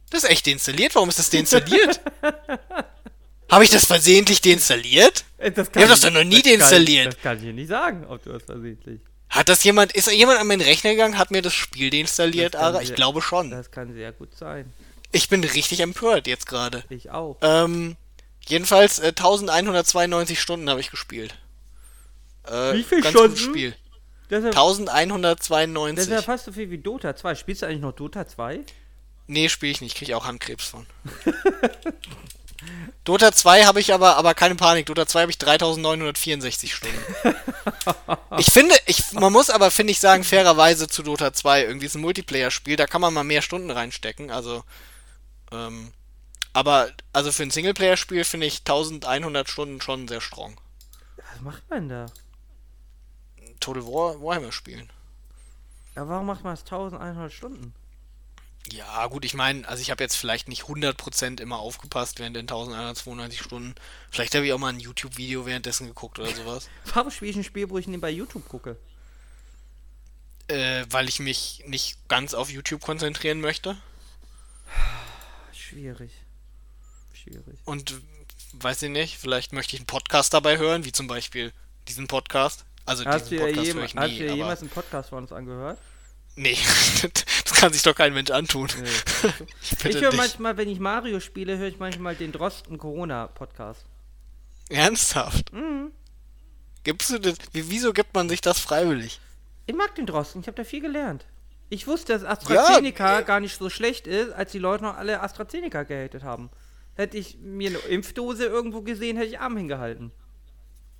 [0.09, 0.95] Das ist echt deinstalliert?
[0.95, 1.99] Warum ist das deinstalliert?
[3.51, 5.25] habe ich das versehentlich deinstalliert?
[5.37, 7.05] Äh, das ich habe das doch noch nie das deinstalliert.
[7.05, 9.01] Kann, das kann ich dir nicht sagen, ob du das versehentlich.
[9.29, 12.81] Hat das jemand, ist jemand an meinen Rechner gegangen, hat mir das Spiel deinstalliert, Ara?
[12.81, 13.51] Ich glaube schon.
[13.51, 14.71] Das kann sehr gut sein.
[15.11, 16.83] Ich bin richtig empört jetzt gerade.
[16.89, 17.37] Ich auch.
[17.41, 17.95] Ähm,
[18.47, 21.35] jedenfalls äh, 1192 Stunden habe ich gespielt.
[22.47, 23.37] Äh, Wie viel ganz Stunden?
[23.37, 23.75] Spiel.
[24.29, 25.95] Das ist, ja, 1192.
[25.95, 27.35] das ist ja fast so viel wie Dota 2.
[27.35, 28.61] Spielst du eigentlich noch Dota 2?
[29.27, 30.85] Nee, spiele ich nicht, kriege ich auch Handkrebs von.
[33.03, 34.87] Dota 2 habe ich aber, aber keine Panik.
[34.87, 36.97] Dota 2 habe ich 3964 Stunden.
[38.37, 41.95] ich finde, ich, man muss aber, finde ich, sagen, fairerweise zu Dota 2, irgendwie ist
[41.95, 44.63] ein Multiplayer-Spiel, da kann man mal mehr Stunden reinstecken, also,
[45.51, 45.91] ähm,
[46.53, 50.59] aber, also für ein Singleplayer-Spiel finde ich 1100 Stunden schon sehr strong.
[51.17, 52.05] Was macht man da?
[53.59, 54.89] Total War, Warhammer spielen.
[55.95, 57.73] Ja, warum macht man das 1100 Stunden?
[58.71, 62.43] Ja, gut, ich meine, also ich habe jetzt vielleicht nicht 100% immer aufgepasst während den
[62.43, 63.75] 1192 Stunden.
[64.09, 66.69] Vielleicht habe ich auch mal ein YouTube-Video währenddessen geguckt oder sowas.
[66.93, 68.77] Warum spiele ich ein Spiel, wo ich nie bei YouTube gucke?
[70.47, 73.77] Äh, weil ich mich nicht ganz auf YouTube konzentrieren möchte.
[75.75, 76.11] Schwierig.
[77.13, 77.59] Schwierig.
[77.65, 77.95] Und
[78.53, 81.51] weiß ich nicht, vielleicht möchte ich einen Podcast dabei hören, wie zum Beispiel
[81.89, 82.63] diesen Podcast.
[82.85, 84.69] Also Hast du diesen Podcast jem höre ich hast du nie, dir aber jemals einen
[84.69, 85.77] Podcast von uns angehört?
[86.37, 86.57] nee,
[87.43, 88.69] das kann sich doch kein Mensch antun.
[88.81, 89.31] Nee.
[89.61, 93.83] Ich ich höre manchmal, wenn ich Mario spiele, höre ich manchmal den Drosten Corona Podcast.
[94.69, 95.51] Ernsthaft?
[95.51, 95.91] Mhm.
[96.85, 97.35] Gibst du das?
[97.51, 99.19] Wie, wieso gibt man sich das freiwillig?
[99.65, 101.25] Ich mag den Drosten, ich habe da viel gelernt.
[101.69, 105.21] Ich wusste, dass AstraZeneca äh, gar nicht so schlecht ist, als die Leute noch alle
[105.21, 106.49] AstraZeneca gehatet haben.
[106.95, 110.11] Hätte ich mir eine Impfdose irgendwo gesehen, hätte ich Arm hingehalten.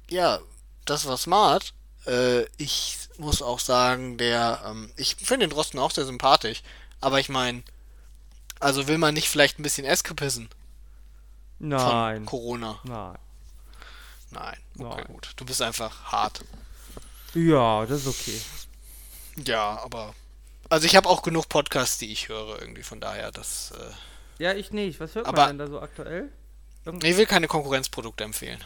[0.09, 0.39] Ja,
[0.85, 1.73] das war smart.
[2.05, 6.63] Äh, ich muss auch sagen, der, ähm, ich finde den Drosten auch sehr sympathisch.
[6.99, 7.63] Aber ich meine,
[8.59, 10.49] also will man nicht vielleicht ein bisschen Eskapissen
[11.59, 12.25] von Nein.
[12.25, 12.79] Corona?
[12.83, 13.17] Nein.
[14.31, 14.57] Nein.
[14.77, 15.05] Okay, Nein.
[15.07, 15.31] gut.
[15.35, 16.41] Du bist einfach hart.
[17.33, 18.41] Ja, das ist okay.
[19.45, 20.13] Ja, aber.
[20.75, 23.71] Also ich habe auch genug Podcasts, die ich höre, irgendwie, von daher, das.
[23.79, 24.99] Äh, Ja, ich nicht.
[24.99, 26.27] Was hört Aber- man denn da so aktuell?
[26.83, 28.59] Irgend ich will keine Konkurrenzprodukte empfehlen.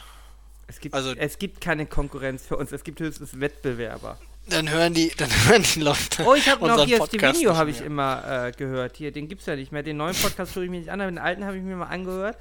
[0.65, 4.17] es, gibt, also- es gibt keine Konkurrenz für uns, es gibt höchstens Wettbewerber.
[4.47, 6.23] Dann hören die, dann hören die Leute.
[6.25, 8.97] Oh, ich habe noch hier Stevenio, habe ich immer äh, gehört.
[8.97, 9.83] Hier, den gibt's ja nicht mehr.
[9.83, 11.85] Den neuen Podcast höre ich mir nicht an, aber den alten habe ich mir mal
[11.85, 12.39] angehört,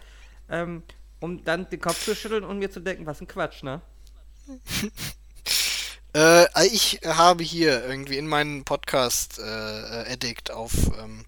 [0.48, 0.82] ähm,
[1.20, 3.82] um dann den Kopf zu schütteln und mir zu denken, was ein Quatsch, ne?
[6.68, 10.72] Äh, ich habe hier irgendwie in meinen Podcast äh, Addict auf,
[11.02, 11.24] ähm,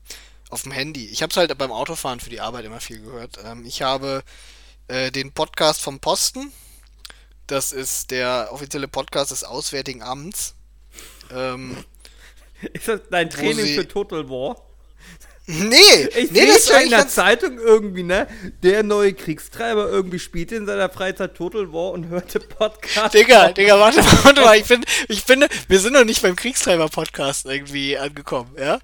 [0.50, 1.06] auf dem Handy.
[1.06, 3.38] Ich habe es halt beim Autofahren für die Arbeit immer viel gehört.
[3.44, 4.22] Ähm, ich habe
[4.88, 6.52] äh, den Podcast vom Posten.
[7.46, 10.54] Das ist der offizielle Podcast des Auswärtigen Amts.
[11.32, 11.84] Ähm,
[12.74, 14.56] Ist das dein Training sie- für Total War?
[15.50, 18.26] Nee, Ich nee, sehe das ist schon in der Zeitung irgendwie, ne?
[18.62, 23.14] Der neue Kriegstreiber irgendwie spielte in seiner Freizeit Total War und hörte Podcast.
[23.14, 24.56] Digga, Digga, warte mal, warte mal.
[24.56, 28.78] Ich, find, ich finde, wir sind noch nicht beim Kriegstreiber-Podcast irgendwie angekommen, ja?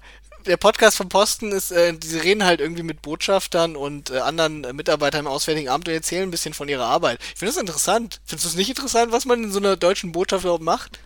[0.45, 4.63] Der Podcast vom Posten ist, äh, sie reden halt irgendwie mit Botschaftern und äh, anderen
[4.63, 7.19] äh, Mitarbeitern im Auswärtigen Amt und erzählen ein bisschen von ihrer Arbeit.
[7.21, 8.21] Ich finde das interessant.
[8.25, 10.99] Findest du es nicht interessant, was man in so einer deutschen Botschaft überhaupt macht?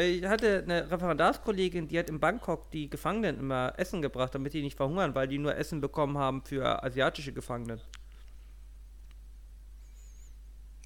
[0.00, 4.62] Ich hatte eine Referendarskollegin, die hat in Bangkok die Gefangenen immer Essen gebracht, damit die
[4.62, 7.78] nicht verhungern, weil die nur Essen bekommen haben für asiatische Gefangene.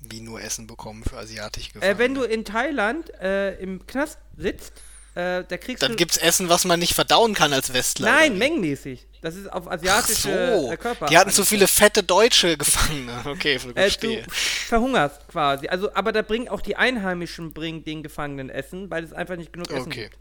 [0.00, 4.72] Wie nur Essen bekommen für asiatisch Äh, wenn du in Thailand äh, im Knast sitzt,
[5.14, 5.96] äh, da kriegst Dann du.
[5.96, 8.10] gibt's Essen, was man nicht verdauen kann als Westler.
[8.10, 9.06] Nein, mengenmäßig.
[9.24, 10.72] Das ist auf asiatische so.
[10.72, 11.06] äh, Körper.
[11.06, 13.22] Die hatten zu viele fette Deutsche Gefangene.
[13.24, 14.26] Okay, äh, du verstehe.
[14.68, 15.66] verhungerst quasi.
[15.68, 19.52] Also, aber da bringen auch die Einheimischen bringen den Gefangenen Essen, weil es einfach nicht
[19.52, 20.02] genug Essen Okay.
[20.10, 20.18] gibt.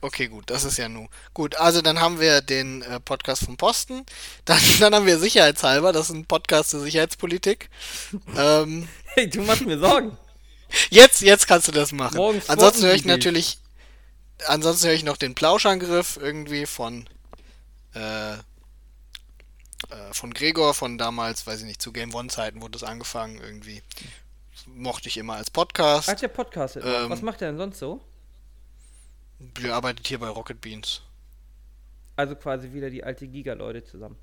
[0.00, 1.06] Okay, gut, das ist ja nu.
[1.32, 4.04] Gut, also dann haben wir den äh, Podcast vom Posten.
[4.44, 7.68] Dann, dann haben wir Sicherheitshalber, das ist ein Podcast zur Sicherheitspolitik.
[8.36, 10.16] ähm, Hey, du machst mir Sorgen.
[10.90, 12.16] jetzt, jetzt kannst du das machen.
[12.16, 13.58] Morgens ansonsten höre ich natürlich,
[14.46, 17.08] ansonsten höre ich noch den Plauschangriff irgendwie von,
[17.94, 22.84] äh, äh, von Gregor von damals, weiß ich nicht, zu Game One Zeiten wurde das
[22.84, 23.82] angefangen irgendwie.
[24.66, 26.08] Mochte ich immer als Podcast.
[26.08, 26.76] Ach, der Podcast.
[26.76, 28.00] Ähm, Was macht der denn sonst so?
[29.38, 31.02] Der arbeitet hier bei Rocket Beans.
[32.16, 34.16] Also quasi wieder die alte Giga-Leute zusammen.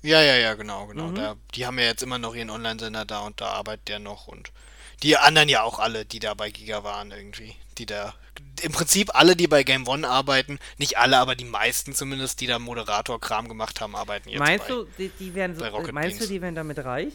[0.00, 1.08] Ja, ja, ja, genau, genau.
[1.08, 1.14] Mhm.
[1.14, 4.26] Da, die haben ja jetzt immer noch ihren Online-Sender da und da arbeitet der noch
[4.26, 4.50] und
[5.02, 7.54] die anderen ja auch alle, die da bei Giga waren irgendwie.
[7.78, 8.14] Die da,
[8.62, 12.46] im Prinzip alle, die bei Game One arbeiten, nicht alle, aber die meisten zumindest, die
[12.46, 14.74] da Moderator-Kram gemacht haben, arbeiten jetzt meinst bei.
[14.74, 16.18] du, die, die werden so, meinst Beans.
[16.18, 17.14] du, die werden damit reich?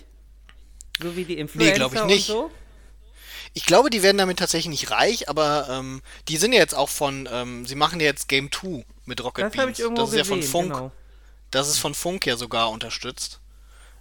[1.01, 2.27] So wie die Influencer glaub ich nicht.
[2.27, 2.51] so?
[3.53, 6.89] Ich glaube, die werden damit tatsächlich nicht reich, aber ähm, die sind ja jetzt auch
[6.89, 9.79] von, ähm, sie machen ja jetzt Game 2 mit Rocket Das Beans.
[9.79, 10.73] ich irgendwo das ist gesehen, ja von Funk.
[10.73, 10.91] genau.
[11.51, 13.39] Das ist von Funk ja sogar unterstützt.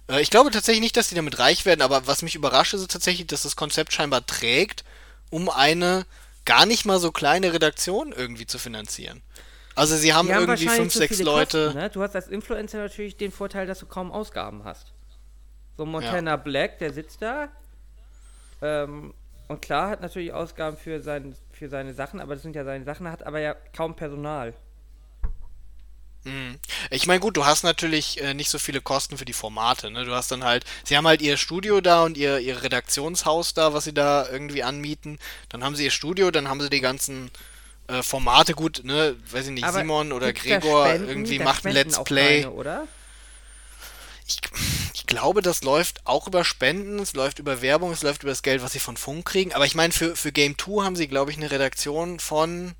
[0.09, 2.89] Äh, ich glaube tatsächlich nicht, dass die damit reich werden, aber was mich überrascht, ist
[2.91, 4.83] tatsächlich, dass das Konzept scheinbar trägt,
[5.29, 6.05] um eine
[6.45, 9.21] gar nicht mal so kleine Redaktion irgendwie zu finanzieren.
[9.75, 11.65] Also sie haben, haben irgendwie fünf, zu sechs Leute.
[11.65, 11.89] Kosten, ne?
[11.89, 14.93] Du hast als Influencer natürlich den Vorteil, dass du kaum Ausgaben hast.
[15.77, 17.49] So Montana Black, der sitzt da.
[18.61, 19.13] Ähm,
[19.47, 22.85] und klar hat natürlich Ausgaben für, sein, für seine Sachen, aber das sind ja seine
[22.85, 24.53] Sachen, hat aber ja kaum Personal.
[26.27, 26.59] Mhm.
[26.89, 30.05] Ich meine, gut, du hast natürlich äh, nicht so viele Kosten für die Formate, ne?
[30.05, 33.73] Du hast dann halt, sie haben halt ihr Studio da und ihr, ihr Redaktionshaus da,
[33.73, 35.19] was sie da irgendwie anmieten.
[35.49, 37.31] Dann haben sie ihr Studio, dann haben sie die ganzen
[37.87, 39.15] äh, Formate, gut, ne?
[39.31, 41.07] Weiß ich nicht, Aber Simon oder Gregor Spenden?
[41.07, 42.41] irgendwie macht ein Let's Play.
[42.41, 42.87] Keine, oder?
[44.27, 44.39] Ich,
[44.93, 48.41] ich glaube, das läuft auch über Spenden, es läuft über Werbung, es läuft über das
[48.41, 49.53] Geld, was sie von Funk kriegen.
[49.53, 52.75] Aber ich meine, für, für Game 2 haben sie, glaube ich, eine Redaktion von,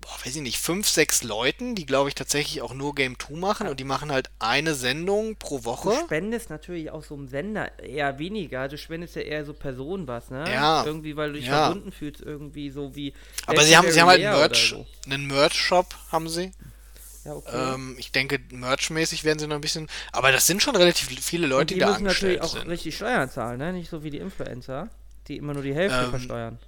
[0.00, 3.34] boah, weiß ich nicht, fünf, sechs Leuten, die, glaube ich, tatsächlich auch nur Game 2
[3.36, 5.92] machen und die machen halt eine Sendung pro Du Woche.
[6.04, 8.68] spendest natürlich auch so einem Sender eher weniger.
[8.68, 10.44] Du spendest ja eher so Personen was, ne?
[10.50, 10.84] Ja.
[10.84, 11.66] Irgendwie, weil du dich Ja.
[11.66, 13.12] verbunden fühlst, irgendwie so wie.
[13.46, 16.52] Aber sie haben, sie haben halt einen Merch, oder einen Merch-Shop haben sie.
[16.52, 17.28] so.
[17.28, 17.74] Ja, okay.
[17.74, 19.88] Ähm, ich denke, merchmäßig werden sie noch ein bisschen.
[20.12, 22.62] Aber das sind schon relativ viele Leute, Und die, die da müssen natürlich angestellt auch
[22.62, 22.70] sind.
[22.70, 23.74] richtig Steuern zahlen, ne?
[23.74, 24.88] Nicht so wie die Influencer,
[25.28, 26.58] die immer nur die Hälfte Ähm, versteuern.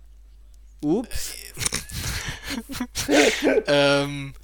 [0.83, 1.33] Ups.
[3.67, 4.35] Ähm,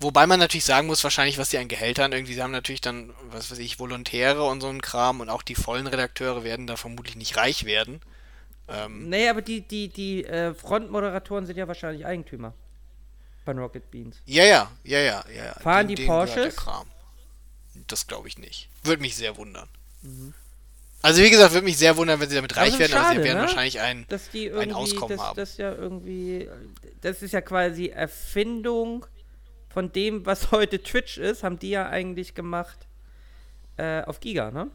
[0.00, 3.12] wobei man natürlich sagen muss, wahrscheinlich, was die an Gehältern irgendwie, sie haben natürlich dann,
[3.30, 6.76] was weiß ich, Volontäre und so ein Kram und auch die vollen Redakteure werden da
[6.76, 8.00] vermutlich nicht reich werden.
[8.68, 12.54] Ähm, Nee, aber die, die, die äh, Frontmoderatoren sind ja wahrscheinlich Eigentümer.
[13.44, 14.16] Von Rocket Beans.
[14.24, 15.52] ja, ja, ja, ja, ja.
[15.60, 16.56] Fahren die gehört der Porsches?
[16.56, 16.86] Kram.
[17.88, 18.70] Das glaube ich nicht.
[18.82, 19.68] Würde mich sehr wundern.
[20.00, 20.32] Mhm.
[21.04, 23.20] Also wie gesagt, würde mich sehr wundern, wenn sie damit reich Also werden, aber schade,
[23.20, 23.42] sie werden ne?
[23.42, 24.06] wahrscheinlich ein.
[24.08, 25.36] Dass die ein Auskommen das, haben.
[25.36, 26.48] das ja irgendwie,
[27.02, 29.04] das ist ja quasi Erfindung
[29.68, 32.86] von dem, was heute Twitch ist, haben die ja eigentlich gemacht
[33.76, 34.70] äh, auf Giga, ne?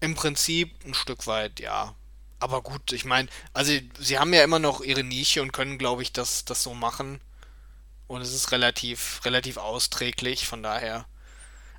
[0.00, 1.94] Im Prinzip ein Stück weit, ja.
[2.40, 6.02] Aber gut, ich meine, also sie haben ja immer noch ihre Nische und können, glaube
[6.02, 7.22] ich, das, das so machen.
[8.08, 11.06] Und es ist relativ, relativ austräglich, von daher.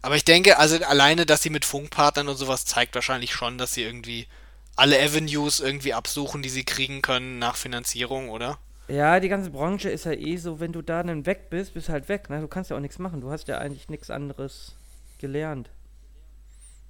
[0.01, 3.73] Aber ich denke, also alleine, dass sie mit Funkpartnern und sowas zeigt wahrscheinlich schon, dass
[3.73, 4.27] sie irgendwie
[4.75, 8.59] alle Avenues irgendwie absuchen, die sie kriegen können nach Finanzierung, oder?
[8.87, 11.89] Ja, die ganze Branche ist ja eh so, wenn du da dann weg bist, bist
[11.89, 12.41] halt weg, ne?
[12.41, 13.21] Du kannst ja auch nichts machen.
[13.21, 14.75] Du hast ja eigentlich nichts anderes
[15.19, 15.69] gelernt.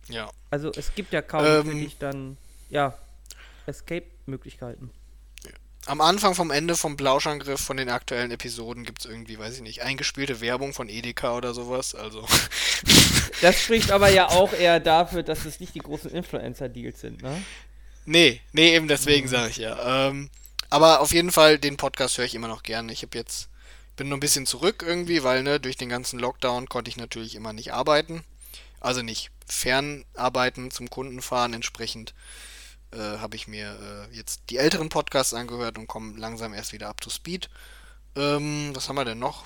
[0.08, 0.30] Ja.
[0.50, 1.66] Also es gibt ja kaum Ähm.
[1.66, 2.38] für dich dann,
[2.70, 2.98] ja,
[3.66, 4.92] Escape-Möglichkeiten.
[5.86, 9.62] Am Anfang vom Ende vom Plauschangriff von den aktuellen Episoden gibt es irgendwie, weiß ich
[9.62, 11.96] nicht, eingespielte Werbung von Edeka oder sowas.
[11.96, 12.26] Also.
[13.42, 17.42] Das spricht aber ja auch eher dafür, dass es nicht die großen Influencer-Deals sind, ne?
[18.06, 20.08] Nee, nee, eben deswegen sage ich ja.
[20.10, 20.30] Ähm,
[20.70, 22.92] aber auf jeden Fall, den Podcast höre ich immer noch gerne.
[22.92, 23.50] Ich habe jetzt,
[23.96, 27.36] bin nur ein bisschen zurück irgendwie, weil, ne, durch den ganzen Lockdown konnte ich natürlich
[27.36, 28.24] immer nicht arbeiten.
[28.80, 31.54] Also nicht fernarbeiten, zum Kunden fahren.
[31.54, 32.14] Entsprechend
[32.92, 36.90] äh, habe ich mir äh, jetzt die älteren Podcasts angehört und komme langsam erst wieder
[36.90, 37.50] up to speed.
[38.16, 39.46] Ähm, was haben wir denn noch?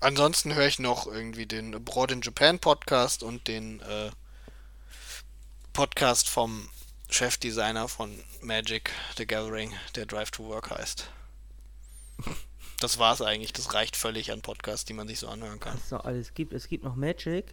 [0.00, 4.10] Ansonsten höre ich noch irgendwie den Abroad in Japan Podcast und den äh,
[5.72, 6.68] Podcast vom
[7.10, 11.10] Chefdesigner von Magic the Gathering, der Drive to Work heißt.
[12.80, 13.52] Das war's eigentlich.
[13.52, 15.74] Das reicht völlig an Podcasts, die man sich so anhören kann.
[15.74, 16.52] Was es noch alles gibt.
[16.52, 17.52] Es gibt noch Magic.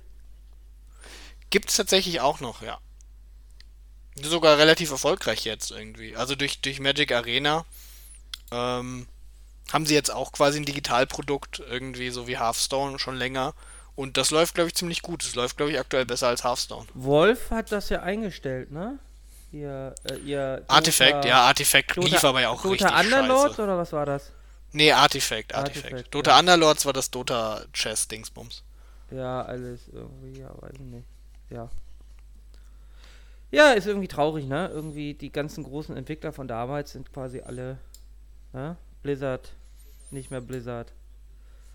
[1.50, 2.80] Gibt's tatsächlich auch noch, ja.
[4.22, 6.16] Sogar relativ erfolgreich jetzt irgendwie.
[6.16, 7.66] Also durch, durch Magic Arena
[8.52, 9.08] ähm,
[9.74, 13.54] haben sie jetzt auch quasi ein Digitalprodukt irgendwie, so wie Hearthstone schon länger.
[13.96, 15.24] Und das läuft, glaube ich, ziemlich gut.
[15.24, 16.86] Es läuft, glaube ich, aktuell besser als Hearthstone.
[16.94, 19.00] Wolf hat das ja eingestellt, ne?
[19.52, 23.52] Ihr, äh, ihr Artifact, Dota- ja, Artifact Dota, lief aber ja auch Dota richtig Underlords
[23.52, 23.64] scheiße.
[23.64, 24.32] oder was war das?
[24.74, 25.86] Nee, Artifact, Artifact.
[25.86, 26.40] Artifact, Dota ja.
[26.40, 28.64] Underlords war das Dota Chess Dingsbums.
[29.12, 31.06] Ja, alles irgendwie, ja, weiß ich nicht.
[31.50, 31.70] Ja.
[33.52, 34.70] Ja, ist irgendwie traurig, ne?
[34.74, 37.78] Irgendwie die ganzen großen Entwickler von damals sind quasi alle,
[38.54, 38.76] ne?
[39.04, 39.54] Blizzard,
[40.12, 40.92] nicht mehr Blizzard.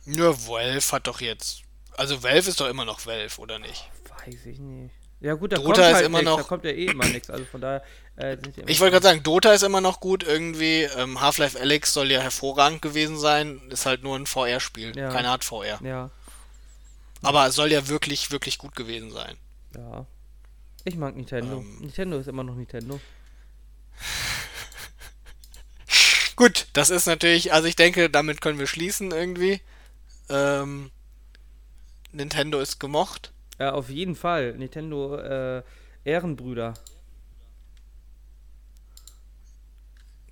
[0.04, 1.62] Nur Valve hat doch jetzt.
[1.96, 3.88] Also Valve ist doch immer noch Valve, oder nicht?
[4.24, 4.94] Weiß ich nicht.
[5.20, 7.06] Ja gut, da Dota kommt ist halt immer nix, da noch- kommt ja eh immer
[7.06, 7.28] nichts.
[7.28, 7.82] Also von daher
[8.16, 10.84] äh, sind sie immer Ich wollte gerade sagen, Dota ist immer noch gut irgendwie.
[10.96, 13.60] Ähm, Half-Life Alyx soll ja hervorragend gewesen sein.
[13.68, 14.96] Ist halt nur ein VR-Spiel.
[14.96, 15.10] Ja.
[15.10, 15.78] Keine Art VR.
[15.84, 16.10] Ja,
[17.22, 19.36] Aber es soll ja wirklich, wirklich gut gewesen sein.
[19.76, 20.06] ja.
[20.84, 21.58] Ich mag Nintendo.
[21.60, 21.78] Ähm.
[21.80, 23.00] Nintendo ist immer noch Nintendo.
[26.36, 29.60] Gut, das ist natürlich, also ich denke, damit können wir schließen irgendwie.
[30.30, 30.90] Ähm,
[32.12, 33.32] Nintendo ist gemocht.
[33.58, 34.54] Ja, auf jeden Fall.
[34.54, 35.62] Nintendo äh,
[36.04, 36.74] Ehrenbrüder.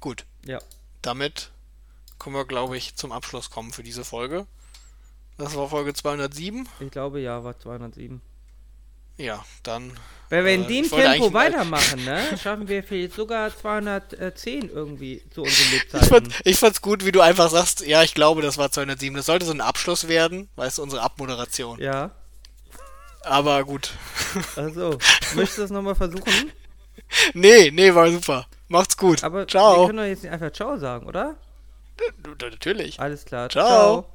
[0.01, 0.61] Gut, Ja.
[1.03, 1.51] damit
[2.19, 4.47] können wir, glaube ich, zum Abschluss kommen für diese Folge.
[5.37, 6.69] Das war Folge 207.
[6.81, 8.23] Ich glaube ja, war 207.
[9.19, 9.93] Ja, dann.
[10.31, 15.23] Wenn wir in Äh, dem ich Tempo weitermachen, ne, schaffen wir vielleicht sogar 210 irgendwie
[15.31, 16.07] zu unseren Ich, Lebzeiten.
[16.09, 19.17] fand, ich fand's gut, wie du einfach sagst, ja, ich glaube, das war 207.
[19.17, 21.79] Das sollte so ein Abschluss werden, weißt du, unsere Abmoderation.
[21.81, 22.11] Ja,
[23.23, 23.91] Aber gut.
[24.57, 24.99] also,
[25.35, 26.53] möchtest du das nochmal versuchen?
[27.33, 28.47] nee, nee, war super.
[28.69, 29.25] Macht's gut.
[29.25, 29.81] Aber Ciao.
[29.81, 31.37] wir können doch jetzt nicht einfach Ciao sagen, oder?
[32.39, 33.01] Natürlich.
[33.01, 33.49] Alles klar.
[33.49, 34.07] Ciao.